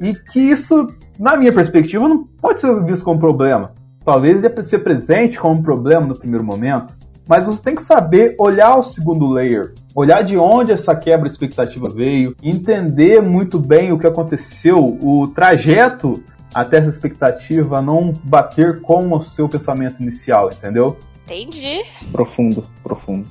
[0.00, 3.72] E que isso, na minha perspectiva, não pode ser visto como problema.
[4.04, 6.92] Talvez deve ser presente como problema no primeiro momento,
[7.28, 11.36] mas você tem que saber olhar o segundo layer, olhar de onde essa quebra de
[11.36, 16.20] expectativa veio, entender muito bem o que aconteceu, o trajeto
[16.52, 20.96] até essa expectativa não bater com o seu pensamento inicial, entendeu?
[21.24, 21.84] Entendi.
[22.10, 23.26] Profundo, profundo.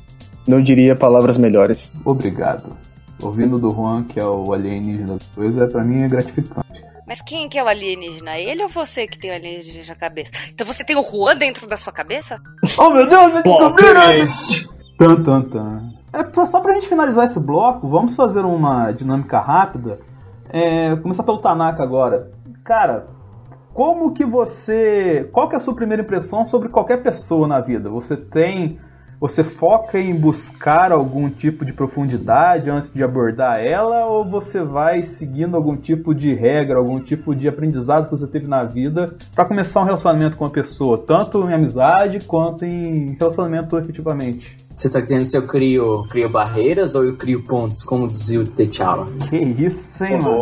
[0.47, 1.93] Não diria palavras melhores.
[2.03, 2.75] Obrigado.
[3.21, 6.81] Ouvindo do Juan, que é o alienígena das coisas, é, pra mim é gratificante.
[7.05, 8.37] Mas quem que é o alienígena?
[8.37, 10.31] Ele ou você que tem o alienígena na cabeça?
[10.49, 12.39] Então você tem o Juan dentro da sua cabeça?
[12.77, 14.25] Oh meu Deus, me descobriram!
[14.97, 15.93] Tan, tan, tan.
[16.13, 19.99] É só pra gente finalizar esse bloco, vamos fazer uma dinâmica rápida.
[20.49, 22.31] É, começar pelo Tanaka agora.
[22.63, 23.07] Cara,
[23.73, 25.29] como que você.
[25.31, 27.89] Qual que é a sua primeira impressão sobre qualquer pessoa na vida?
[27.89, 28.79] Você tem.
[29.19, 35.03] Você foca em buscar algum tipo de profundidade antes de abordar ela, ou você vai
[35.03, 39.45] seguindo algum tipo de regra, algum tipo de aprendizado que você teve na vida para
[39.45, 44.57] começar um relacionamento com a pessoa, tanto em amizade quanto em relacionamento efetivamente?
[44.81, 48.45] Você tá dizendo se eu crio, crio barreiras ou eu crio pontes, como dizia o
[48.47, 49.07] T'Challa?
[49.29, 50.41] Que isso, hein, mano?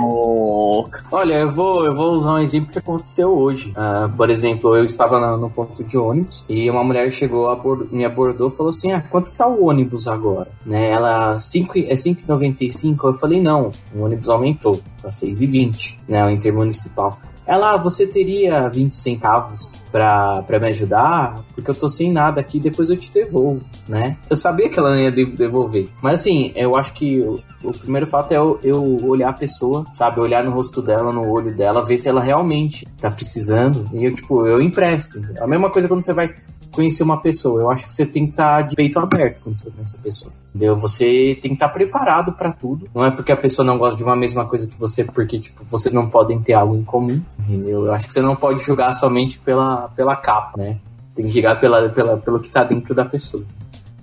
[0.00, 0.88] Oh.
[1.10, 3.70] Olha, eu vou, eu vou usar um exemplo que aconteceu hoje.
[3.70, 7.92] Uh, por exemplo, eu estava no, no, ponto de ônibus e uma mulher chegou, abord,
[7.92, 10.46] me abordou e falou assim: Ah, quanto tá o ônibus agora?
[10.64, 10.90] Né?
[10.90, 13.04] Ela, cinco, é 5,95?
[13.04, 16.24] Eu falei: Não, o ônibus aumentou, tá 6,20, né?
[16.24, 17.18] O intermunicipal.
[17.46, 21.44] Ela, ah, você teria 20 centavos pra, pra me ajudar?
[21.54, 24.16] Porque eu tô sem nada aqui, depois eu te devolvo, né?
[24.28, 25.88] Eu sabia que ela não ia devolver.
[26.00, 29.84] Mas assim, eu acho que o, o primeiro fato é eu, eu, olhar a pessoa,
[29.92, 30.20] sabe?
[30.20, 33.88] Olhar no rosto dela, no olho dela, ver se ela realmente tá precisando.
[33.92, 35.20] E eu, tipo, eu empresto.
[35.38, 36.34] A mesma coisa quando você vai
[36.74, 37.60] conhecer uma pessoa.
[37.60, 40.02] Eu acho que você tem que estar tá de peito aberto quando você conhece a
[40.02, 40.32] pessoa.
[40.48, 40.76] Entendeu?
[40.78, 42.88] Você tem que estar tá preparado para tudo.
[42.94, 45.64] Não é porque a pessoa não gosta de uma mesma coisa que você, porque tipo,
[45.64, 47.20] vocês não podem ter algo em comum.
[47.38, 47.86] Entendeu?
[47.86, 50.78] Eu acho que você não pode julgar somente pela, pela capa, né?
[51.14, 53.44] Tem que julgar pela, pela, pelo que tá dentro da pessoa.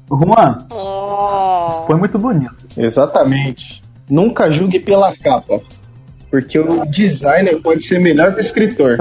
[0.10, 1.69] Juan, oh.
[1.69, 2.56] isso foi muito bonito.
[2.77, 3.81] Exatamente.
[4.10, 5.61] Nunca julgue pela capa.
[6.31, 8.95] Porque o designer pode ser melhor que o escritor.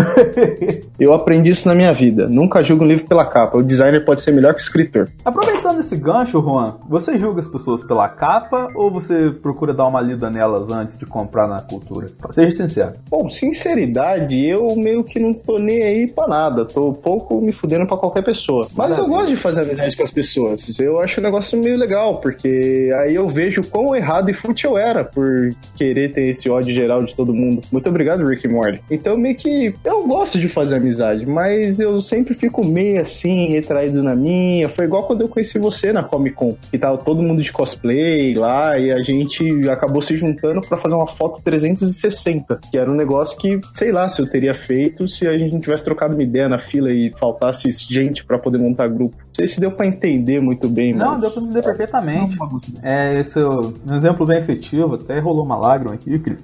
[0.99, 2.29] Eu aprendi isso na minha vida.
[2.29, 3.57] Nunca julgo um livro pela capa.
[3.57, 5.09] O designer pode ser melhor que o escritor.
[5.25, 10.01] Aproveitando esse gancho, Juan, você julga as pessoas pela capa ou você procura dar uma
[10.01, 12.09] lida nelas antes de comprar na cultura?
[12.31, 12.93] Seja sincero.
[13.09, 16.65] Bom, sinceridade, eu meio que não tô nem aí pra nada.
[16.65, 18.67] Tô pouco me fudendo pra qualquer pessoa.
[18.77, 20.79] Mas eu gosto de fazer amizade com as pessoas.
[20.81, 24.79] Eu acho o negócio meio legal, porque aí eu vejo quão errado e fútil eu
[24.79, 27.61] era por querer ter esse ódio geral de todo mundo.
[27.71, 28.81] Muito obrigado, Rick e Morty.
[28.91, 34.03] Então, meio que eu gosto de fazer amizade, mas eu sempre fico meio assim, retraído
[34.03, 34.71] na minha.
[34.71, 38.35] Foi igual quando eu conheci você na Comic Con, que tava todo mundo de cosplay
[38.35, 42.95] lá e a gente acabou se juntando para fazer uma foto 360, que era um
[42.95, 46.23] negócio que, sei lá, se eu teria feito se a gente não tivesse trocado uma
[46.23, 49.15] ideia na fila e faltasse gente para poder montar grupo.
[49.19, 51.21] Não sei se deu para entender muito bem, Não, mas...
[51.21, 52.39] deu pra entender perfeitamente.
[52.83, 56.41] É, esse é um exemplo bem efetivo, até rolou uma lágrima aqui, Cris.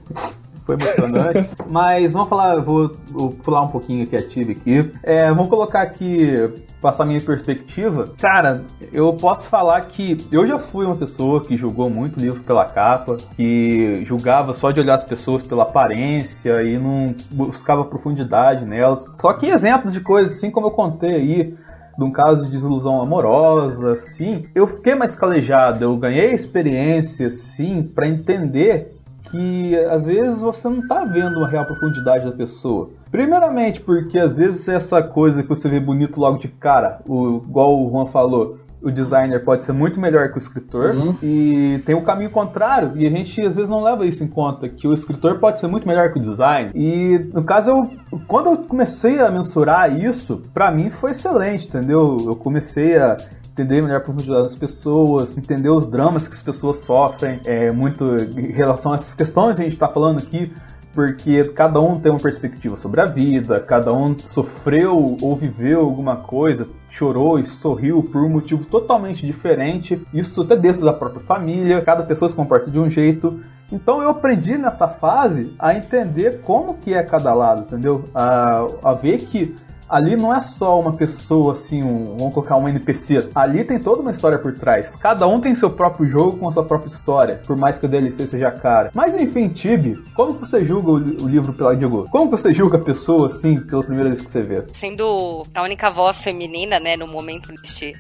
[0.67, 1.49] Foi emocionante.
[1.71, 4.91] Mas vamos falar, vou, vou pular um pouquinho a criativo aqui.
[5.05, 6.51] É, vamos colocar aqui,
[6.83, 8.11] passar minha perspectiva.
[8.19, 12.65] Cara, eu posso falar que eu já fui uma pessoa que julgou muito livro pela
[12.65, 19.07] capa, que julgava só de olhar as pessoas pela aparência e não buscava profundidade nelas.
[19.15, 21.55] Só que exemplos de coisas assim como eu contei aí,
[21.97, 27.83] de um caso de desilusão amorosa, assim, eu fiquei mais calejado, eu ganhei experiência, assim,
[27.83, 28.96] para entender
[29.31, 32.91] que às vezes você não tá vendo uma real profundidade da pessoa.
[33.11, 37.81] Primeiramente, porque às vezes essa coisa que você vê bonito logo de cara, o, igual
[37.83, 41.17] o Juan falou, o designer pode ser muito melhor que o escritor Uhum.
[41.23, 44.69] e tem o caminho contrário e a gente às vezes não leva isso em conta
[44.69, 47.91] que o escritor pode ser muito melhor que o design e no caso eu
[48.29, 53.17] quando eu comecei a mensurar isso pra mim foi excelente entendeu eu comecei a
[53.57, 58.05] entender melhor a profundidade das pessoas, entender os dramas que as pessoas sofrem, é, muito
[58.37, 60.53] em relação a essas questões que a gente está falando aqui,
[60.93, 66.17] porque cada um tem uma perspectiva sobre a vida, cada um sofreu ou viveu alguma
[66.17, 71.83] coisa, chorou e sorriu por um motivo totalmente diferente, isso até dentro da própria família,
[71.83, 73.41] cada pessoa se comporta de um jeito.
[73.73, 78.05] Então eu aprendi nessa fase a entender como que é cada lado, entendeu?
[78.15, 79.57] A, a ver que
[79.89, 83.31] ali não é só uma pessoa assim, um, vamos colocar um NPC.
[83.35, 84.95] Ali tem toda uma história por trás.
[84.97, 87.89] Cada um tem seu próprio jogo com a sua própria história, por mais que a
[87.89, 88.91] DLC seja cara.
[88.95, 92.07] Mas enfim, Tibi, como que você julga o, o livro pela Diego?
[92.11, 94.65] Como que você julga a pessoa assim pela primeira vez que você vê?
[94.75, 97.95] Sendo a única voz feminina, né, no momento deste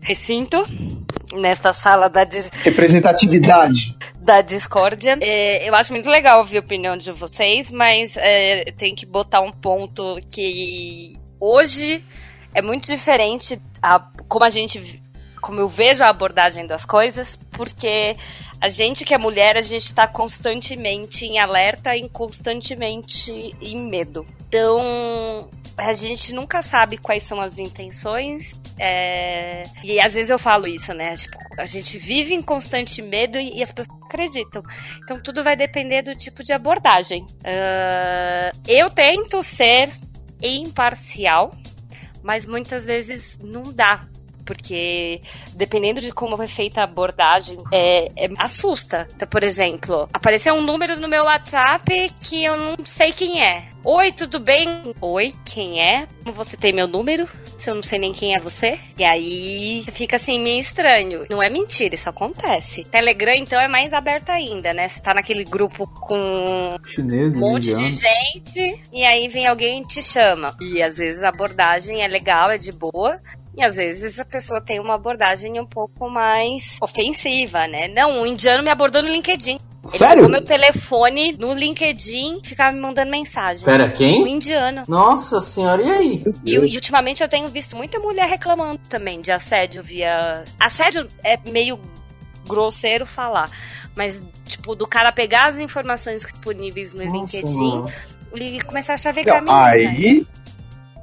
[0.00, 0.62] recinto,
[1.34, 3.96] nesta sala da, dis- Representatividade.
[4.20, 5.16] da discórdia.
[5.20, 9.40] É, eu acho muito legal ouvir a opinião de vocês, mas é, tem que botar
[9.40, 12.04] um ponto que hoje
[12.54, 13.98] é muito diferente a,
[14.28, 15.00] como a gente
[15.40, 18.14] como eu vejo a abordagem das coisas, porque
[18.60, 24.24] a gente que é mulher, a gente está constantemente em alerta e constantemente em medo.
[24.46, 28.52] Então, a gente nunca sabe quais são as intenções.
[28.78, 31.16] é, E às vezes eu falo isso, né?
[31.16, 34.62] Tipo, a gente vive em constante medo e, e as pessoas acreditam.
[35.02, 37.26] Então tudo vai depender do tipo de abordagem.
[37.44, 39.90] Ah, eu tento ser
[40.42, 41.54] imparcial,
[42.22, 44.04] mas muitas vezes não dá.
[44.44, 45.22] Porque
[45.54, 49.06] dependendo de como é feita a abordagem, é, é- assusta.
[49.14, 53.68] Então, por exemplo, apareceu um número no meu WhatsApp que eu não sei quem é.
[53.84, 54.68] Oi, tudo bem?
[55.00, 56.08] Oi, quem é?
[56.24, 57.28] Você tem meu número?
[57.62, 58.76] Se eu não sei nem quem é você?
[58.98, 61.24] E aí fica assim, meio estranho.
[61.30, 62.82] Não é mentira, isso acontece.
[62.82, 64.88] Telegram, então, é mais aberto ainda, né?
[64.88, 68.00] Você tá naquele grupo com Chineses, um monte de indianos.
[68.00, 70.56] gente, e aí vem alguém e te chama.
[70.60, 73.20] E às vezes a abordagem é legal, é de boa.
[73.56, 77.86] E às vezes a pessoa tem uma abordagem um pouco mais ofensiva, né?
[77.86, 79.58] Não, um indiano me abordou no LinkedIn.
[79.88, 80.14] Ele Sério?
[80.16, 83.64] pegou meu telefone no LinkedIn ficava me mandando mensagem.
[83.64, 84.32] Pera, Um quem?
[84.32, 84.84] indiano.
[84.86, 86.24] Nossa senhora, e aí?
[86.44, 90.44] E, e ultimamente eu tenho visto muita mulher reclamando também de assédio via.
[90.60, 91.78] Assédio é meio
[92.46, 93.50] grosseiro falar.
[93.96, 97.92] Mas, tipo, do cara pegar as informações disponíveis no Nossa, LinkedIn mano.
[98.36, 100.26] e começar a chavecar a Então, aí,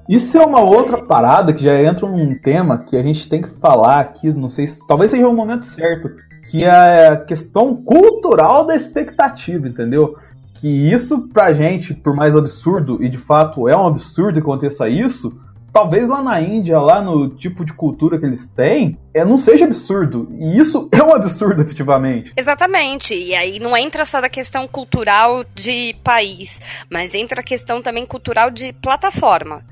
[0.08, 3.60] Isso é uma outra parada que já entra num tema que a gente tem que
[3.60, 6.10] falar aqui, não sei se talvez seja o momento certo,
[6.50, 10.18] que é a questão cultural da expectativa, entendeu?
[10.56, 14.90] Que isso pra gente, por mais absurdo, e de fato é um absurdo que aconteça
[14.90, 15.40] isso,
[15.72, 19.66] talvez lá na Índia, lá no tipo de cultura que eles têm, é, não seja
[19.66, 20.28] absurdo.
[20.40, 22.34] E isso é um absurdo, efetivamente.
[22.36, 23.14] Exatamente.
[23.14, 26.60] E aí não entra só da questão cultural de país,
[26.92, 29.64] mas entra a questão também cultural de plataforma.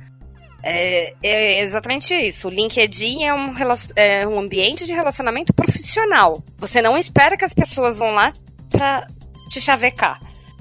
[0.69, 2.47] É, é exatamente isso.
[2.47, 3.55] O LinkedIn é um,
[3.95, 6.43] é um ambiente de relacionamento profissional.
[6.57, 8.33] Você não espera que as pessoas vão lá
[8.69, 9.07] pra
[9.49, 10.19] te chavecar.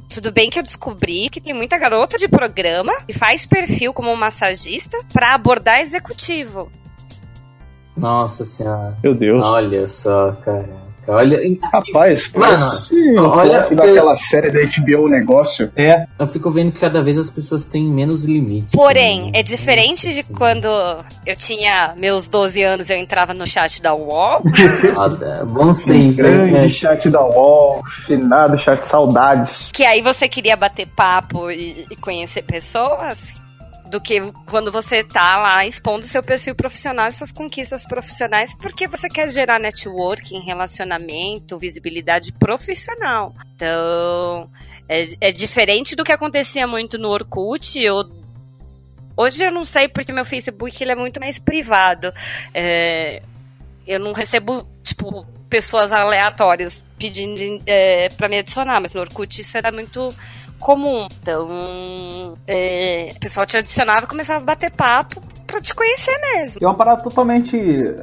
[0.08, 4.16] Tudo bem que eu descobri que tem muita garota de programa que faz perfil como
[4.16, 6.70] massagista pra abordar executivo.
[7.96, 8.96] Nossa senhora.
[9.02, 9.42] meu Deus.
[9.42, 10.85] Olha só, cara.
[11.08, 11.38] Olha,
[11.72, 15.70] Rapaz, Mano, parece olha, olha daquela série da HBO o negócio.
[15.76, 18.74] É, eu fico vendo que cada vez as pessoas têm menos limites.
[18.74, 19.40] Porém, né?
[19.40, 20.66] é diferente de Nossa quando
[21.26, 24.42] eu tinha meus 12 anos eu entrava no chat da UOL.
[24.80, 25.44] Senhora.
[25.46, 26.48] Bons tempos, hein?
[26.48, 29.70] Grande chat da UOL, finado chat saudades.
[29.72, 33.18] que aí você queria bater papo e, e conhecer pessoas,
[33.90, 39.08] do que quando você tá lá expondo seu perfil profissional suas conquistas profissionais, porque você
[39.08, 43.32] quer gerar networking, relacionamento, visibilidade profissional.
[43.54, 44.48] Então,
[44.88, 47.78] é, é diferente do que acontecia muito no Orkut.
[49.16, 52.12] Hoje eu não sei porque meu Facebook ele é muito mais privado.
[52.52, 53.22] É,
[53.86, 59.56] eu não recebo, tipo, pessoas aleatórias pedindo é, para me adicionar, mas no Orkut isso
[59.56, 60.08] era muito
[60.58, 61.06] comum.
[61.20, 66.58] Então, é, o pessoal te adicionava e começava a bater papo pra te conhecer mesmo.
[66.58, 67.56] Tem uma parada totalmente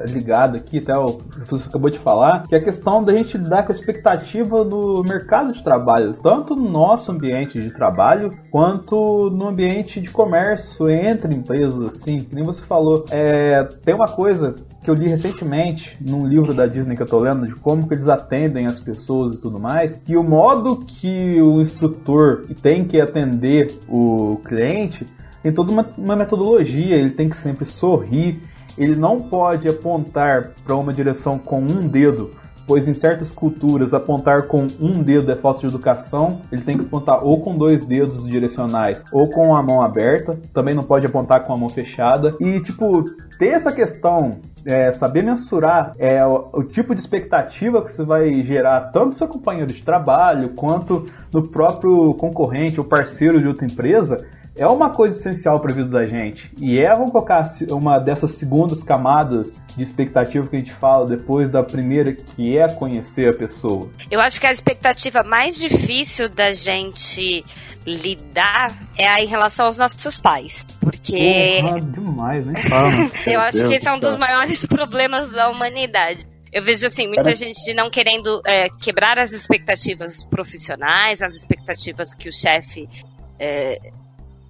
[0.07, 3.64] ligada aqui, até o professor acabou de falar, que é a questão da gente lidar
[3.64, 9.48] com a expectativa do mercado de trabalho, tanto no nosso ambiente de trabalho, quanto no
[9.48, 13.06] ambiente de comércio entre empresas, assim, que nem você falou.
[13.11, 17.20] É, tem uma coisa que eu li recentemente num livro da Disney que eu tô
[17.20, 21.41] lendo de como que eles atendem as pessoas e tudo mais, que o modo que
[21.41, 25.07] o instrutor tem que atender o cliente
[25.44, 28.41] tem toda uma, uma metodologia, ele tem que sempre sorrir,
[28.78, 32.32] ele não pode apontar para uma direção com um dedo,
[32.65, 36.86] pois em certas culturas apontar com um dedo é falta de educação, ele tem que
[36.86, 41.44] apontar ou com dois dedos direcionais ou com a mão aberta, também não pode apontar
[41.44, 42.34] com a mão fechada.
[42.40, 43.03] E, tipo,
[43.38, 48.41] ter essa questão é, saber mensurar é, o, o, tipo de expectativa que você vai
[48.44, 53.65] gerar tanto no seu companheiro de trabalho quanto no próprio concorrente ou parceiro de outra
[53.65, 54.26] empresa
[54.56, 56.52] é uma coisa essencial para a vida da gente.
[56.60, 61.50] E é, vamos colocar uma dessas segundas camadas de expectativa que a gente fala depois
[61.50, 63.90] da primeira, que é conhecer a pessoa.
[64.12, 67.44] Eu acho que a expectativa mais difícil da gente
[67.86, 70.66] lidar é a em relação aos nossos pais.
[70.80, 71.60] Porque.
[71.62, 73.12] Porra, demais, nem fala.
[73.26, 76.28] Eu acho que esse é um dos maiores problemas da humanidade.
[76.52, 77.36] Eu vejo assim, muita Cara.
[77.36, 82.88] gente não querendo é, quebrar as expectativas profissionais, as expectativas que o chefe
[83.40, 83.80] é,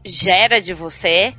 [0.06, 1.34] gera de você.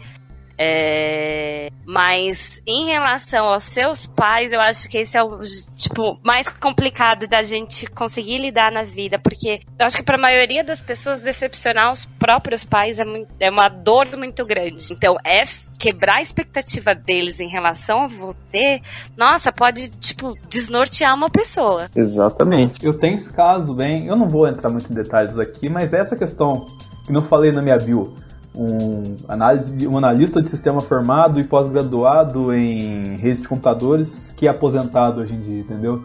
[0.56, 5.40] É, mas em relação aos seus pais, eu acho que esse é o
[5.74, 10.20] tipo mais complicado da gente conseguir lidar na vida, porque eu acho que para a
[10.20, 14.92] maioria das pessoas decepcionar os próprios pais é, muito, é uma dor muito grande.
[14.92, 15.42] Então, é
[15.76, 18.80] quebrar a expectativa deles em relação a você,
[19.16, 21.88] nossa, pode tipo desnortear uma pessoa.
[21.96, 22.86] Exatamente.
[22.86, 26.16] Eu tenho esse caso bem, eu não vou entrar muito em detalhes aqui, mas essa
[26.16, 26.66] questão
[27.04, 28.16] que não falei na minha bio,
[28.54, 34.50] um, análise, um analista de sistema formado e pós-graduado em redes de computadores que é
[34.50, 36.04] aposentado hoje em dia, entendeu?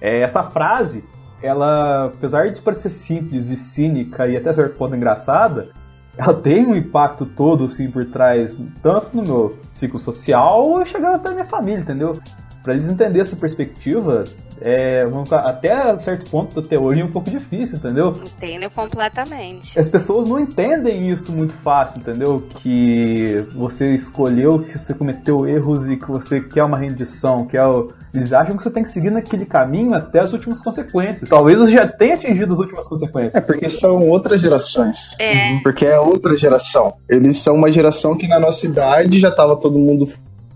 [0.00, 1.04] É, essa frase,
[1.42, 5.68] ela, apesar de parecer simples e cínica e até certo ponto engraçada,
[6.16, 11.28] ela tem um impacto todo assim por trás, tanto no meu ciclo social, chegando até
[11.28, 12.18] na minha família, entendeu?
[12.62, 14.24] Para eles entenderem essa perspectiva,
[14.60, 18.14] é, vamos, até certo ponto, até hoje, é um pouco difícil, entendeu?
[18.36, 19.78] Entendo completamente.
[19.78, 22.46] As pessoas não entendem isso muito fácil, entendeu?
[22.62, 27.66] Que você escolheu, que você cometeu erros e que você quer uma rendição, que é
[27.66, 27.90] o...
[28.12, 31.28] Eles acham que você tem que seguir naquele caminho até as últimas consequências.
[31.28, 33.36] Talvez você já tenha atingido as últimas consequências.
[33.36, 35.16] É porque são outras gerações.
[35.18, 35.58] É.
[35.62, 36.94] Porque é outra geração.
[37.08, 40.06] Eles são uma geração que na nossa idade já tava todo mundo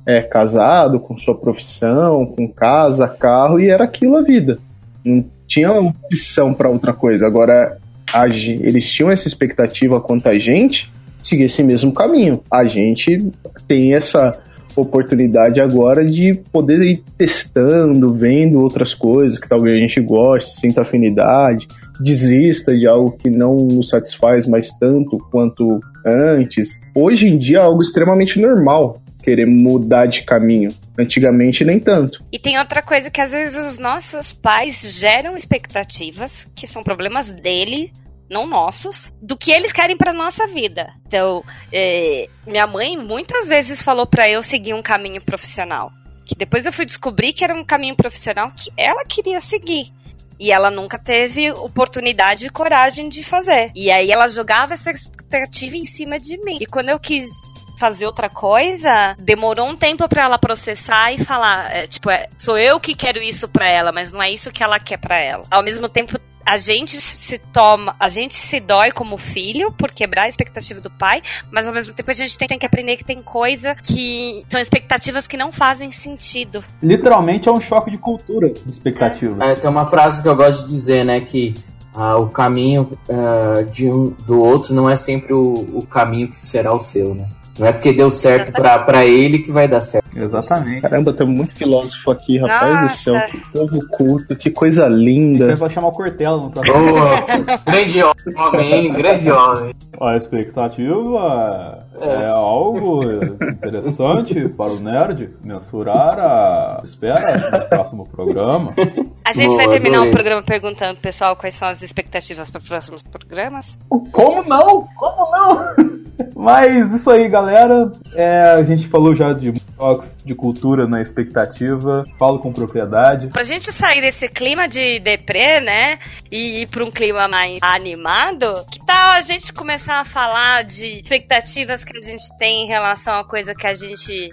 [0.07, 4.59] é, casado, com sua profissão, com casa, carro, e era aquilo a vida.
[5.05, 7.27] Não tinha opção para outra coisa.
[7.27, 7.79] Agora,
[8.13, 12.41] a eles tinham essa expectativa quanto a gente seguir esse mesmo caminho.
[12.51, 13.31] A gente
[13.67, 14.39] tem essa
[14.77, 20.83] oportunidade agora de poder ir testando, vendo outras coisas que talvez a gente goste, sinta
[20.83, 21.69] afinidade,
[22.01, 26.81] desista de algo que não nos satisfaz mais tanto quanto antes.
[26.95, 30.71] Hoje em dia é algo extremamente normal querer mudar de caminho.
[30.99, 32.23] Antigamente nem tanto.
[32.31, 37.31] E tem outra coisa que às vezes os nossos pais geram expectativas, que são problemas
[37.31, 37.93] dele,
[38.29, 40.93] não nossos, do que eles querem pra nossa vida.
[41.07, 41.43] Então,
[41.73, 45.91] é, minha mãe muitas vezes falou pra eu seguir um caminho profissional.
[46.27, 49.93] Que depois eu fui descobrir que era um caminho profissional que ela queria seguir.
[50.39, 53.71] E ela nunca teve oportunidade e coragem de fazer.
[53.75, 56.59] E aí ela jogava essa expectativa em cima de mim.
[56.61, 57.29] E quando eu quis
[57.77, 62.57] fazer outra coisa, demorou um tempo pra ela processar e falar, é, tipo, é, sou
[62.57, 65.45] eu que quero isso pra ela, mas não é isso que ela quer pra ela.
[65.51, 70.25] Ao mesmo tempo, a gente se toma, a gente se dói como filho por quebrar
[70.25, 73.05] a expectativa do pai, mas ao mesmo tempo a gente tem, tem que aprender que
[73.05, 76.63] tem coisa que são expectativas que não fazem sentido.
[76.83, 79.41] Literalmente é um choque de cultura de expectativas.
[79.41, 81.21] É, tem uma frase que eu gosto de dizer, né?
[81.21, 81.55] Que
[81.95, 86.45] ah, o caminho ah, de um do outro não é sempre o, o caminho que
[86.45, 87.27] será o seu, né?
[87.59, 90.05] Não é porque deu certo pra, pra ele que vai dar certo.
[90.17, 90.83] Exatamente.
[90.83, 93.15] Caramba, tem muito filósofo aqui, rapaz do céu.
[93.15, 93.27] Nossa.
[93.29, 95.47] Que povo culto, que coisa linda.
[95.47, 96.77] Depois vai chamar o Cortella no próximo.
[96.77, 97.25] Boa!
[97.67, 98.93] grande homem?
[98.93, 99.75] Grande homem.
[100.01, 108.73] A expectativa é algo interessante para o nerd mensurar a espera no próximo programa.
[109.25, 110.11] A gente Boa, vai terminar adorei.
[110.11, 113.79] o programa perguntando, pessoal, quais são as expectativas para próximos programas.
[113.89, 114.87] Como não?
[114.97, 115.95] Como não?
[116.37, 117.91] Mas isso aí, galera.
[118.15, 122.05] É, a gente falou já de toques de cultura na expectativa.
[122.19, 123.29] Falo com propriedade.
[123.29, 125.99] Pra gente sair desse clima de deprê, né?
[126.31, 131.01] E ir pra um clima mais animado, que tal a gente começar a falar de
[131.01, 134.31] expectativas que a gente tem em relação a coisa que a gente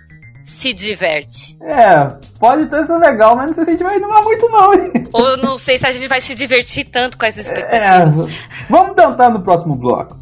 [0.51, 1.57] se diverte?
[1.61, 4.73] É, pode ter sido legal, mas não sei se a gente vai inovar muito, não,
[4.73, 4.91] hein?
[5.13, 8.31] Ou não sei se a gente vai se divertir tanto com essas É, expectativas.
[8.69, 10.17] vamos tentar no próximo bloco.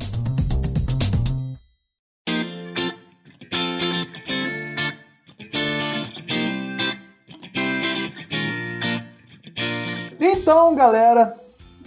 [10.20, 11.34] Então, galera,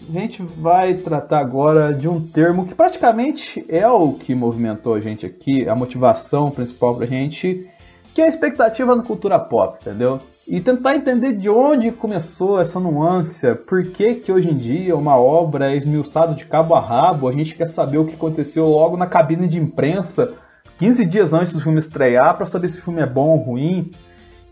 [0.08, 5.00] a gente vai tratar agora de um termo que praticamente é o que movimentou a
[5.00, 7.66] gente aqui, a motivação principal pra gente,
[8.14, 10.20] que é a expectativa na cultura pop, entendeu?
[10.46, 15.16] E tentar entender de onde começou essa nuance, por que que hoje em dia uma
[15.16, 18.96] obra é esmiuçada de cabo a rabo, a gente quer saber o que aconteceu logo
[18.96, 20.34] na cabine de imprensa,
[20.78, 23.90] 15 dias antes do filme estrear, pra saber se o filme é bom ou ruim.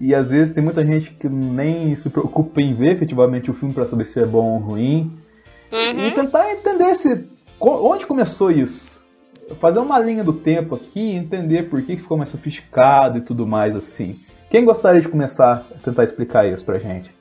[0.00, 3.74] E às vezes tem muita gente que nem se preocupa em ver efetivamente o filme
[3.74, 5.12] pra saber se é bom ou ruim.
[5.72, 6.10] E Uhum.
[6.12, 7.28] tentar entender se
[7.60, 8.99] onde começou isso.
[9.56, 13.46] Fazer uma linha do tempo aqui e entender por que ficou mais sofisticado e tudo
[13.46, 14.16] mais assim.
[14.50, 17.14] Quem gostaria de começar a tentar explicar isso pra gente?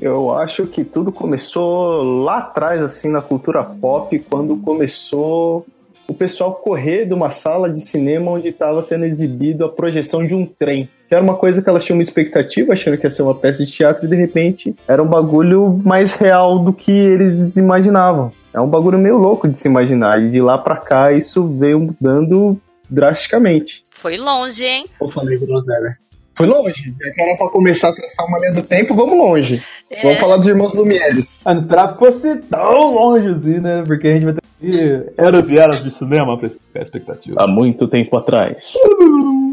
[0.00, 5.64] Eu acho que tudo começou lá atrás, assim, na cultura pop, quando começou
[6.06, 10.34] o pessoal correr de uma sala de cinema onde estava sendo exibido a projeção de
[10.34, 10.88] um trem.
[11.08, 13.64] Que era uma coisa que elas tinham uma expectativa, achando que ia ser uma peça
[13.64, 18.32] de teatro, e de repente era um bagulho mais real do que eles imaginavam.
[18.54, 20.22] É um bagulho meio louco de se imaginar.
[20.22, 22.56] E de lá pra cá isso veio mudando
[22.88, 23.82] drasticamente.
[23.90, 24.84] Foi longe, hein?
[25.00, 25.98] Eu falei groselha.
[26.36, 26.94] Foi longe.
[27.00, 29.62] Já que era pra começar a traçar uma linha do tempo, vamos longe.
[29.90, 30.02] É.
[30.02, 31.44] Vamos falar dos irmãos Lumieres.
[31.46, 33.82] Ah, não esperava que fosse tão longe assim, né?
[33.86, 37.42] Porque a gente vai ter que eras e eras de cinema pra explicar a expectativa.
[37.42, 38.74] Há muito tempo atrás.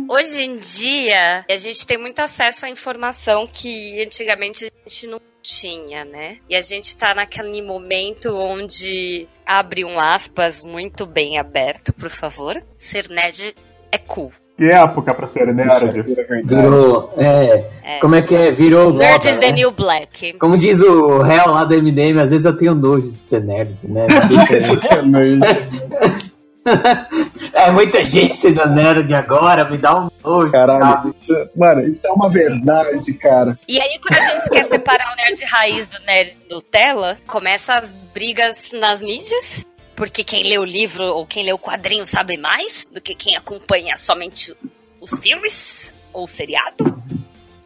[0.09, 5.19] Hoje em dia, a gente tem muito acesso à informação que antigamente a gente não
[5.41, 6.37] tinha, né?
[6.49, 12.61] E a gente tá naquele momento onde abre um aspas muito bem aberto, por favor.
[12.77, 13.55] Ser nerd
[13.91, 14.31] é cool.
[14.57, 16.03] Que época pra ser nerd.
[16.45, 17.11] Virou.
[17.17, 17.99] É, É.
[17.99, 18.51] Como é que é?
[18.51, 18.93] Virou.
[18.93, 19.53] Nerd is the né?
[19.53, 20.33] new black.
[20.33, 23.75] Como diz o réu lá do MDM, às vezes eu tenho nojo de ser nerd,
[23.85, 24.05] né?
[27.53, 30.51] é muita gente sendo nerd agora, me dá um nojo.
[30.51, 33.57] Caralho, isso, mano, isso é uma verdade, cara.
[33.67, 37.89] E aí, quando a gente quer separar o nerd raiz do nerd Nutella, começa as
[37.89, 39.65] brigas nas mídias.
[39.95, 43.35] Porque quem lê o livro ou quem lê o quadrinho sabe mais do que quem
[43.35, 44.55] acompanha somente
[44.99, 47.01] os filmes ou o seriado.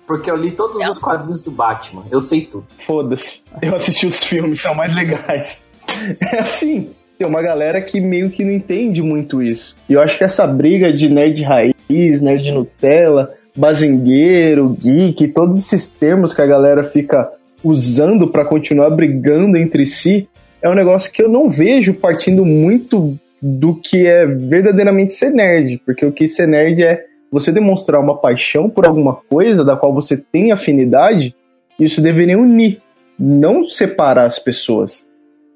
[0.05, 2.67] Porque eu li todos os quadrinhos do Batman, eu sei tudo.
[2.77, 3.43] Foda-se.
[3.61, 5.65] Eu assisti os filmes, são mais legais.
[6.19, 6.93] É assim.
[7.17, 9.75] Tem uma galera que meio que não entende muito isso.
[9.89, 15.87] E eu acho que essa briga de nerd raiz, nerd Nutella, bazingueiro, geek, todos esses
[15.87, 17.31] termos que a galera fica
[17.63, 20.27] usando pra continuar brigando entre si,
[20.61, 25.81] é um negócio que eu não vejo partindo muito do que é verdadeiramente ser nerd.
[25.85, 29.93] Porque o que ser nerd é você demonstrar uma paixão por alguma coisa da qual
[29.93, 31.35] você tem afinidade,
[31.79, 32.81] isso deveria unir,
[33.17, 35.07] não separar as pessoas.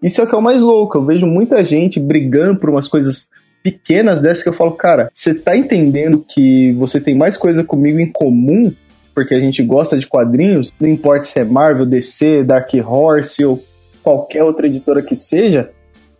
[0.02, 0.98] Isso é o que é o mais louco.
[0.98, 3.30] Eu vejo muita gente brigando por umas coisas
[3.64, 8.00] pequenas dessas que eu falo, cara, você tá entendendo que você tem mais coisa comigo
[8.00, 8.74] em comum,
[9.14, 13.62] porque a gente gosta de quadrinhos, não importa se é Marvel, DC, Dark Horse ou
[14.02, 15.72] qualquer outra editora que seja,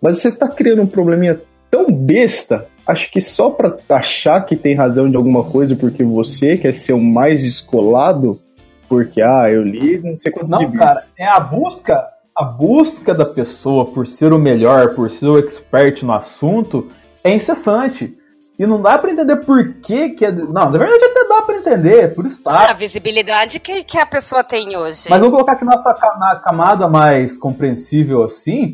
[0.02, 1.42] mas você tá criando um probleminha
[1.72, 6.58] tão besta, acho que só pra achar que tem razão de alguma coisa porque você
[6.58, 8.40] quer ser o mais descolado,
[8.88, 12.06] porque, ah, eu li não sei quantos Não, cara, é a busca,
[12.40, 16.88] a busca da pessoa por ser o melhor, por ser o expert no assunto,
[17.24, 18.18] é incessante.
[18.58, 20.32] E não dá pra entender por que que é...
[20.32, 22.78] Não, na verdade até dá pra entender, por A estar.
[22.78, 25.08] visibilidade que, que a pessoa tem hoje.
[25.10, 25.94] Mas vamos colocar aqui nossa
[26.44, 28.74] camada mais compreensível assim.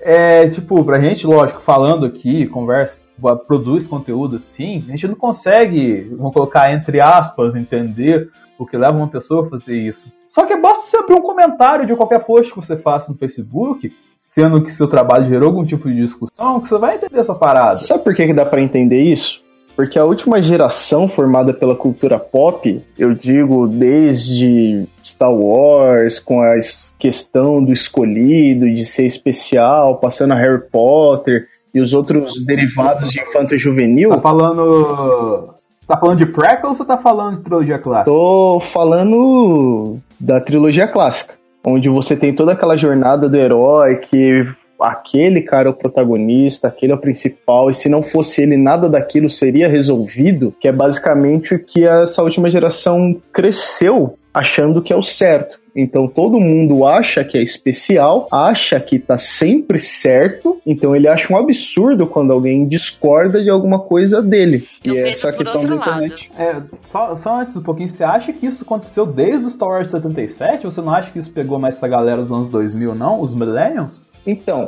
[0.00, 2.98] É, tipo, pra gente, lógico, falando aqui, conversa,
[3.46, 8.96] produz conteúdo assim, a gente não consegue, vamos colocar entre aspas, entender o que leva
[8.96, 10.10] uma pessoa a fazer isso.
[10.28, 13.92] Só que basta você abrir um comentário de qualquer post que você faça no Facebook,
[14.28, 17.76] sendo que seu trabalho gerou algum tipo de discussão, que você vai entender essa parada.
[17.76, 19.44] Sabe por que, que dá pra entender isso?
[19.74, 26.56] Porque a última geração formada pela cultura pop, eu digo desde Star Wars, com a
[26.56, 33.10] es- questão do escolhido, de ser especial, passando a Harry Potter e os outros derivados
[33.10, 35.54] de infanto juvenil, Tá falando.
[35.86, 38.10] Tá falando de prequel ou você tá falando de trilogia clássica?
[38.10, 41.34] Tô falando da trilogia clássica,
[41.64, 44.44] onde você tem toda aquela jornada do herói que
[44.80, 48.88] aquele cara é o protagonista, aquele é o principal, e se não fosse ele, nada
[48.88, 54.96] daquilo seria resolvido, que é basicamente o que essa última geração cresceu achando que é
[54.96, 55.58] o certo.
[55.76, 61.30] Então todo mundo acha que é especial, acha que tá sempre certo, então ele acha
[61.30, 64.66] um absurdo quando alguém discorda de alguma coisa dele.
[64.82, 66.30] Eu e vejo essa por questão outro da internet.
[66.38, 69.90] É, só, só antes um pouquinho, você acha que isso aconteceu desde o Star Wars
[69.90, 70.64] 77?
[70.64, 73.20] Você não acha que isso pegou mais essa galera dos anos 2000, não?
[73.20, 74.00] Os Millennials?
[74.26, 74.66] Então,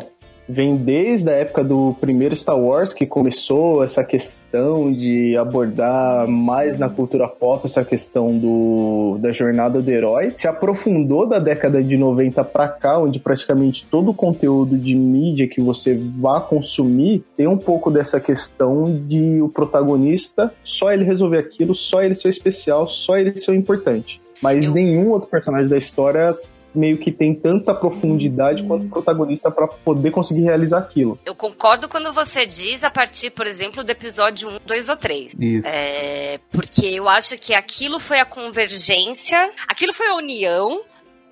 [0.48, 6.78] vem desde a época do primeiro Star Wars que começou essa questão de abordar mais
[6.78, 10.32] na cultura pop essa questão do, da jornada do herói.
[10.34, 15.46] Se aprofundou da década de 90 pra cá, onde praticamente todo o conteúdo de mídia
[15.46, 21.38] que você vá consumir tem um pouco dessa questão de o protagonista só ele resolver
[21.38, 24.20] aquilo, só ele ser especial, só ele ser importante.
[24.42, 26.36] Mas nenhum outro personagem da história
[26.74, 31.18] meio que tem tanta profundidade quanto o protagonista pra poder conseguir realizar aquilo.
[31.24, 35.36] Eu concordo quando você diz a partir, por exemplo, do episódio 1, 2 ou 3.
[35.38, 35.68] Isso.
[35.68, 40.82] É, porque eu acho que aquilo foi a convergência, aquilo foi a união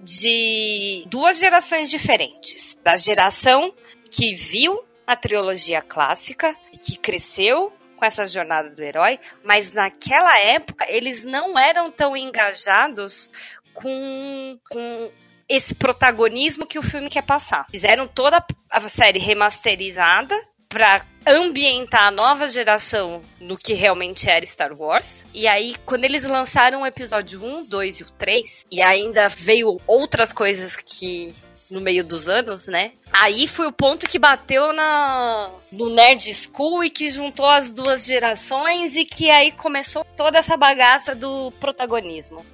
[0.01, 2.77] de duas gerações diferentes.
[2.83, 3.73] Da geração
[4.11, 10.39] que viu a trilogia clássica, e que cresceu com essa jornada do herói, mas naquela
[10.39, 13.31] época eles não eram tão engajados
[13.73, 15.11] com, com
[15.49, 17.67] esse protagonismo que o filme quer passar.
[17.71, 20.37] Fizeram toda a série remasterizada
[20.69, 25.25] pra ambientar a nova geração no que realmente era Star Wars.
[25.33, 29.77] E aí, quando eles lançaram o episódio 1, 2 e o 3, e ainda veio
[29.87, 31.35] outras coisas que
[31.71, 32.93] no meio dos anos, né?
[33.13, 38.05] Aí foi o ponto que bateu na no Nerd School e que juntou as duas
[38.05, 42.45] gerações e que aí começou toda essa bagaça do protagonismo.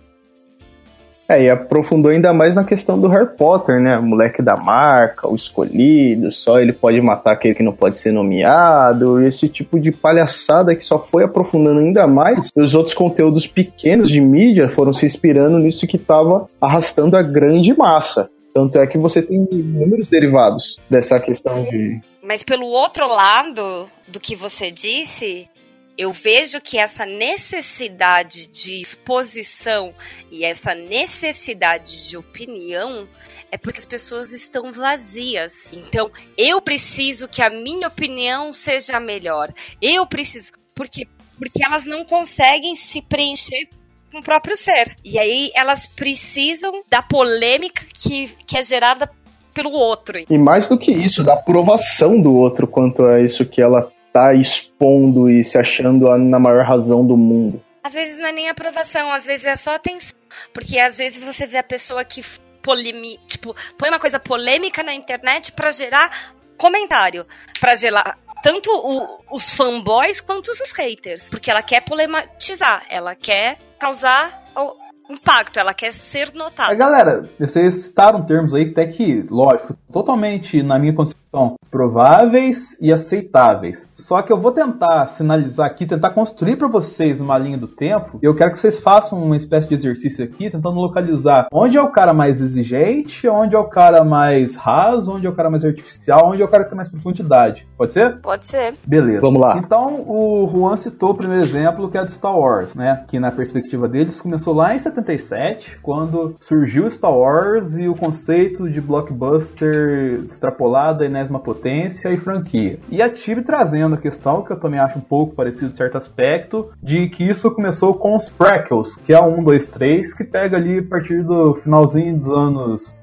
[1.29, 3.97] É, e aprofundou ainda mais na questão do Harry Potter, né?
[3.99, 8.13] O moleque da marca, o escolhido, só ele pode matar aquele que não pode ser
[8.13, 12.51] nomeado, esse tipo de palhaçada que só foi aprofundando ainda mais.
[12.55, 17.23] E os outros conteúdos pequenos de mídia foram se inspirando nisso que estava arrastando a
[17.23, 18.29] grande massa.
[18.55, 22.01] Tanto é que você tem inúmeros derivados dessa questão de.
[22.23, 25.49] Mas pelo outro lado do que você disse,
[25.97, 29.95] eu vejo que essa necessidade de exposição
[30.31, 33.09] e essa necessidade de opinião
[33.51, 35.73] é porque as pessoas estão vazias.
[35.75, 39.53] Então, eu preciso que a minha opinião seja melhor.
[39.81, 40.53] Eu preciso.
[40.75, 41.07] Porque,
[41.39, 43.69] porque elas não conseguem se preencher
[44.11, 44.95] com o próprio ser.
[45.05, 49.11] E aí elas precisam da polêmica que, que é gerada
[49.53, 50.19] pelo outro.
[50.31, 54.35] E mais do que isso, da aprovação do outro quanto a isso que ela tá
[54.35, 57.63] expondo e se achando a, na maior razão do mundo.
[57.83, 60.17] Às vezes não é nem aprovação, às vezes é só atenção.
[60.53, 62.23] Porque às vezes você vê a pessoa que
[62.63, 67.27] polemi, tipo, põe uma coisa polêmica na internet pra gerar comentário,
[67.61, 73.59] Pra gerar tanto o- os fanboys quanto os haters, porque ela quer polemizar, ela quer
[73.79, 74.77] causar o
[75.13, 76.75] impacto, ela quer ser É, notada.
[76.75, 83.89] galera, vocês citaram termos aí até que, lógico, totalmente, na minha concepção, prováveis e aceitáveis.
[83.95, 88.19] Só que eu vou tentar sinalizar aqui, tentar construir para vocês uma linha do tempo.
[88.23, 91.83] E eu quero que vocês façam uma espécie de exercício aqui, tentando localizar onde é
[91.83, 95.65] o cara mais exigente, onde é o cara mais raso, onde é o cara mais
[95.65, 97.67] artificial, onde é o cara que tem mais profundidade.
[97.79, 98.19] Pode ser?
[98.19, 98.75] Pode ser.
[98.87, 99.23] Beleza.
[99.23, 99.57] Vamos lá.
[99.57, 103.05] Então, o Juan citou o primeiro exemplo, que é de Star Wars, né?
[103.09, 108.69] Que na perspectiva deles começou lá em 77, quando surgiu Star Wars e o conceito
[108.69, 109.82] de blockbuster
[110.25, 112.79] extrapolado à enésima potência e franquia.
[112.91, 115.99] E a Tibi trazendo a questão, que eu também acho um pouco parecido em certo
[115.99, 120.25] aspecto, de que isso começou com os prequels, que é o 1, 2, 3, que
[120.25, 122.95] pega ali a partir do finalzinho dos anos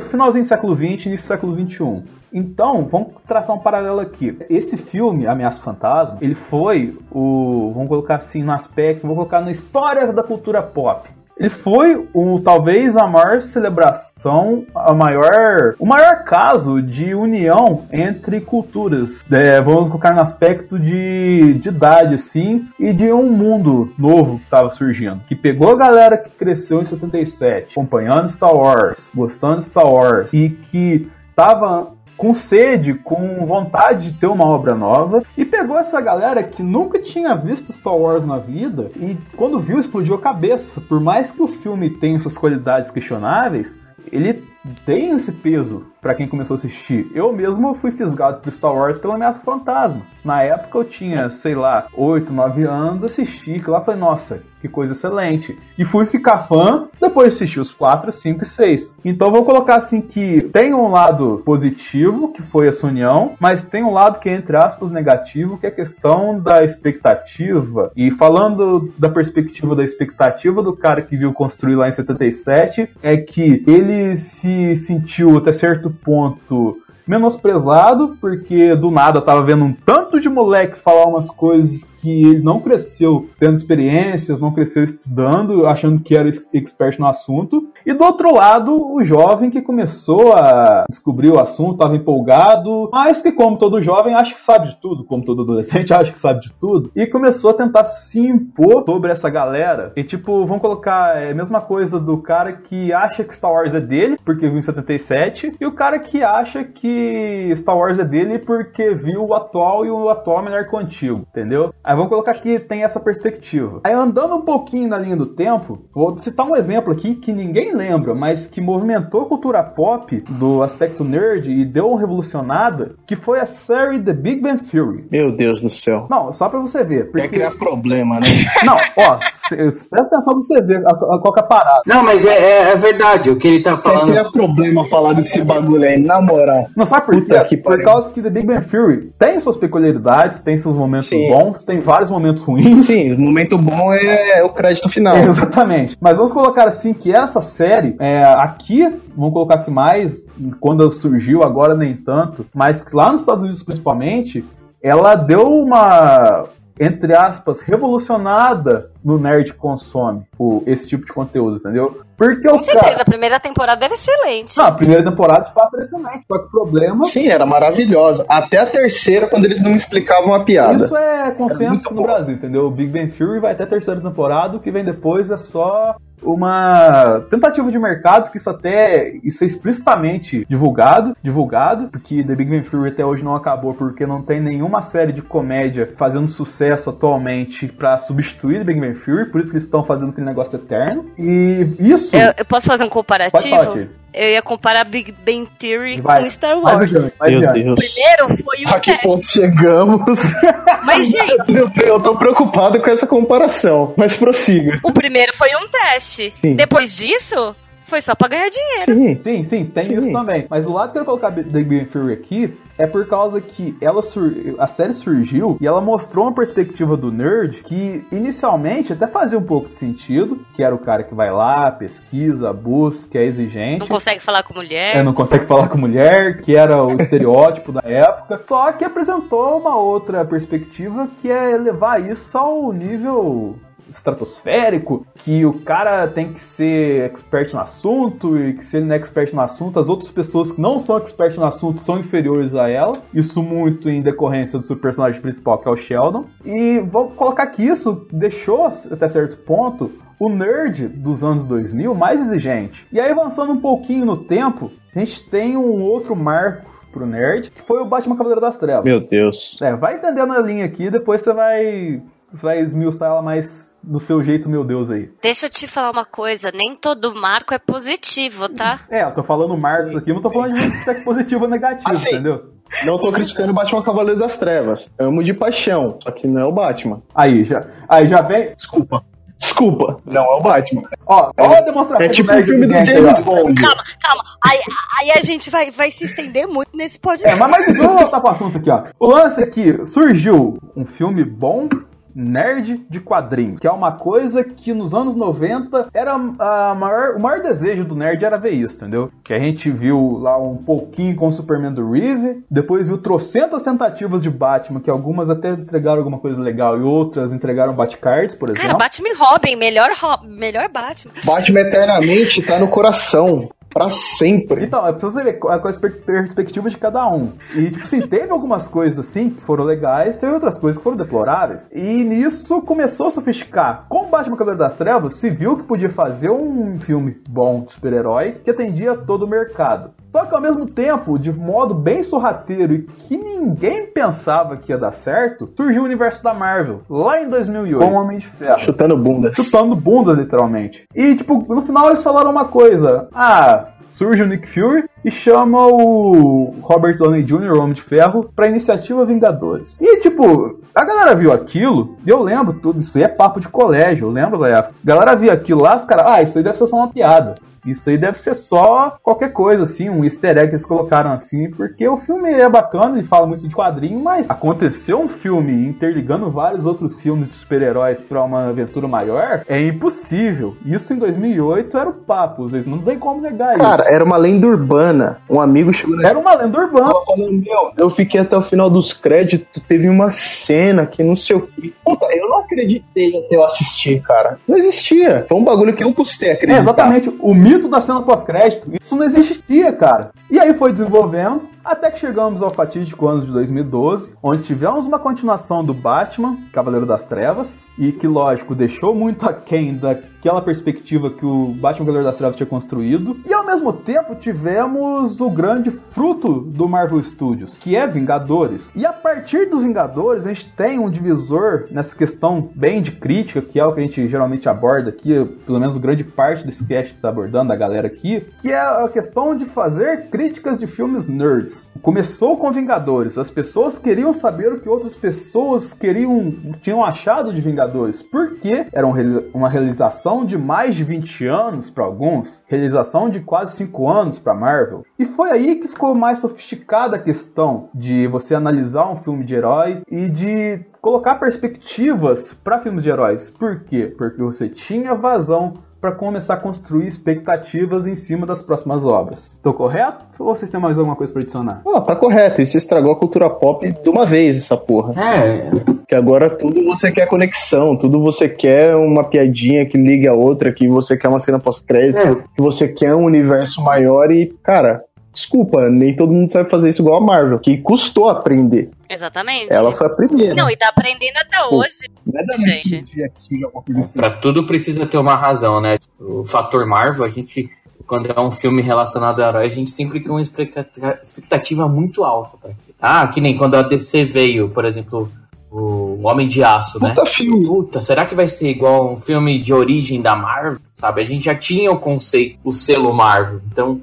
[0.00, 2.02] finalzinho do século XX, início do século XXI.
[2.32, 4.36] Então, vamos traçar um paralelo aqui.
[4.48, 9.50] Esse filme, Ameaça Fantasma, ele foi o, vamos colocar assim, no aspecto, vamos colocar na
[9.50, 11.08] história da cultura pop.
[11.40, 18.42] Ele foi o talvez a maior celebração, a maior, o maior caso de união entre
[18.42, 19.24] culturas.
[19.32, 24.44] É, vamos colocar no aspecto de, de idade, assim, e de um mundo novo que
[24.44, 25.22] estava surgindo.
[25.26, 30.34] Que pegou a galera que cresceu em 77, acompanhando Star Wars, gostando de Star Wars,
[30.34, 35.98] e que tava com sede, com vontade de ter uma obra nova, e pegou essa
[36.02, 40.82] galera que nunca tinha visto Star Wars na vida e quando viu explodiu a cabeça.
[40.82, 43.74] Por mais que o filme tenha suas qualidades questionáveis,
[44.12, 44.49] ele
[44.84, 47.10] tem esse peso pra quem começou a assistir.
[47.14, 50.02] Eu mesmo fui fisgado por Star Wars pela Ameaça Fantasma.
[50.24, 54.68] Na época eu tinha, sei lá, 8, 9 anos, assisti, que lá foi, nossa, que
[54.68, 55.58] coisa excelente.
[55.78, 58.94] E fui ficar fã depois de assistir os 4, 5 e 6.
[59.04, 63.82] Então vou colocar assim que tem um lado positivo, que foi essa união, mas tem
[63.82, 67.92] um lado que é, entre aspas, negativo, que é a questão da expectativa.
[67.96, 73.16] E falando da perspectiva da expectativa do cara que viu construir lá em 77, é
[73.16, 80.20] que ele se sentiu até certo ponto menosprezado, porque do nada tava vendo um tanto
[80.20, 86.00] de moleque falar umas coisas que ele não cresceu tendo experiências, não cresceu estudando, achando
[86.00, 87.68] que era ex- expert no assunto.
[87.84, 93.22] E do outro lado, o jovem que começou a descobrir o assunto, estava empolgado, mas
[93.22, 96.40] que, como todo jovem, acha que sabe de tudo, como todo adolescente acha que sabe
[96.40, 99.92] de tudo, e começou a tentar se impor sobre essa galera.
[99.96, 103.74] E, tipo, vamos colocar é, a mesma coisa do cara que acha que Star Wars
[103.74, 108.04] é dele, porque viu em 77, e o cara que acha que Star Wars é
[108.04, 111.72] dele porque viu o atual e o atual é melhor que o antigo, entendeu?
[111.90, 113.80] Aí vamos colocar que tem essa perspectiva.
[113.82, 117.74] Aí andando um pouquinho na linha do tempo, vou citar um exemplo aqui que ninguém
[117.74, 123.16] lembra, mas que movimentou a cultura pop do aspecto nerd e deu uma revolucionada, que
[123.16, 125.08] foi a série The Big Bang Theory.
[125.10, 126.06] Meu Deus do céu.
[126.08, 127.06] Não, só pra você ver.
[127.06, 127.28] Quer Porque...
[127.28, 128.28] criar problema, né?
[128.64, 129.18] Não, ó,
[129.56, 131.80] presta atenção pra você ver a, a, qual que é a parada.
[131.86, 133.30] Não, mas é, é, é verdade.
[133.30, 134.08] O que ele tá falando.
[134.08, 136.66] criar problema falar desse bagulho aí, na moral.
[136.76, 137.44] Não sabe por Puta quê?
[137.44, 141.28] que Por causa que The Big Bang Theory tem suas peculiaridades, tem seus momentos Sim.
[141.28, 142.86] bons, tem vários momentos ruins.
[142.86, 145.16] Sim, o momento bom é o crédito final.
[145.18, 145.96] Exatamente.
[146.00, 148.82] Mas vamos colocar assim que essa série, é, aqui,
[149.16, 150.26] vamos colocar aqui mais,
[150.60, 154.44] quando ela surgiu, agora nem tanto, mas lá nos Estados Unidos principalmente,
[154.82, 156.46] ela deu uma,
[156.80, 162.00] entre aspas, revolucionada no nerd que consome o, esse tipo de conteúdo, entendeu?
[162.16, 163.02] Porque o Com certeza, cara.
[163.02, 164.56] a primeira temporada era excelente.
[164.56, 167.02] Não, a primeira temporada de fato era excelente, só que o problema.
[167.02, 168.24] Sim, era maravilhosa.
[168.26, 170.84] Até a terceira, quando eles não me explicavam a piada.
[170.84, 172.02] Isso é consenso no bom.
[172.02, 172.66] Brasil, entendeu?
[172.66, 175.96] O Big Bang Theory vai até a terceira temporada, o que vem depois é só
[176.22, 182.50] uma tentativa de mercado que isso até isso é explicitamente divulgado, divulgado, porque The Big
[182.50, 186.90] Bang Theory até hoje não acabou porque não tem nenhuma série de comédia fazendo sucesso
[186.90, 190.56] atualmente pra substituir The Big Bang Theory, por isso que eles estão fazendo aquele negócio
[190.56, 191.06] eterno.
[191.18, 193.72] E isso Eu, eu posso fazer um Pode falar, comparativo?
[193.72, 194.00] Tia.
[194.12, 196.96] Eu ia comparar Big Bang Theory Vai, com Star vai Wars.
[196.96, 197.52] adiante, vai Meu.
[197.52, 197.78] Deus.
[197.78, 200.20] Primeiro foi um A que ponto chegamos?
[200.84, 204.80] Mas, gente, eu, tô, eu tô preocupado com essa comparação, mas prossiga.
[204.82, 206.30] o primeiro foi um teste.
[206.32, 206.54] Sim.
[206.56, 207.54] Depois disso,
[207.90, 208.84] foi só pra ganhar dinheiro.
[208.84, 209.20] Sim.
[209.22, 209.96] Sim, sim, tem Sim.
[209.96, 210.46] isso também.
[210.48, 213.40] Mas o lado que eu ia colocar The Big Bang Theory aqui é por causa
[213.40, 214.32] que ela sur...
[214.58, 219.42] a série surgiu e ela mostrou uma perspectiva do nerd que inicialmente até fazia um
[219.42, 223.80] pouco de sentido, que era o cara que vai lá, pesquisa, busca, é exigente.
[223.80, 224.96] Não consegue falar com mulher.
[224.96, 228.42] É, não consegue falar com mulher, que era o estereótipo da época.
[228.48, 233.58] Só que apresentou uma outra perspectiva que é levar isso ao nível
[233.90, 238.94] estratosférico, que o cara tem que ser expert no assunto e que se ele não
[238.94, 242.54] é expert no assunto, as outras pessoas que não são expert no assunto são inferiores
[242.54, 243.02] a ela.
[243.12, 246.24] Isso muito em decorrência do seu personagem principal, que é o Sheldon.
[246.44, 252.20] E vou colocar que isso deixou, até certo ponto, o nerd dos anos 2000 mais
[252.20, 252.86] exigente.
[252.92, 257.50] E aí, avançando um pouquinho no tempo, a gente tem um outro marco pro nerd,
[257.50, 258.84] que foi o Batman Cavaleiro das Trevas.
[258.84, 259.58] Meu Deus.
[259.62, 262.02] É, vai entendendo a linha aqui, depois você vai,
[262.32, 265.10] vai esmiuçar ela mais do seu jeito, meu Deus, aí.
[265.22, 268.80] Deixa eu te falar uma coisa, nem todo marco é positivo, tá?
[268.90, 271.94] É, eu tô falando marcos aqui, não tô falando de aspecto positivo ou negativo, Ah,
[271.94, 272.08] sim.
[272.14, 272.52] entendeu?
[272.84, 274.92] Não tô criticando o Batman Cavaleiro das Trevas.
[274.98, 277.02] Amo de paixão, só que não é o Batman.
[277.14, 278.54] Aí, já, aí já vem.
[278.54, 279.04] Desculpa.
[279.36, 280.82] Desculpa, não é o Batman.
[281.06, 283.24] Ó, ó a demonstração É tipo o filme do James.
[283.24, 283.54] Bond.
[283.60, 284.22] Calma, calma.
[284.44, 284.58] Aí,
[285.00, 287.38] aí a gente vai, vai se estender muito nesse É, podcast.
[287.38, 288.84] mas, mas vamos voltar pro assunto aqui, ó.
[289.00, 291.68] O lance é que surgiu um filme bom
[292.14, 297.20] nerd de quadrinhos, que é uma coisa que nos anos 90 era a maior, o
[297.20, 299.10] maior desejo do nerd era ver isso, entendeu?
[299.24, 303.62] Que a gente viu lá um pouquinho com o Superman do Reeve, depois viu trocentas
[303.62, 308.50] tentativas de Batman, que algumas até entregaram alguma coisa legal e outras entregaram Batcards, por
[308.50, 308.66] exemplo.
[308.66, 311.12] Cara, Batman e Robin, melhor, Ro- melhor Batman.
[311.24, 313.48] Batman eternamente tá no coração.
[313.72, 314.64] Pra sempre.
[314.64, 317.32] Então, é preciso ver com a perspe- perspectiva de cada um.
[317.54, 320.96] E, tipo assim, teve algumas coisas assim que foram legais, teve outras coisas que foram
[320.96, 321.70] deploráveis.
[321.72, 323.86] E nisso começou a sofisticar.
[323.88, 328.40] Com Batman Cavaleiro das Trevas, se viu que podia fazer um filme bom de super-herói
[328.44, 329.92] que atendia todo o mercado.
[330.12, 334.78] Só que ao mesmo tempo, de modo bem sorrateiro e que ninguém pensava que ia
[334.78, 338.58] dar certo, surgiu o universo da Marvel, lá em 2008, com o Homem de Ferro
[338.58, 339.36] Chutando bundas.
[339.36, 340.84] chutando bunda, literalmente.
[340.94, 343.08] E, tipo, no final eles falaram uma coisa.
[343.14, 348.30] Ah, surge o Nick Fury e chama o Robert Downey Jr., o Homem de Ferro,
[348.34, 349.76] pra iniciativa Vingadores.
[349.80, 353.48] E, tipo, a galera viu aquilo, e eu lembro tudo, isso aí é papo de
[353.48, 354.74] colégio, eu lembro da época.
[354.82, 357.34] A galera viu aquilo lá, os caras, ah, isso aí deve ser só uma piada.
[357.64, 361.50] Isso aí deve ser só qualquer coisa, assim, um easter egg que eles colocaram assim,
[361.50, 366.30] porque o filme é bacana e fala muito de quadrinho, mas aconteceu um filme interligando
[366.30, 370.56] vários outros filmes de super-heróis pra uma aventura maior é impossível.
[370.64, 373.62] Isso em 2008 era o papo, vocês não tem como negar isso.
[373.62, 375.18] Cara, era uma lenda urbana.
[375.28, 376.92] Um amigo chegou na Era uma lenda urbana.
[377.04, 381.36] Falando, meu, eu fiquei até o final dos créditos, teve uma cena que não sei
[381.36, 381.74] o que.
[381.84, 384.38] Puta, eu não acreditei até eu assistir, cara.
[384.46, 385.24] Não existia.
[385.28, 386.58] Foi um bagulho que eu custei É, acreditar.
[386.60, 387.14] exatamente.
[387.20, 390.12] O mito da cena pós-crédito, isso não existia, cara.
[390.30, 394.98] E aí foi desenvolvendo, até que chegamos ao fatídico ano de 2012, onde tivemos uma
[394.98, 401.24] continuação do Batman, Cavaleiro das Trevas, e que, lógico, deixou muito aquém daquela perspectiva que
[401.24, 403.18] o Batman Cavaleiro das Trevas tinha construído.
[403.24, 408.70] E ao mesmo tempo tivemos o grande fruto do Marvel Studios, que é Vingadores.
[408.76, 413.40] E a partir do Vingadores, a gente tem um divisor nessa questão bem de crítica,
[413.40, 416.94] que é o que a gente geralmente aborda aqui, pelo menos grande parte desse cast
[416.94, 421.72] está abordando, da galera aqui, que é a questão de fazer críticas de filmes nerds.
[421.80, 426.30] Começou com Vingadores, as pessoas queriam saber o que outras pessoas queriam,
[426.60, 428.90] tinham achado de Vingadores, porque era um
[429.32, 434.34] uma realização de mais de 20 anos para alguns, realização de quase 5 anos para
[434.34, 434.84] Marvel.
[434.98, 439.34] E foi aí que ficou mais sofisticada a questão de você analisar um filme de
[439.34, 443.30] herói e de colocar perspectivas para filmes de heróis.
[443.30, 443.94] Por quê?
[443.96, 449.36] Porque você tinha vazão para começar a construir expectativas em cima das próximas obras.
[449.42, 450.04] Tô correto?
[450.18, 451.62] Ou vocês têm mais alguma coisa para adicionar?
[451.66, 452.42] Ah, tá correto.
[452.42, 454.92] Isso estragou a cultura pop de uma vez, essa porra.
[455.02, 455.50] É,
[455.88, 460.52] Que agora tudo você quer conexão, tudo você quer uma piadinha que ligue a outra,
[460.52, 462.14] que você quer uma cena pós-crédito, É.
[462.36, 466.82] que você quer um universo maior e, cara, desculpa, nem todo mundo sabe fazer isso
[466.82, 468.70] igual a Marvel, que custou aprender.
[468.88, 469.52] Exatamente.
[469.52, 470.34] Ela foi a primeira.
[470.34, 471.76] Não, e tá aprendendo até Pô, hoje.
[472.06, 473.02] Não é gente.
[473.04, 473.92] assim.
[473.92, 475.76] pra tudo precisa ter uma razão, né?
[475.98, 477.50] O fator Marvel, a gente,
[477.86, 482.36] quando é um filme relacionado a herói, a gente sempre tem uma expectativa muito alta.
[482.80, 485.10] Ah, que nem quando a DC veio, por exemplo,
[485.50, 486.90] o Homem de Aço, né?
[486.90, 487.46] Puta filme.
[487.46, 490.60] Puta, será que vai ser igual um filme de origem da Marvel?
[490.76, 491.00] Sabe?
[491.00, 493.40] A gente já tinha o conceito, o selo Marvel.
[493.50, 493.80] Então,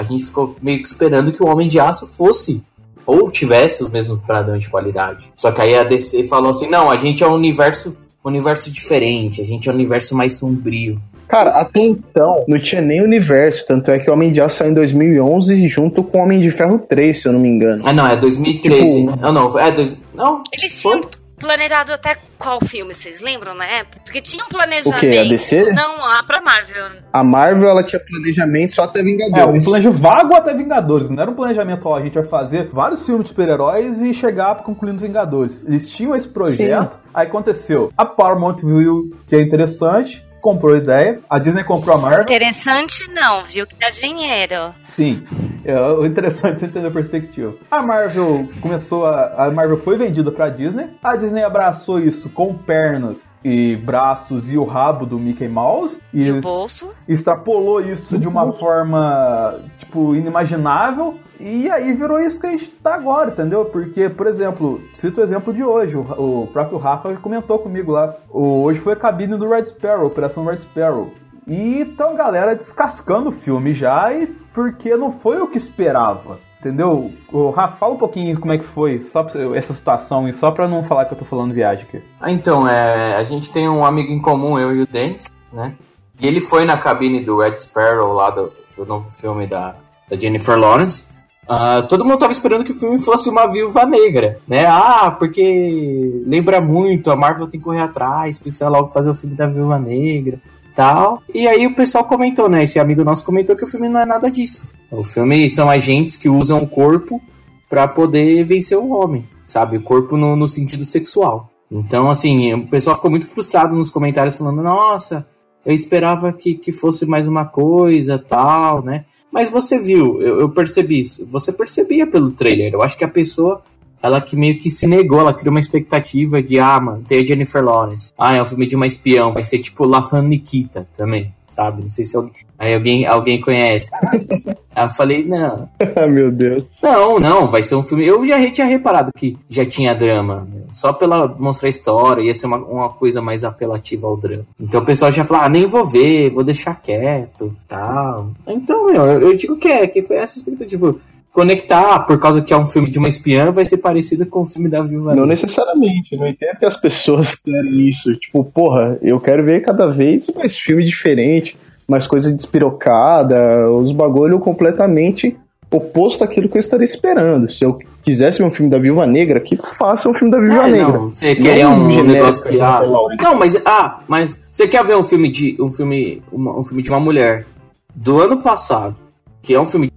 [0.00, 2.62] a gente ficou meio que esperando que o Homem de Aço fosse
[3.06, 5.30] ou tivesse os mesmos padrões de qualidade.
[5.36, 8.70] Só que aí a DC falou assim: "Não, a gente é um universo, um universo
[8.70, 11.00] diferente, a gente é um universo mais sombrio".
[11.28, 14.72] Cara, até então não tinha nem universo, tanto é que o Homem de Aço saiu
[14.72, 17.82] em 2011 junto com o Homem de Ferro 3, se eu não me engano.
[17.86, 19.04] Ah, não, é 2013.
[19.06, 20.42] Tipo- não, não, é dois, não.
[20.52, 20.98] Eles Foi?
[20.98, 23.98] tinham planejado até qual filme, vocês lembram na época?
[24.04, 24.96] Porque tinha um planejamento.
[24.96, 25.18] O quê?
[25.18, 25.72] A DC?
[25.72, 27.00] Não, a pra Marvel.
[27.12, 29.64] A Marvel, ela tinha planejamento só até É, um Vingadores.
[29.64, 31.10] planejamento vago até Vingadores.
[31.10, 34.54] Não era um planejamento, ó, a gente vai fazer vários filmes de super-heróis e chegar
[34.62, 35.64] concluindo os Vingadores.
[35.66, 37.92] Eles tinham esse projeto, aí aconteceu.
[37.96, 41.20] A Paramount viu que é interessante, comprou a ideia.
[41.28, 42.22] A Disney comprou a Marvel.
[42.22, 43.66] Interessante não, viu?
[43.66, 44.74] Que dá dinheiro.
[44.96, 45.22] Sim.
[45.64, 47.54] É, o interessante é você entender a perspectiva.
[47.70, 49.46] A Marvel começou a.
[49.46, 50.88] A Marvel foi vendida pra Disney.
[51.02, 55.98] A Disney abraçou isso com pernas e braços e o rabo do Mickey Mouse.
[56.12, 56.90] E o es- bolso?
[57.08, 61.16] extrapolou isso de uma forma, tipo, inimaginável.
[61.38, 63.64] E aí virou isso que a gente tá agora, entendeu?
[63.64, 68.14] Porque, por exemplo, cito o exemplo de hoje, o, o próprio Rafa comentou comigo lá.
[68.28, 71.10] O- hoje foi a cabine do Red Sparrow, Operação Red Sparrow.
[71.50, 76.38] E então, galera, descascando o filme já, e porque não foi o que esperava.
[76.60, 77.10] Entendeu?
[77.32, 80.68] O Rafa, fala um pouquinho como é que foi só essa situação e só pra
[80.68, 82.02] não falar que eu tô falando viagem aqui.
[82.20, 85.74] Ah, então, é, a gente tem um amigo em comum, eu e o Dennis, né?
[86.20, 89.74] E ele foi na cabine do Red Sparrow lá do, do novo filme da,
[90.08, 91.02] da Jennifer Lawrence.
[91.48, 94.66] Uh, todo mundo tava esperando que o filme fosse uma viúva negra, né?
[94.66, 99.34] Ah, porque lembra muito, a Marvel tem que correr atrás, precisa logo fazer o filme
[99.34, 100.38] da viúva negra
[100.74, 101.22] tal.
[101.32, 102.64] E aí o pessoal comentou, né?
[102.64, 104.68] Esse amigo nosso comentou que o filme não é nada disso.
[104.90, 107.20] O filme são agentes que usam o corpo
[107.68, 109.76] para poder vencer o homem, sabe?
[109.76, 111.50] O corpo no, no sentido sexual.
[111.70, 115.24] Então, assim, o pessoal ficou muito frustrado nos comentários falando, nossa,
[115.64, 119.04] eu esperava que, que fosse mais uma coisa, tal, né?
[119.30, 121.24] Mas você viu, eu, eu percebi isso.
[121.26, 122.72] Você percebia pelo trailer.
[122.72, 123.62] Eu acho que a pessoa
[124.02, 127.26] ela que meio que se negou, ela criou uma expectativa de, ah, mano, tem a
[127.26, 128.12] Jennifer Lawrence.
[128.18, 131.82] Ah, é um filme de uma espião, vai ser tipo La Fan Nikita também, sabe?
[131.82, 133.88] Não sei se alguém, aí alguém, alguém conhece.
[134.74, 135.68] aí eu falei, não.
[135.96, 136.80] Ah, meu Deus.
[136.82, 138.06] Não, não, vai ser um filme.
[138.06, 140.48] Eu já tinha reparado que já tinha drama.
[140.72, 144.46] Só pela mostrar a história, ia ser uma, uma coisa mais apelativa ao drama.
[144.58, 148.30] Então o pessoal já falou, ah, nem vou ver, vou deixar quieto, tal.
[148.46, 150.70] Então, meu, eu, eu digo que é, que foi essa expectativa.
[150.70, 151.00] Tipo,
[151.32, 154.44] conectar, por causa que é um filme de uma espiã, vai ser parecido com o
[154.44, 158.14] filme da Viúva Não necessariamente, não entendo que as pessoas querem isso.
[158.16, 164.38] Tipo, porra, eu quero ver cada vez mais filme diferente, mais coisa despirocada, os bagulho
[164.38, 165.36] completamente
[165.70, 167.50] oposto àquilo que eu estaria esperando.
[167.50, 170.66] Se eu quisesse ver um filme da Viúva Negra, que faça um filme da Viúva
[170.66, 170.98] é, Negra.
[170.98, 172.82] Não, você queria um, um negócio que ah,
[173.20, 176.82] Não, mas ah, mas você quer ver um filme de um filme uma, um filme
[176.82, 177.46] de uma mulher
[177.94, 178.96] do ano passado,
[179.40, 179.92] que é um filme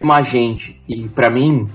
[0.00, 1.68] uma agente, e para mim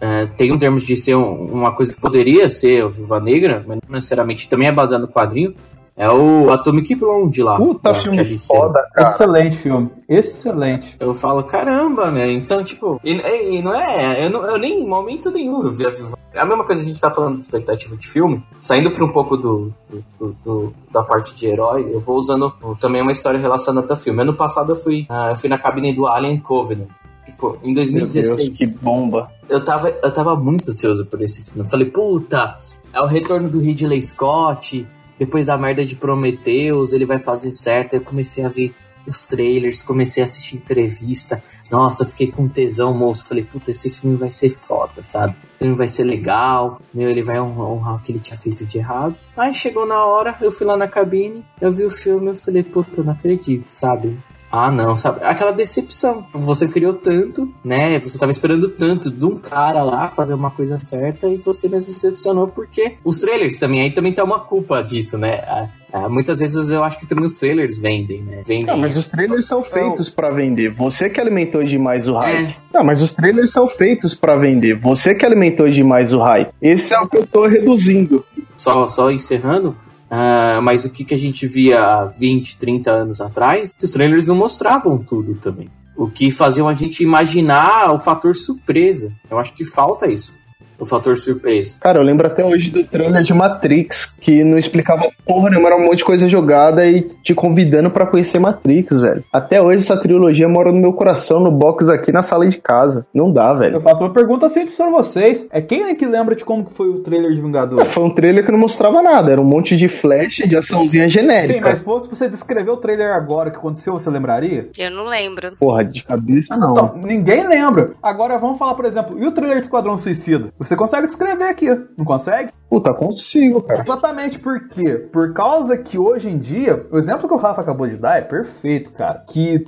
[0.00, 3.64] é, tem um termos de ser um, uma coisa que poderia ser o Viva Negra,
[3.66, 5.54] mas não necessariamente também é baseado no quadrinho,
[5.96, 7.56] é o Atomic Blonde lá.
[7.56, 9.08] Puta filme foda, cara.
[9.08, 9.90] Excelente filme.
[10.06, 10.94] Excelente.
[11.00, 12.30] Eu falo, caramba, né?
[12.30, 14.26] Então, tipo, e, e não é.
[14.26, 16.82] Eu, não, eu nem, em momento nenhum, eu vi a Viva É a mesma coisa
[16.82, 19.72] que a gente tá falando de expectativa de filme, saindo pra um pouco do,
[20.20, 24.20] do, do, da parte de herói, eu vou usando também uma história relacionada ao filme.
[24.20, 26.88] Ano passado eu fui, uh, eu fui na cabine do Alien Covenant.
[27.26, 28.36] Tipo, em 2016.
[28.36, 29.30] Deus, que bomba.
[29.48, 31.60] Eu tava, eu tava muito ansioso por esse filme.
[31.60, 32.56] Eu falei, puta,
[32.92, 34.86] é o retorno do Ridley Scott.
[35.18, 37.94] Depois da merda de Prometheus, ele vai fazer certo.
[37.94, 38.74] Eu comecei a ver
[39.06, 41.42] os trailers, comecei a assistir entrevista.
[41.70, 43.26] Nossa, eu fiquei com tesão, moço.
[43.26, 45.34] Falei, puta, esse filme vai ser foda, sabe?
[45.56, 46.80] O filme vai ser legal.
[46.92, 49.16] Meu, ele vai honrar o que ele tinha feito de errado.
[49.36, 52.62] Aí chegou na hora, eu fui lá na cabine, eu vi o filme, eu falei,
[52.62, 54.18] puta, não acredito, sabe?
[54.56, 55.20] Ah, não, sabe?
[55.22, 56.26] Aquela decepção.
[56.32, 57.98] Você criou tanto, né?
[58.00, 61.92] Você tava esperando tanto de um cara lá fazer uma coisa certa e você mesmo
[61.92, 65.42] decepcionou porque os trailers também, aí também tem uma culpa disso, né?
[65.46, 68.42] Ah, ah, muitas vezes eu acho que também os trailers vendem, né?
[68.46, 68.66] Vendem.
[68.66, 70.70] Não, mas os trailers são feitos para vender.
[70.70, 72.50] Você que alimentou demais o hype.
[72.50, 72.56] É.
[72.74, 74.74] Não, mas os trailers são feitos para vender.
[74.74, 76.50] Você que alimentou demais o hype.
[76.60, 78.24] Esse é o que eu tô reduzindo.
[78.56, 79.76] Só, só encerrando,
[80.10, 83.90] Uh, mas o que, que a gente via há 20, 30 anos atrás, que os
[83.90, 85.68] trailers não mostravam tudo também.
[85.96, 89.12] O que faziam a gente imaginar o fator surpresa.
[89.30, 90.34] Eu acho que falta isso
[90.78, 91.78] o fator surpresa.
[91.80, 95.76] Cara, eu lembro até hoje do trailer de Matrix, que não explicava porra nenhuma, era
[95.76, 99.24] um monte de coisa jogada e te convidando para conhecer Matrix, velho.
[99.32, 103.06] Até hoje essa trilogia mora no meu coração, no box aqui na sala de casa.
[103.14, 103.76] Não dá, velho.
[103.76, 105.46] Eu faço uma pergunta simples pra vocês.
[105.50, 107.80] É quem é que lembra de como foi o trailer de Vingador?
[107.80, 111.08] É, foi um trailer que não mostrava nada, era um monte de flash de açãozinha
[111.08, 111.54] genérica.
[111.54, 114.70] Sim, mas se fosse você descrever o trailer agora que aconteceu, você lembraria?
[114.76, 115.56] Eu não lembro.
[115.58, 116.72] Porra, de cabeça não.
[116.72, 117.92] Então, ninguém lembra.
[118.02, 120.52] Agora vamos falar, por exemplo, e o trailer de Esquadrão Suicida?
[120.66, 121.66] Você consegue descrever aqui,
[121.96, 122.52] não consegue?
[122.68, 123.82] Puta, consigo, cara.
[123.82, 125.08] Exatamente por quê?
[125.12, 128.22] Por causa que hoje em dia, o exemplo que o Rafa acabou de dar é
[128.22, 129.22] perfeito, cara.
[129.28, 129.64] Que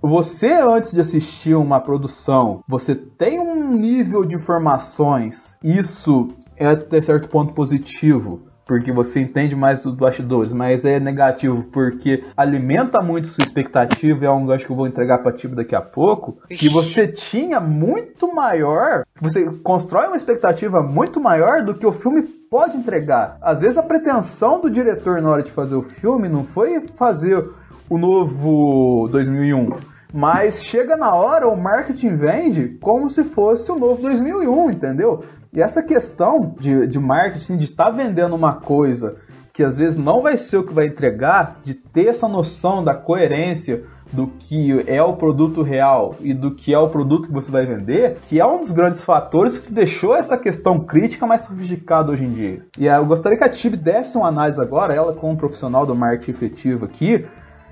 [0.00, 7.00] você, antes de assistir uma produção, você tem um nível de informações, isso é até
[7.00, 13.26] certo ponto positivo porque você entende mais dos bastidores, mas é negativo porque alimenta muito
[13.26, 16.68] sua expectativa, é um gancho que eu vou entregar para ti daqui a pouco, que
[16.68, 22.76] você tinha muito maior, você constrói uma expectativa muito maior do que o filme pode
[22.76, 23.38] entregar.
[23.40, 27.42] Às vezes a pretensão do diretor na hora de fazer o filme não foi fazer
[27.88, 29.70] o novo 2001,
[30.12, 35.24] mas chega na hora, o marketing vende como se fosse o novo 2001, entendeu?
[35.52, 39.16] E essa questão de, de marketing, de estar tá vendendo uma coisa
[39.52, 42.94] que às vezes não vai ser o que vai entregar, de ter essa noção da
[42.94, 47.50] coerência do que é o produto real e do que é o produto que você
[47.50, 52.12] vai vender, que é um dos grandes fatores que deixou essa questão crítica mais sofisticada
[52.12, 52.66] hoje em dia.
[52.78, 56.30] E eu gostaria que a Tib desse uma análise agora, ela como profissional do marketing
[56.30, 57.26] efetivo aqui,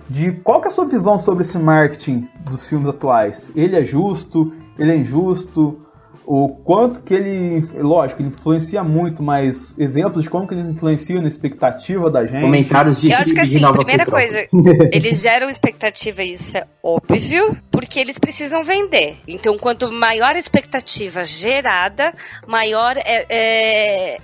[0.09, 3.53] de qual que é a sua visão sobre esse marketing dos filmes atuais.
[3.57, 4.53] Ele é justo?
[4.79, 5.86] Ele é injusto?
[6.27, 11.21] O quanto que ele, lógico, ele influencia muito, mas exemplos de como que ele influencia
[11.21, 12.43] na expectativa da gente.
[12.43, 14.49] Comentários de Eu acho que assim, Nova primeira Petrópolis.
[14.51, 19.19] coisa, eles geram expectativa e isso é óbvio, porque eles precisam vender.
[19.29, 22.13] Então, quanto maior a expectativa gerada,
[22.47, 24.19] maior é, é-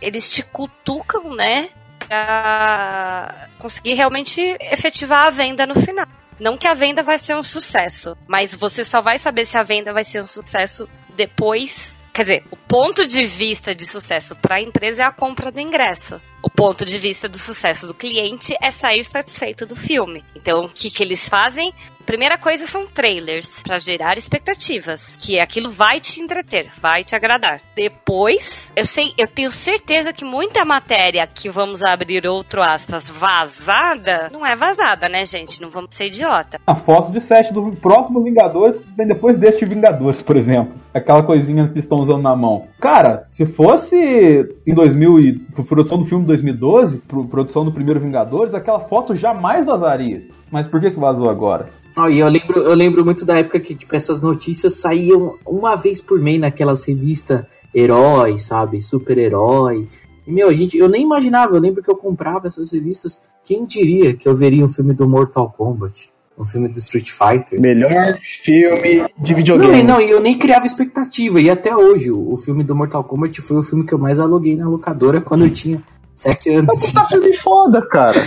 [0.00, 1.70] eles te cutucam, né?
[2.06, 6.06] Pra conseguir realmente efetivar a venda no final.
[6.38, 9.62] Não que a venda vai ser um sucesso, mas você só vai saber se a
[9.64, 10.88] venda vai ser um sucesso
[11.18, 11.94] depois.
[12.14, 15.60] Quer dizer, o ponto de vista de sucesso para a empresa é a compra do
[15.60, 16.20] ingresso.
[16.42, 20.24] O ponto de vista do sucesso do cliente é sair satisfeito do filme.
[20.34, 21.72] Então, o que, que eles fazem?
[22.08, 27.60] Primeira coisa são trailers para gerar expectativas, que aquilo vai te entreter, vai te agradar.
[27.76, 34.30] Depois, eu sei, eu tenho certeza que muita matéria que vamos abrir outro aspas vazada,
[34.32, 35.60] não é vazada, né, gente?
[35.60, 36.58] Não vamos ser idiota.
[36.66, 40.78] A foto de set do próximo Vingadores vem depois deste Vingadores, por exemplo.
[40.94, 42.68] Aquela coisinha que estão usando na mão.
[42.80, 48.00] Cara, se fosse em 2000 e pro produção do filme 2012, pro produção do primeiro
[48.00, 50.26] Vingadores, aquela foto jamais vazaria.
[50.50, 51.64] Mas por que que vazou agora?
[51.96, 55.74] Ó, e eu lembro, eu lembro muito da época que tipo, essas notícias saíam uma
[55.76, 57.44] vez por mês naquelas revistas
[57.74, 58.80] herói, sabe?
[58.80, 59.88] Super-herói.
[60.26, 63.20] E, meu, a gente, eu nem imaginava, eu lembro que eu comprava essas revistas.
[63.44, 66.10] Quem diria que eu veria um filme do Mortal Kombat?
[66.38, 67.60] Um filme do Street Fighter?
[67.60, 69.82] Melhor filme de Não, videogame.
[69.82, 71.40] não, e eu nem criava expectativa.
[71.40, 74.20] E até hoje, o, o filme do Mortal Kombat foi o filme que eu mais
[74.20, 75.82] aluguei na locadora quando eu tinha
[76.20, 76.66] sete anos.
[76.66, 78.20] Mas tá filme foda, cara.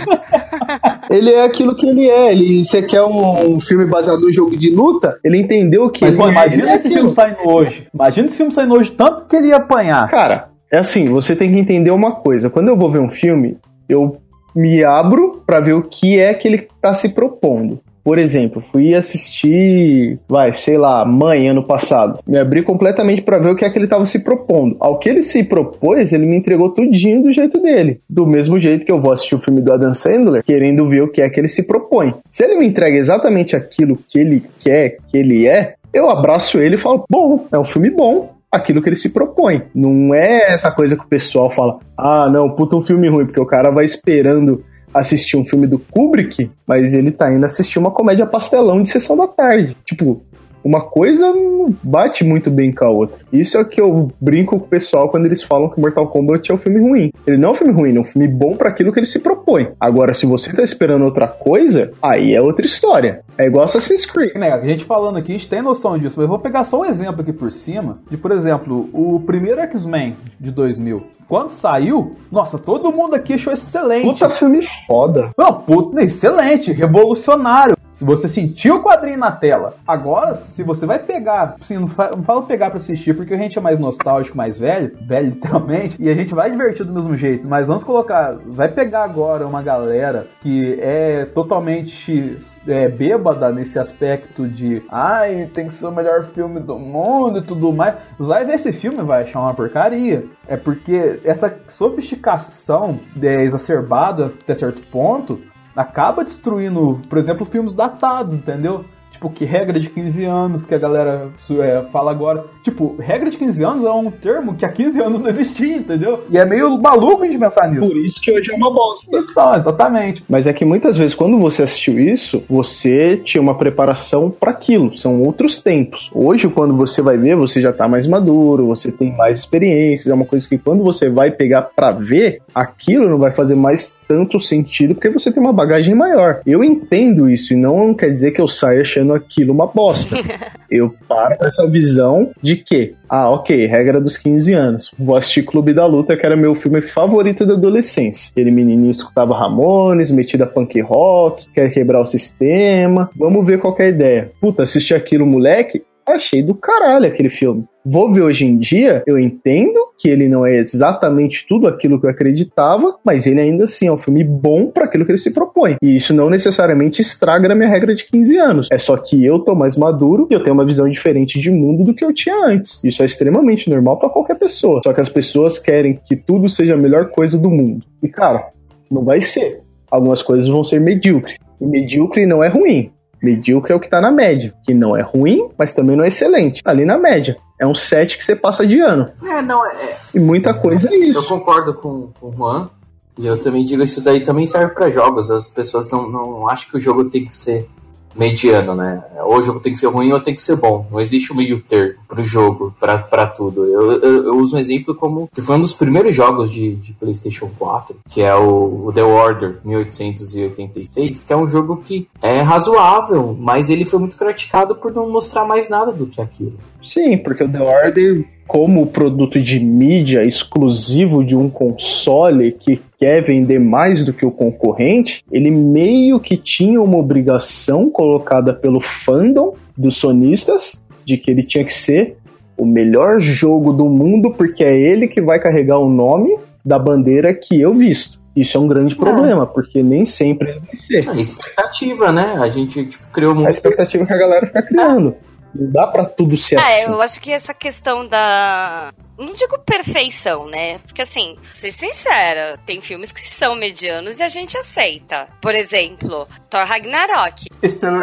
[1.10, 2.32] ele é aquilo que ele é.
[2.32, 5.18] Ele, você quer um, um filme baseado no jogo de luta?
[5.24, 7.10] Ele entendeu que Mas, ele, pô, ele imagina é esse aquilo.
[7.10, 7.86] filme saindo hoje.
[7.92, 10.08] Imagina esse filme saindo hoje, tanto que ele ia apanhar.
[10.10, 12.48] Cara, é assim, você tem que entender uma coisa.
[12.48, 13.58] Quando eu vou ver um filme,
[13.88, 14.16] eu
[14.54, 17.80] me abro pra ver o que é que ele tá se propondo.
[18.04, 22.18] Por exemplo, fui assistir, vai, sei lá, Mãe ano passado.
[22.26, 24.76] Me abri completamente pra ver o que é que ele tava se propondo.
[24.80, 28.00] Ao que ele se propôs, ele me entregou tudinho do jeito dele.
[28.08, 31.08] Do mesmo jeito que eu vou assistir o filme do Adam Sandler, querendo ver o
[31.08, 32.14] que é que ele se propõe.
[32.30, 36.76] Se ele me entrega exatamente aquilo que ele quer, que ele é, eu abraço ele
[36.76, 39.62] e falo, bom, é um filme bom, aquilo que ele se propõe.
[39.74, 43.40] Não é essa coisa que o pessoal fala, ah, não, puta um filme ruim, porque
[43.40, 44.64] o cara vai esperando
[44.94, 49.16] assistir um filme do Kubrick, mas ele tá indo assistir uma comédia pastelão de sessão
[49.16, 49.76] da tarde.
[49.84, 50.22] Tipo,
[50.64, 53.18] uma coisa não bate muito bem com a outra.
[53.32, 56.50] Isso é o que eu brinco com o pessoal quando eles falam que Mortal Kombat
[56.50, 57.12] é um filme ruim.
[57.26, 59.20] Ele não é um filme ruim, é um filme bom para aquilo que ele se
[59.20, 59.68] propõe.
[59.80, 63.22] Agora, se você tá esperando outra coisa, aí é outra história.
[63.36, 64.34] É igual Assassin's Creed.
[64.34, 66.80] Né, a gente falando aqui, a gente tem noção disso, mas eu vou pegar só
[66.80, 71.02] um exemplo aqui por cima, de, por exemplo, o primeiro X-Men de 2000.
[71.28, 74.06] Quando saiu, nossa, todo mundo aqui achou excelente.
[74.06, 75.32] Puta filme foda.
[75.38, 77.74] Não, puta, excelente, revolucionário.
[77.94, 79.76] Se você sentiu o quadrinho na tela.
[79.86, 83.58] Agora, se você vai pegar, assim, não, não falo pegar pra assistir, porque a gente
[83.58, 87.46] é mais nostálgico, mais velho, velho literalmente, e a gente vai divertir do mesmo jeito.
[87.46, 94.48] Mas vamos colocar, vai pegar agora uma galera que é totalmente é, bêbada nesse aspecto
[94.48, 97.94] de, ai, tem que ser o melhor filme do mundo e tudo mais.
[98.18, 100.24] Vai ver esse filme, vai achar uma porcaria.
[100.46, 105.40] É porque essa sofisticação é, exacerbada até certo ponto
[105.76, 108.84] acaba destruindo, por exemplo, filmes datados, entendeu?
[109.12, 111.28] Tipo, que regra de 15 anos que a galera
[111.60, 112.46] é, fala agora.
[112.62, 116.24] Tipo, regra de 15 anos é um termo que há 15 anos não existia, entendeu?
[116.30, 117.88] E é meio maluco a gente pensar nisso.
[117.88, 119.18] Por isso que hoje é uma bosta.
[119.18, 120.24] Então, exatamente.
[120.28, 124.94] Mas é que muitas vezes, quando você assistiu isso, você tinha uma preparação para aquilo.
[124.94, 126.10] São outros tempos.
[126.14, 130.10] Hoje, quando você vai ver, você já tá mais maduro, você tem mais experiências.
[130.10, 133.98] É uma coisa que quando você vai pegar para ver, aquilo não vai fazer mais
[134.08, 136.40] tanto sentido porque você tem uma bagagem maior.
[136.46, 140.16] Eu entendo isso e não quer dizer que eu saia achando aquilo uma bosta.
[140.70, 144.94] eu paro com essa visão de que, ah, ok, regra dos 15 anos.
[144.98, 148.30] Vou assistir Clube da Luta, que era meu filme favorito da adolescência.
[148.30, 153.10] Aquele menininho escutava Ramones, metida punk rock, quer quebrar o sistema.
[153.16, 154.32] Vamos ver qual é a ideia.
[154.40, 157.64] Puta, assisti aquilo, moleque, achei do caralho aquele filme.
[157.84, 162.06] Vou ver hoje em dia, eu entendo que ele não é exatamente tudo aquilo que
[162.06, 165.32] eu acreditava, mas ele ainda assim é um filme bom para aquilo que ele se
[165.32, 165.76] propõe.
[165.82, 168.68] E isso não necessariamente estraga a minha regra de 15 anos.
[168.70, 171.84] É só que eu tô mais maduro e eu tenho uma visão diferente de mundo
[171.84, 172.80] do que eu tinha antes.
[172.84, 174.80] Isso é extremamente normal para qualquer pessoa.
[174.84, 177.84] Só que as pessoas querem que tudo seja a melhor coisa do mundo.
[178.00, 178.50] E cara,
[178.90, 179.60] não vai ser.
[179.90, 181.36] Algumas coisas vão ser medíocres.
[181.60, 182.90] E medíocre não é ruim.
[183.22, 186.08] Medíocre é o que tá na média, que não é ruim, mas também não é
[186.08, 186.60] excelente.
[186.60, 187.36] Tá Ali na média.
[187.62, 189.08] É um set que você passa de ano.
[189.22, 189.96] É, não, é.
[190.12, 191.28] E muita coisa é Eu isso.
[191.28, 192.68] concordo com, com o Juan.
[193.16, 195.30] E eu também digo isso daí também serve para jogos.
[195.30, 197.68] As pessoas não, não acham que o jogo tem que ser
[198.16, 199.00] mediano, né?
[199.20, 200.88] Ou o jogo tem que ser ruim ou tem que ser bom.
[200.90, 202.00] Não existe o meio termo.
[202.12, 203.64] Pro jogo, pra tudo.
[203.64, 206.92] Eu, eu, eu uso um exemplo como que foi um dos primeiros jogos de, de
[206.92, 212.42] PlayStation 4, que é o, o The Order 1886, que é um jogo que é
[212.42, 216.58] razoável, mas ele foi muito criticado por não mostrar mais nada do que aquilo.
[216.82, 223.22] Sim, porque o The Order, como produto de mídia exclusivo de um console que quer
[223.22, 229.54] vender mais do que o concorrente, ele meio que tinha uma obrigação colocada pelo fandom
[229.76, 232.16] dos sonistas de que ele tinha que ser
[232.56, 237.34] o melhor jogo do mundo porque é ele que vai carregar o nome da bandeira
[237.34, 238.20] que eu visto.
[238.34, 241.08] Isso é um grande problema, porque nem sempre ele vai ser.
[241.08, 242.34] A expectativa, né?
[242.38, 243.48] A gente tipo, criou muito.
[243.48, 245.14] A expectativa que a galera fica criando.
[245.54, 246.92] Não dá pra tudo ser Ah, assim.
[246.92, 248.92] eu acho que essa questão da.
[249.18, 250.78] Não digo perfeição, né?
[250.78, 255.28] Porque assim, ser sincera, tem filmes que são medianos e a gente aceita.
[255.40, 257.46] Por exemplo, Thor Ragnarok.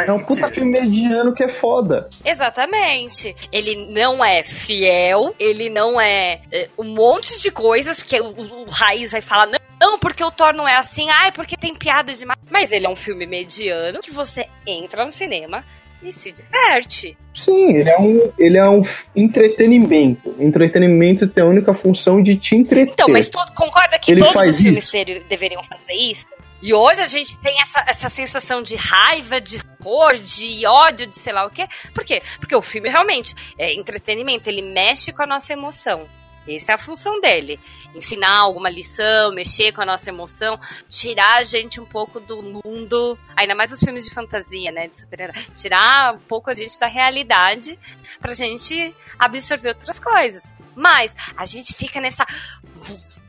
[0.05, 2.07] É um puta filme mediano que é foda.
[2.23, 3.35] Exatamente.
[3.51, 8.63] Ele não é fiel, ele não é, é, um monte de coisas, porque o, o,
[8.63, 11.73] o Raiz vai falar, não, não, porque o Thor não é assim, ai, porque tem
[11.73, 12.39] piada demais.
[12.49, 15.63] Mas ele é um filme mediano que você entra no cinema
[16.01, 17.17] e se diverte.
[17.33, 18.81] Sim, ele é um, ele é um
[19.15, 20.35] entretenimento.
[20.39, 22.93] Entretenimento tem a única função de te entreter.
[22.93, 25.27] Então, mas todo, concorda que Ele todos faz os filmes isso.
[25.27, 26.25] deveriam fazer isso?
[26.61, 31.17] E hoje a gente tem essa, essa sensação de raiva, de cor, de ódio, de
[31.17, 31.65] sei lá o quê.
[31.93, 32.21] Por quê?
[32.37, 36.05] Porque o filme realmente é entretenimento, ele mexe com a nossa emoção.
[36.47, 37.59] Essa é a função dele.
[37.93, 43.17] Ensinar alguma lição, mexer com a nossa emoção, tirar a gente um pouco do mundo,
[43.35, 44.87] ainda mais os filmes de fantasia, né?
[44.87, 45.35] De super-herói.
[45.53, 47.77] Tirar um pouco a gente da realidade
[48.19, 50.53] pra gente absorver outras coisas.
[50.75, 52.25] Mas a gente fica nessa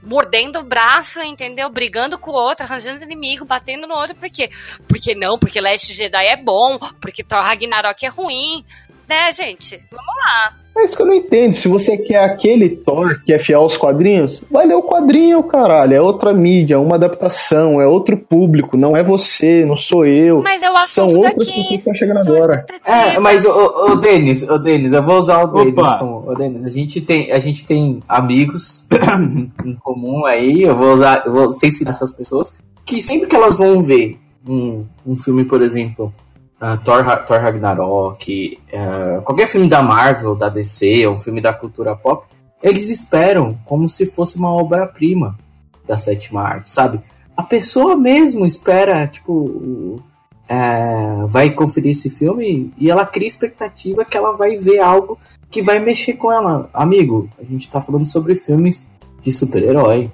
[0.02, 1.68] mordendo o braço, entendeu?
[1.68, 4.50] Brigando com o outro, arranjando inimigo, batendo no outro, por quê?
[4.88, 8.64] Porque não, porque Last Jedi é bom, porque Thor Ragnarok é ruim,
[9.08, 9.82] né, gente?
[9.90, 10.56] Vamos lá.
[10.80, 11.52] É isso que eu não entendo.
[11.52, 15.94] Se você quer aquele Thor que é fiel aos quadrinhos, vai ler o quadrinho, caralho.
[15.94, 18.78] É outra mídia, é uma adaptação, é outro público.
[18.78, 20.42] Não é você, não sou eu.
[20.42, 21.50] Mas eu São assunto outras daqui.
[21.50, 22.64] pessoas que estão chegando São agora.
[22.86, 25.98] É, mas o, o, o Denis, o Denis, eu vou usar o Denis Opa.
[25.98, 26.30] como.
[26.30, 28.86] O Denis, a gente tem, a gente tem amigos
[29.64, 32.54] em comum aí, eu vou usar, eu vou sem citar essas pessoas,
[32.86, 36.12] que sempre que elas vão ver um, um filme, por exemplo,
[36.60, 41.52] ah, Thor, Thor Ragnarok, ah, qualquer filme da Marvel, da DC, ou um filme da
[41.52, 42.26] cultura pop,
[42.62, 45.38] eles esperam como se fosse uma obra-prima
[45.86, 47.00] da sétima arte, sabe?
[47.36, 50.02] A pessoa mesmo espera, tipo,
[50.46, 55.18] é, vai conferir esse filme e ela cria expectativa que ela vai ver algo
[55.50, 56.68] que vai mexer com ela.
[56.74, 58.86] Amigo, a gente tá falando sobre filmes
[59.22, 60.10] de super-herói.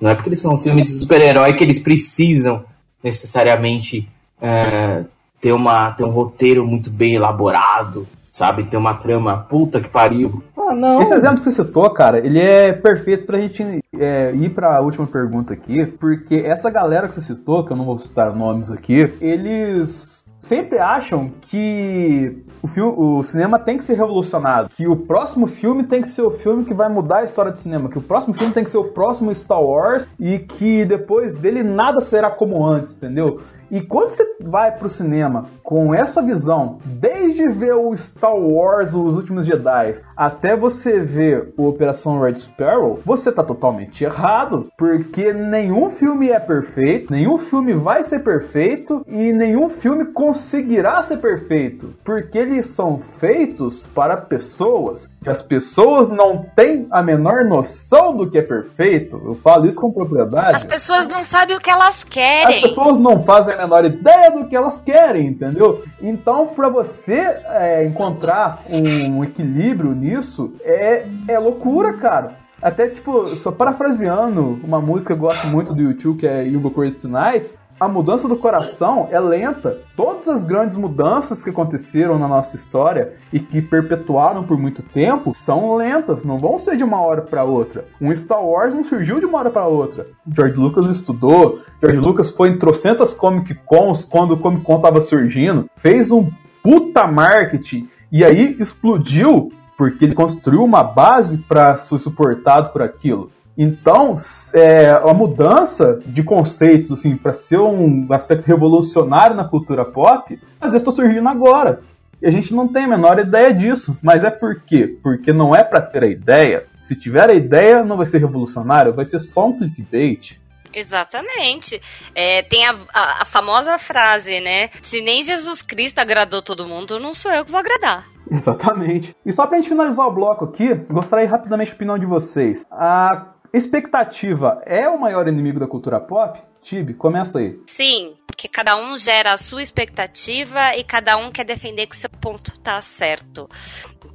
[0.00, 2.64] Não é porque eles são filmes de super-herói que eles precisam
[3.02, 4.08] necessariamente
[4.40, 5.04] é,
[5.40, 8.64] ter, uma, ter um roteiro muito bem elaborado, sabe?
[8.64, 10.42] Ter uma trama puta que pariu.
[10.56, 11.00] Ah, não.
[11.02, 15.06] Esse exemplo que você citou, cara, ele é perfeito pra gente é, ir pra última
[15.06, 19.12] pergunta aqui, porque essa galera que você citou, que eu não vou citar nomes aqui,
[19.20, 25.46] eles sempre acham que o, filme, o cinema tem que ser revolucionado, que o próximo
[25.46, 28.02] filme tem que ser o filme que vai mudar a história do cinema, que o
[28.02, 32.30] próximo filme tem que ser o próximo Star Wars e que depois dele nada será
[32.30, 33.40] como antes, entendeu?
[33.70, 39.14] E quando você vai pro cinema com essa visão, desde ver o Star Wars, os
[39.14, 45.90] últimos Jedi, até você ver o Operação Red Sparrow, você tá totalmente errado, porque nenhum
[45.90, 52.38] filme é perfeito, nenhum filme vai ser perfeito e nenhum filme conseguirá ser perfeito, porque
[52.38, 55.10] eles são feitos para pessoas.
[55.24, 59.20] E as pessoas não têm a menor noção do que é perfeito.
[59.24, 60.54] Eu falo isso com propriedade.
[60.54, 62.62] As pessoas não sabem o que elas As querem.
[62.62, 65.84] pessoas não fazem menor ideia do que elas querem, entendeu?
[66.00, 72.36] Então, para você é, encontrar um equilíbrio nisso, é, é loucura, cara.
[72.60, 76.70] Até, tipo, só parafraseando uma música que eu gosto muito do YouTube, que é Go
[76.70, 79.78] Crazy Tonight, a mudança do coração é lenta.
[79.94, 85.32] Todas as grandes mudanças que aconteceram na nossa história e que perpetuaram por muito tempo
[85.32, 87.86] são lentas, não vão ser de uma hora para outra.
[88.00, 90.04] Um Star Wars não surgiu de uma hora para outra.
[90.34, 95.00] George Lucas estudou, George Lucas foi em trocentas Comic Cons quando o Comic Con tava
[95.00, 96.30] surgindo, fez um
[96.62, 103.30] puta marketing e aí explodiu porque ele construiu uma base para ser suportado por aquilo.
[103.60, 104.14] Então,
[104.54, 110.70] é, a mudança de conceitos, assim, para ser um aspecto revolucionário na cultura pop, às
[110.70, 111.80] vezes está surgindo agora.
[112.22, 113.98] E a gente não tem a menor ideia disso.
[114.00, 114.96] Mas é por quê?
[115.02, 116.66] Porque não é para ter a ideia.
[116.80, 120.38] Se tiver a ideia, não vai ser revolucionário, vai ser só um clickbait.
[120.72, 121.80] Exatamente.
[122.14, 124.68] É, tem a, a- a famosa frase, né?
[124.82, 128.04] Se nem Jesus Cristo agradou todo mundo, não sou eu que vou agradar.
[128.30, 129.16] Exatamente.
[129.24, 132.64] E só pra gente finalizar o bloco aqui, gostaria rapidamente da opinião de vocês.
[132.70, 136.40] A expectativa é o maior inimigo da cultura pop?
[136.62, 137.58] Tibi, começa aí.
[137.66, 142.10] Sim, porque cada um gera a sua expectativa e cada um quer defender que seu
[142.10, 143.48] ponto tá certo.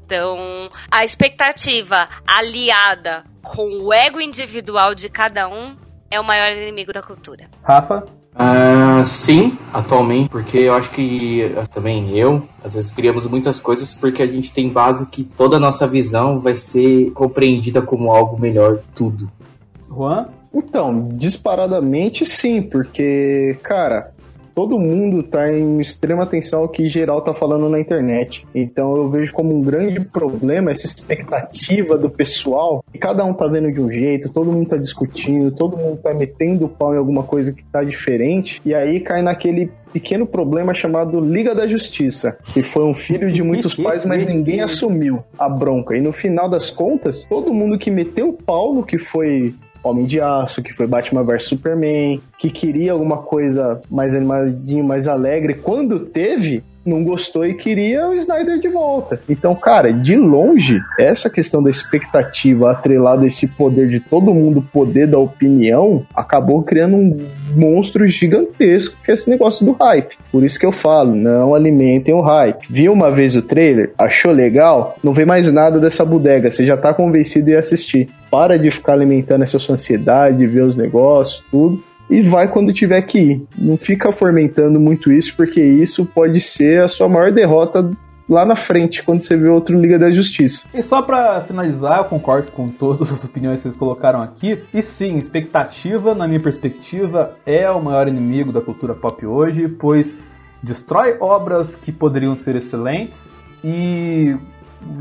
[0.06, 5.76] Então, a expectativa aliada com o ego individual de cada um
[6.12, 7.50] é o maior inimigo da cultura.
[7.64, 8.06] Rafa?
[8.36, 14.24] Uh, sim, atualmente, porque eu acho que também eu, às vezes criamos muitas coisas porque
[14.24, 18.80] a gente tem base que toda a nossa visão vai ser compreendida como algo melhor
[18.96, 19.30] tudo.
[19.88, 20.28] Juan?
[20.54, 24.12] Então, disparadamente sim, porque, cara,
[24.54, 28.46] todo mundo tá em extrema atenção ao que geral tá falando na internet.
[28.54, 32.84] Então eu vejo como um grande problema essa expectativa do pessoal.
[32.94, 36.14] E cada um tá vendo de um jeito, todo mundo tá discutindo, todo mundo tá
[36.14, 38.62] metendo o pau em alguma coisa que tá diferente.
[38.66, 43.44] E aí cai naquele pequeno problema chamado Liga da Justiça, que foi um filho de
[43.44, 45.96] muitos pais, mas ninguém assumiu a bronca.
[45.96, 49.54] E no final das contas, todo mundo que meteu o pau no que foi
[49.84, 55.08] Homem de Aço, que foi Batman vs Superman, que queria alguma coisa mais animadinho, mais
[55.08, 59.20] alegre, quando teve, não gostou e queria o Snyder de volta.
[59.30, 64.68] Então, cara, de longe, essa questão da expectativa atrelada a esse poder de todo mundo,
[64.74, 70.18] poder da opinião, acabou criando um monstro gigantesco que é esse negócio do hype.
[70.32, 72.68] Por isso que eu falo, não alimentem o hype.
[72.70, 76.76] Viu uma vez o trailer, achou legal, não vê mais nada dessa bodega, você já
[76.76, 78.10] tá convencido em assistir.
[78.30, 83.02] Para de ficar alimentando essa sua ansiedade, ver os negócios, tudo e vai quando tiver
[83.02, 83.48] que ir.
[83.57, 87.90] Não fica fomentando muito isso, porque isso pode ser a sua maior derrota
[88.30, 90.69] lá na frente, quando você vê outro Liga da Justiça.
[90.72, 94.60] E só para finalizar, eu concordo com todas as opiniões que vocês colocaram aqui.
[94.72, 100.19] E sim, expectativa, na minha perspectiva, é o maior inimigo da cultura pop hoje, pois
[100.61, 103.27] destrói obras que poderiam ser excelentes
[103.64, 104.38] e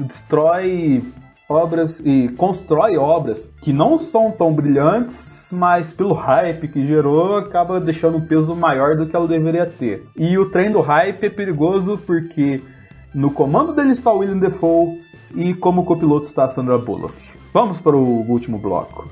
[0.06, 1.04] destrói
[1.46, 7.80] obras e constrói obras que não são tão brilhantes, mas pelo hype que gerou, acaba
[7.80, 10.04] deixando um peso maior do que ela deveria ter.
[10.16, 12.60] E o trem do hype é perigoso porque
[13.14, 15.02] no comando dele está o William Defoe
[15.34, 17.14] e como copiloto está a Sandra Bullock.
[17.52, 19.08] Vamos para o último bloco.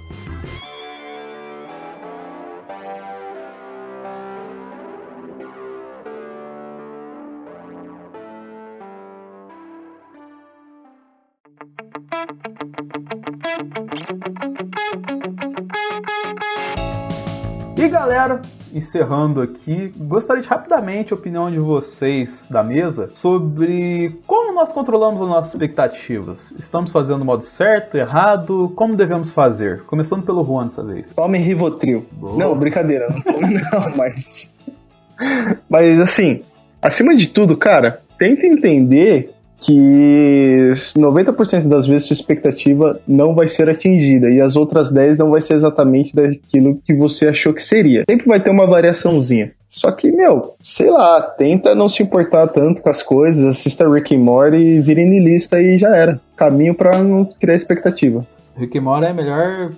[17.91, 18.41] Galera,
[18.73, 25.21] encerrando aqui, gostaria de rapidamente a opinião de vocês da mesa sobre como nós controlamos
[25.21, 26.53] as nossas expectativas.
[26.53, 28.73] Estamos fazendo o modo certo, errado?
[28.77, 29.83] Como devemos fazer?
[29.83, 31.13] Começando pelo Juan dessa vez.
[31.13, 32.07] Tome Rivotril.
[32.13, 32.37] Boa.
[32.37, 34.55] Não, brincadeira, não tome não, mas...
[35.69, 36.41] Mas assim,
[36.81, 43.69] acima de tudo, cara, tenta entender que 90% das vezes sua expectativa não vai ser
[43.69, 48.05] atingida e as outras 10 não vai ser exatamente daquilo que você achou que seria.
[48.09, 49.53] Sempre vai ter uma variaçãozinha.
[49.69, 54.15] Só que, meu, sei lá, tenta não se importar tanto com as coisas, assista Rick
[54.15, 56.21] e Morty, vire niilista e já era.
[56.35, 58.27] Caminho para não criar expectativa.
[58.57, 59.73] Rick e Morty é a melhor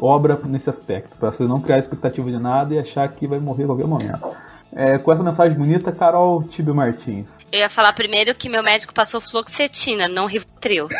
[0.00, 3.64] obra nesse aspecto, para você não criar expectativa de nada e achar que vai morrer
[3.64, 4.34] a qualquer momento.
[4.76, 7.38] É, com essa mensagem bonita, Carol Tibio Martins.
[7.50, 10.88] Eu ia falar primeiro que meu médico passou fluoxetina, não Rivotril.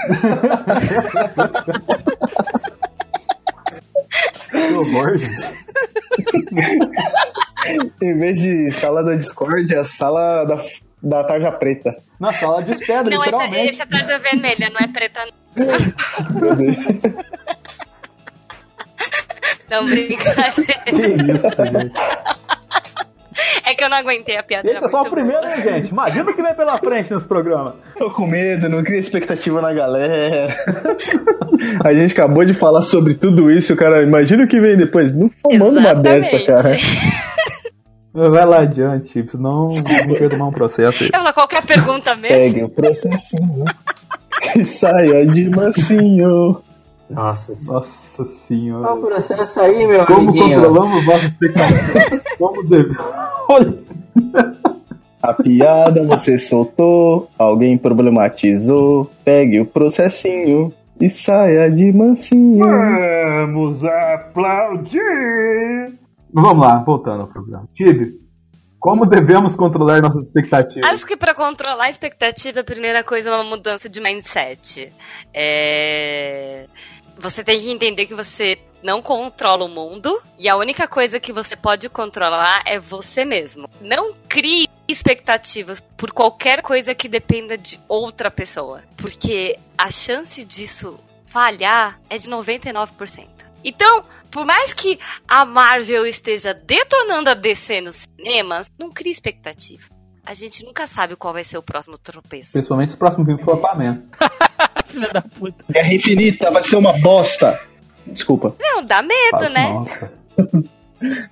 [4.50, 5.46] que horror, gente.
[8.00, 10.64] em vez de sala da discórdia, sala da,
[11.02, 12.02] da tarja preta.
[12.18, 13.58] Na sala de espera, não, literalmente.
[13.58, 15.28] Essa, essa é tarja vermelha, não é preta.
[16.32, 16.86] Meu Deus.
[19.68, 20.80] Não, brincadeira.
[20.84, 21.92] Que isso, gente.
[23.64, 24.70] É que eu não aguentei a piada.
[24.70, 25.90] Esse é só o primeiro, hein, gente?
[25.90, 27.76] Imagina o que vem pela frente nesse programa.
[27.98, 30.56] Tô com medo, não cria expectativa na galera.
[31.84, 34.02] a gente acabou de falar sobre tudo isso, cara.
[34.02, 35.14] Imagina o que vem depois.
[35.14, 36.74] Não manda uma dessa, cara.
[38.12, 39.68] Vai lá adiante, senão
[40.06, 41.10] não quer tomar um processo aí.
[41.12, 42.36] Ela qualquer pergunta mesmo.
[42.36, 43.64] Pegue o processinho
[44.56, 46.62] e saia de mansinho.
[47.08, 47.74] Nossa senhora.
[47.76, 48.84] Nossa senhora.
[48.86, 50.60] Qual o processo aí, meu Como amiguinho?
[50.62, 52.22] controlamos nossa expectativa?
[52.38, 52.96] Como deve...
[53.48, 53.74] Olha.
[55.22, 59.10] A piada você soltou, alguém problematizou.
[59.24, 62.64] Pegue o processinho e saia de mansinho.
[62.64, 65.00] Vamos aplaudir!
[66.32, 67.68] Vamos lá, voltando ao programa.
[67.74, 68.20] Tibi,
[68.78, 70.88] como devemos controlar nossas expectativas?
[70.88, 74.92] Acho que para controlar a expectativa, a primeira coisa é uma mudança de mindset.
[75.34, 76.66] É...
[77.18, 81.32] Você tem que entender que você não controla o mundo e a única coisa que
[81.32, 83.68] você pode controlar é você mesmo.
[83.80, 88.82] Não crie expectativas por qualquer coisa que dependa de outra pessoa.
[88.96, 93.26] Porque a chance disso falhar é de 99%.
[93.64, 99.95] Então, por mais que a Marvel esteja detonando a DC nos cinemas, não cria expectativa.
[100.26, 102.52] A gente nunca sabe qual vai ser o próximo tropeço.
[102.52, 104.02] Principalmente se o próximo filme for Aquaman.
[104.84, 105.64] Filha da puta.
[105.70, 107.60] Guerra Infinita vai ser uma bosta.
[108.04, 108.54] Desculpa.
[108.58, 109.72] Não, dá medo, Fala, né?
[109.72, 110.12] Nossa.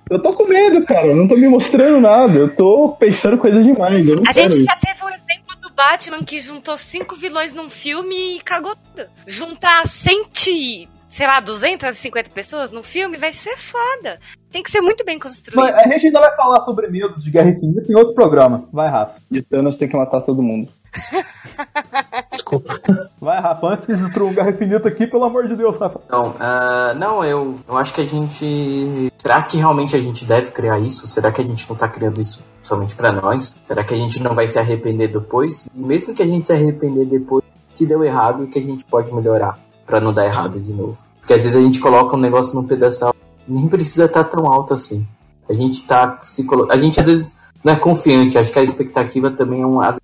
[0.09, 1.07] Eu tô com medo, cara.
[1.07, 2.37] Eu não tô me mostrando nada.
[2.37, 4.07] Eu tô pensando coisa demais.
[4.07, 4.81] Eu não A gente já isso.
[4.81, 9.07] teve o exemplo do Batman que juntou cinco vilões num filme e cagou tudo.
[9.25, 14.19] Juntar 100, e, sei lá, 250 pessoas num filme vai ser foda.
[14.51, 15.61] Tem que ser muito bem construído.
[15.61, 18.67] Mas a gente ainda vai falar sobre medos de Guerra Infinita em outro programa.
[18.71, 19.15] Vai, Rafa.
[19.31, 20.67] E Thanos tem que matar todo mundo.
[22.29, 22.81] Desculpa.
[23.21, 23.65] Vai, Rafa.
[23.65, 26.01] Antes que eles destruam Guerra Infinita aqui, pelo amor de Deus, Rafa.
[26.09, 29.09] Não, ah, não, eu, eu acho que a gente.
[29.15, 31.07] Será que realmente a gente deve criar isso?
[31.07, 33.57] Será que a gente não tá criando isso somente pra nós?
[33.63, 35.69] Será que a gente não vai se arrepender depois?
[35.73, 38.83] E mesmo que a gente se arrepender depois, que deu errado e que a gente
[38.83, 41.04] pode melhorar pra não dar errado de novo.
[41.25, 43.11] Porque às vezes a gente coloca um negócio num pedestal,
[43.47, 45.07] nem precisa estar tão alto assim.
[45.49, 46.71] A gente tá se colo...
[46.71, 47.31] A gente às vezes
[47.63, 49.95] não é confiante, acho que a expectativa também é uma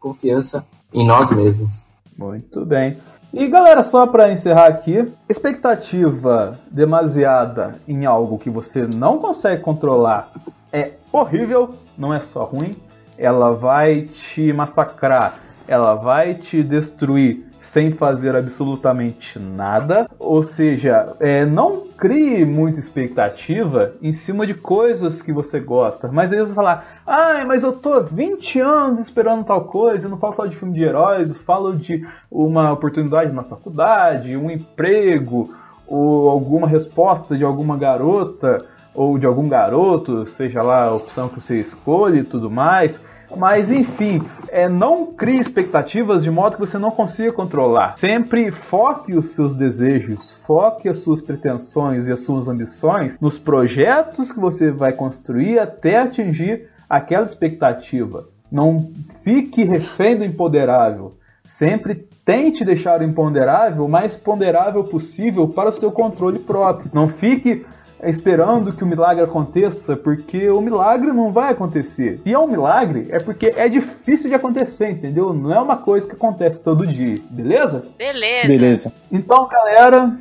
[0.00, 1.84] confiança em nós mesmos.
[2.18, 2.98] Muito bem.
[3.32, 10.32] E galera, só pra encerrar aqui, expectativa demasiada em algo que você não consegue controlar
[10.72, 12.72] é horrível, não é só ruim,
[13.16, 15.38] ela vai te massacrar,
[15.68, 20.08] ela vai te destruir sem fazer absolutamente nada.
[20.18, 26.08] Ou seja, é, não crie muita expectativa em cima de coisas que você gosta.
[26.08, 30.18] Mas aí você falar, ah, mas eu tô 20 anos esperando tal coisa, eu não
[30.18, 35.54] falo só de filme de heróis, eu falo de uma oportunidade na faculdade, um emprego,
[35.86, 38.58] ou alguma resposta de alguma garota,
[38.94, 43.00] ou de algum garoto, seja lá a opção que você escolhe e tudo mais.
[43.36, 47.96] Mas enfim, é, não crie expectativas de modo que você não consiga controlar.
[47.96, 54.30] Sempre foque os seus desejos, foque as suas pretensões e as suas ambições nos projetos
[54.30, 58.28] que você vai construir até atingir aquela expectativa.
[58.50, 58.90] Não
[59.24, 61.14] fique refém do imponderável.
[61.44, 66.90] Sempre tente deixar o imponderável o mais ponderável possível para o seu controle próprio.
[66.92, 67.64] Não fique
[68.02, 72.20] esperando que o milagre aconteça, porque o milagre não vai acontecer.
[72.24, 75.32] Se é um milagre, é porque é difícil de acontecer, entendeu?
[75.32, 77.86] Não é uma coisa que acontece todo dia, beleza?
[77.96, 78.48] Beleza.
[78.48, 78.92] Beleza.
[79.10, 80.16] Então, galera,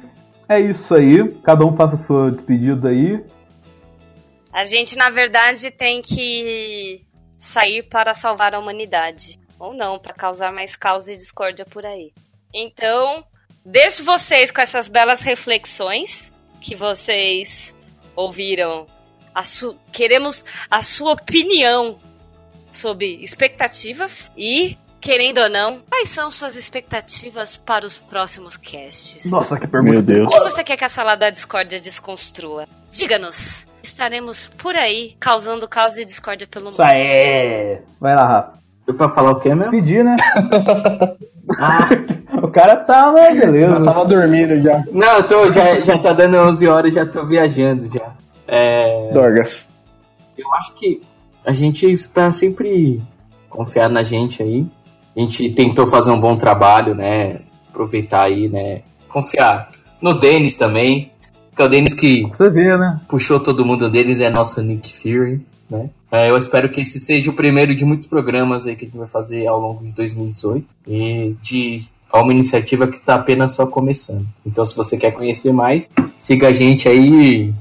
[0.48, 1.28] é isso aí.
[1.44, 3.24] Cada um faça a sua despedida aí.
[4.54, 7.02] A gente, na verdade, tem que
[7.40, 9.40] sair para salvar a humanidade.
[9.58, 12.12] Ou não, para causar mais caos e discórdia por aí.
[12.54, 13.24] Então,
[13.66, 16.31] deixo vocês com essas belas reflexões
[16.62, 17.76] que vocês
[18.16, 18.86] ouviram.
[19.36, 21.98] A su- Queremos a sua opinião
[22.72, 29.26] sobre expectativas e, querendo ou não, quais são suas expectativas para os próximos casts?
[29.32, 29.94] Nossa, que pergunta.
[29.94, 30.28] Meu Deus.
[30.28, 32.68] O que você quer que a sala da discórdia desconstrua?
[32.90, 33.66] Diga-nos.
[33.82, 36.74] Estaremos por aí causando caos e discórdia pelo mundo.
[36.74, 37.82] Isso aí.
[38.00, 38.62] Vai lá, Rafa.
[38.86, 39.72] Foi pra falar o quê mesmo?
[39.72, 40.16] Despedir, né?
[41.58, 41.90] Ah,
[42.42, 43.34] O cara tá, né?
[43.36, 43.76] Beleza.
[43.76, 44.84] Já tava dormindo já.
[44.92, 48.14] não, eu tô, já, já tá dando 11 horas, já tô viajando já.
[48.48, 49.70] É, Dorgas.
[50.38, 51.02] eu acho que
[51.46, 53.02] a gente, pra sempre
[53.50, 54.66] confiar na gente aí,
[55.16, 57.42] a gente tentou fazer um bom trabalho, né?
[57.70, 58.82] Aproveitar aí, né?
[59.08, 59.70] Confiar
[60.02, 61.12] no Denis também,
[61.56, 63.00] que é o Denis que você ver, né?
[63.08, 65.90] puxou todo mundo deles, é nosso Nick Fury, né?
[66.12, 68.98] É, eu espero que esse seja o primeiro de muitos programas aí que a gente
[68.98, 73.66] vai fazer ao longo de 2018 e de é uma iniciativa que está apenas só
[73.66, 74.28] começando.
[74.46, 77.08] Então, se você quer conhecer mais, siga a gente aí
[77.48, 77.54] e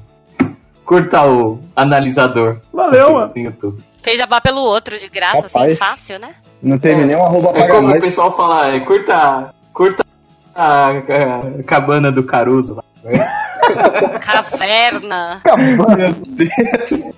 [0.85, 3.33] curta o analisador Valeu, mano.
[3.37, 3.81] no YouTube.
[4.03, 5.79] Fez jabá pelo outro de graça, assim, Rapaz.
[5.79, 6.35] fácil, né?
[6.61, 8.05] Não teve nem um arroba É como o nós.
[8.05, 10.05] pessoal fala, é, curta, curta
[10.53, 12.83] a, a cabana do Caruso.
[14.21, 15.41] Caverna.
[15.97, 17.11] Meu Deus.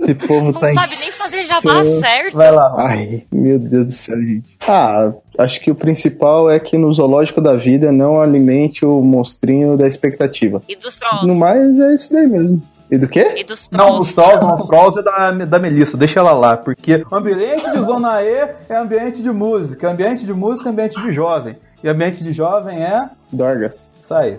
[0.00, 2.36] Esse povo Não tá sabe nem fazer jabá certo.
[2.36, 2.74] Vai lá.
[2.78, 4.44] Ai, meu Deus do céu, gente.
[4.66, 9.76] Ah, acho que o principal é que no zoológico da vida não alimente o monstrinho
[9.76, 10.62] da expectativa.
[10.68, 11.26] E dos trolls.
[11.26, 12.62] No mais, é isso daí mesmo.
[12.90, 13.34] E do quê?
[13.36, 14.08] E dos Não, trolls.
[14.08, 17.80] os trolls, não, os trolls é da, da Melissa, deixa ela lá, porque ambiente de
[17.80, 18.28] zona E
[18.68, 22.82] é ambiente de música, ambiente de música é ambiente de jovem, e ambiente de jovem
[22.82, 23.92] é Dorgas.
[24.02, 24.38] isso aí.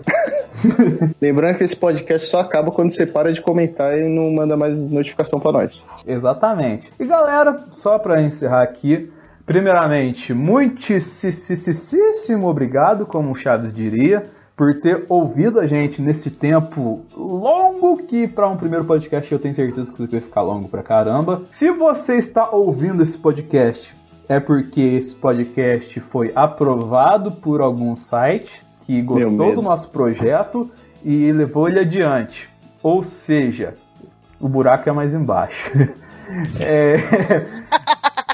[1.20, 4.90] Lembrando que esse podcast só acaba quando você para de comentar e não manda mais
[4.90, 5.88] notificação pra nós.
[6.06, 6.92] Exatamente.
[6.98, 9.10] E galera, só pra encerrar aqui,
[9.46, 18.02] primeiramente, muitíssimo obrigado, como o Chaves diria, por ter ouvido a gente nesse tempo longo
[18.02, 20.82] que para um primeiro podcast eu tenho certeza que isso aqui vai ficar longo pra
[20.82, 21.42] caramba.
[21.50, 23.96] Se você está ouvindo esse podcast,
[24.30, 30.70] é porque esse podcast foi aprovado por algum site que gostou do nosso projeto
[31.04, 32.48] e levou ele adiante.
[32.80, 33.74] Ou seja,
[34.38, 35.72] o buraco é mais embaixo.
[36.60, 36.94] é...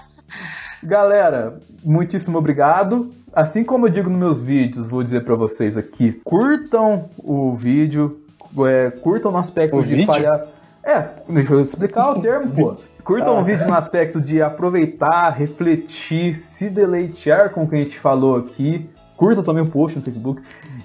[0.84, 3.06] Galera, muitíssimo obrigado.
[3.32, 8.20] Assim como eu digo nos meus vídeos, vou dizer para vocês aqui: curtam o vídeo,
[8.66, 10.02] é, curtam no aspecto O de vídeo?
[10.02, 10.46] espalhar.
[10.86, 12.76] É, deixa eu explicar o termo, pô.
[13.02, 17.98] Curtam o vídeo no aspecto de aproveitar, refletir, se deleitear com o que a gente
[17.98, 18.88] falou aqui.
[19.16, 20.40] Curtam também o post no Facebook.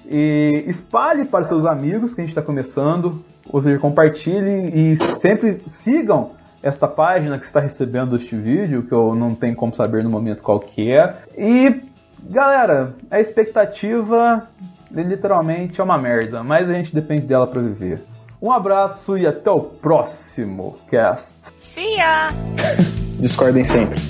[0.06, 3.24] E espalhe para seus amigos que a gente está começando.
[3.48, 6.30] Ou seja, compartilhe e sempre sigam
[6.62, 10.42] esta página que está recebendo este vídeo, que eu não tenho como saber no momento
[10.42, 11.16] qual que é.
[11.36, 11.80] E,
[12.28, 14.48] galera, a expectativa
[14.92, 18.11] literalmente é uma merda, mas a gente depende dela para viver.
[18.42, 21.52] Um abraço e até o próximo cast.
[21.62, 22.30] See ya!
[23.20, 24.00] Discordem sempre.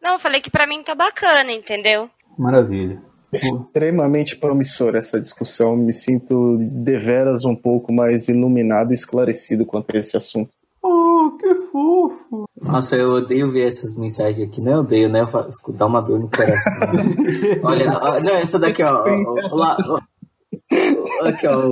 [0.00, 2.10] Não, eu falei que pra mim tá bacana, entendeu?
[2.36, 3.00] Maravilha.
[3.32, 5.76] Extremamente promissora essa discussão.
[5.76, 10.50] Me sinto deveras um pouco mais iluminado e esclarecido quanto a esse assunto.
[10.82, 12.44] Oh, que fofo.
[12.60, 14.60] Nossa, eu odeio ver essas mensagens aqui.
[14.60, 15.20] Não odeio, né?
[15.20, 16.72] Eu fico- Dá uma dor no coração.
[17.64, 19.04] Olha, ó, não, essa daqui, ó.
[19.04, 19.98] ó, ó, lá, ó.
[21.26, 21.70] Aqui, ó.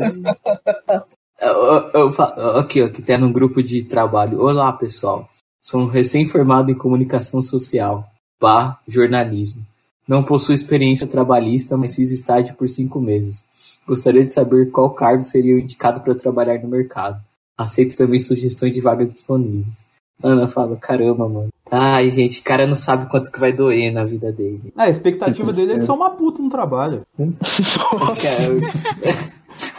[1.42, 4.40] Eu- eu fa- Aqui, ó, que tem num grupo de trabalho.
[4.40, 5.28] Olá, pessoal.
[5.60, 8.06] Sou um recém-formado em comunicação social,
[8.38, 9.62] pá, jornalismo.
[10.10, 13.44] Não possuo experiência trabalhista, mas fiz estágio por cinco meses.
[13.86, 17.22] Gostaria de saber qual cargo seria o indicado para trabalhar no mercado.
[17.56, 19.86] Aceito também sugestões de vagas disponíveis.
[20.20, 21.50] Ana fala, caramba, mano.
[21.70, 24.72] Ai, gente, o cara não sabe quanto que vai doer na vida dele.
[24.76, 27.02] Ah, a expectativa dele é de ser uma puta no trabalho.
[27.16, 27.30] Cara,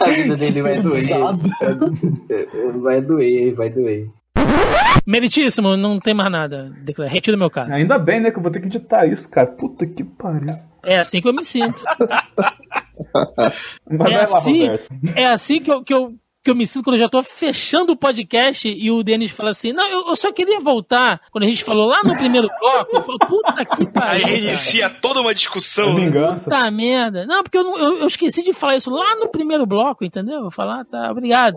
[0.00, 1.08] a vida dele vai doer.
[2.80, 4.08] Vai doer, vai doer.
[5.06, 6.72] Meritíssimo, não tem mais nada.
[7.08, 7.72] Retiro meu caso.
[7.72, 9.46] Ainda bem, né, que eu vou ter que editar isso, cara.
[9.48, 10.54] Puta que pariu.
[10.84, 11.82] É assim que eu me sinto.
[13.14, 13.52] Mas
[13.90, 14.88] é, vai lá, assim, Roberto.
[15.16, 16.12] é assim que eu, que, eu,
[16.44, 19.50] que eu me sinto quando eu já tô fechando o podcast e o Denis fala
[19.50, 21.20] assim: Não, eu, eu só queria voltar.
[21.30, 23.92] Quando a gente falou lá no primeiro bloco, eu falo: Puta que Aí pariu.
[23.92, 24.18] cara.
[24.26, 25.94] reinicia toda uma discussão.
[25.94, 26.06] né?
[26.06, 26.44] Vingança.
[26.50, 27.26] Puta merda.
[27.26, 30.36] Não, porque eu, não- eu, eu esqueci de falar isso lá no primeiro bloco, entendeu?
[30.36, 31.56] Eu vou falar, tá, obrigado.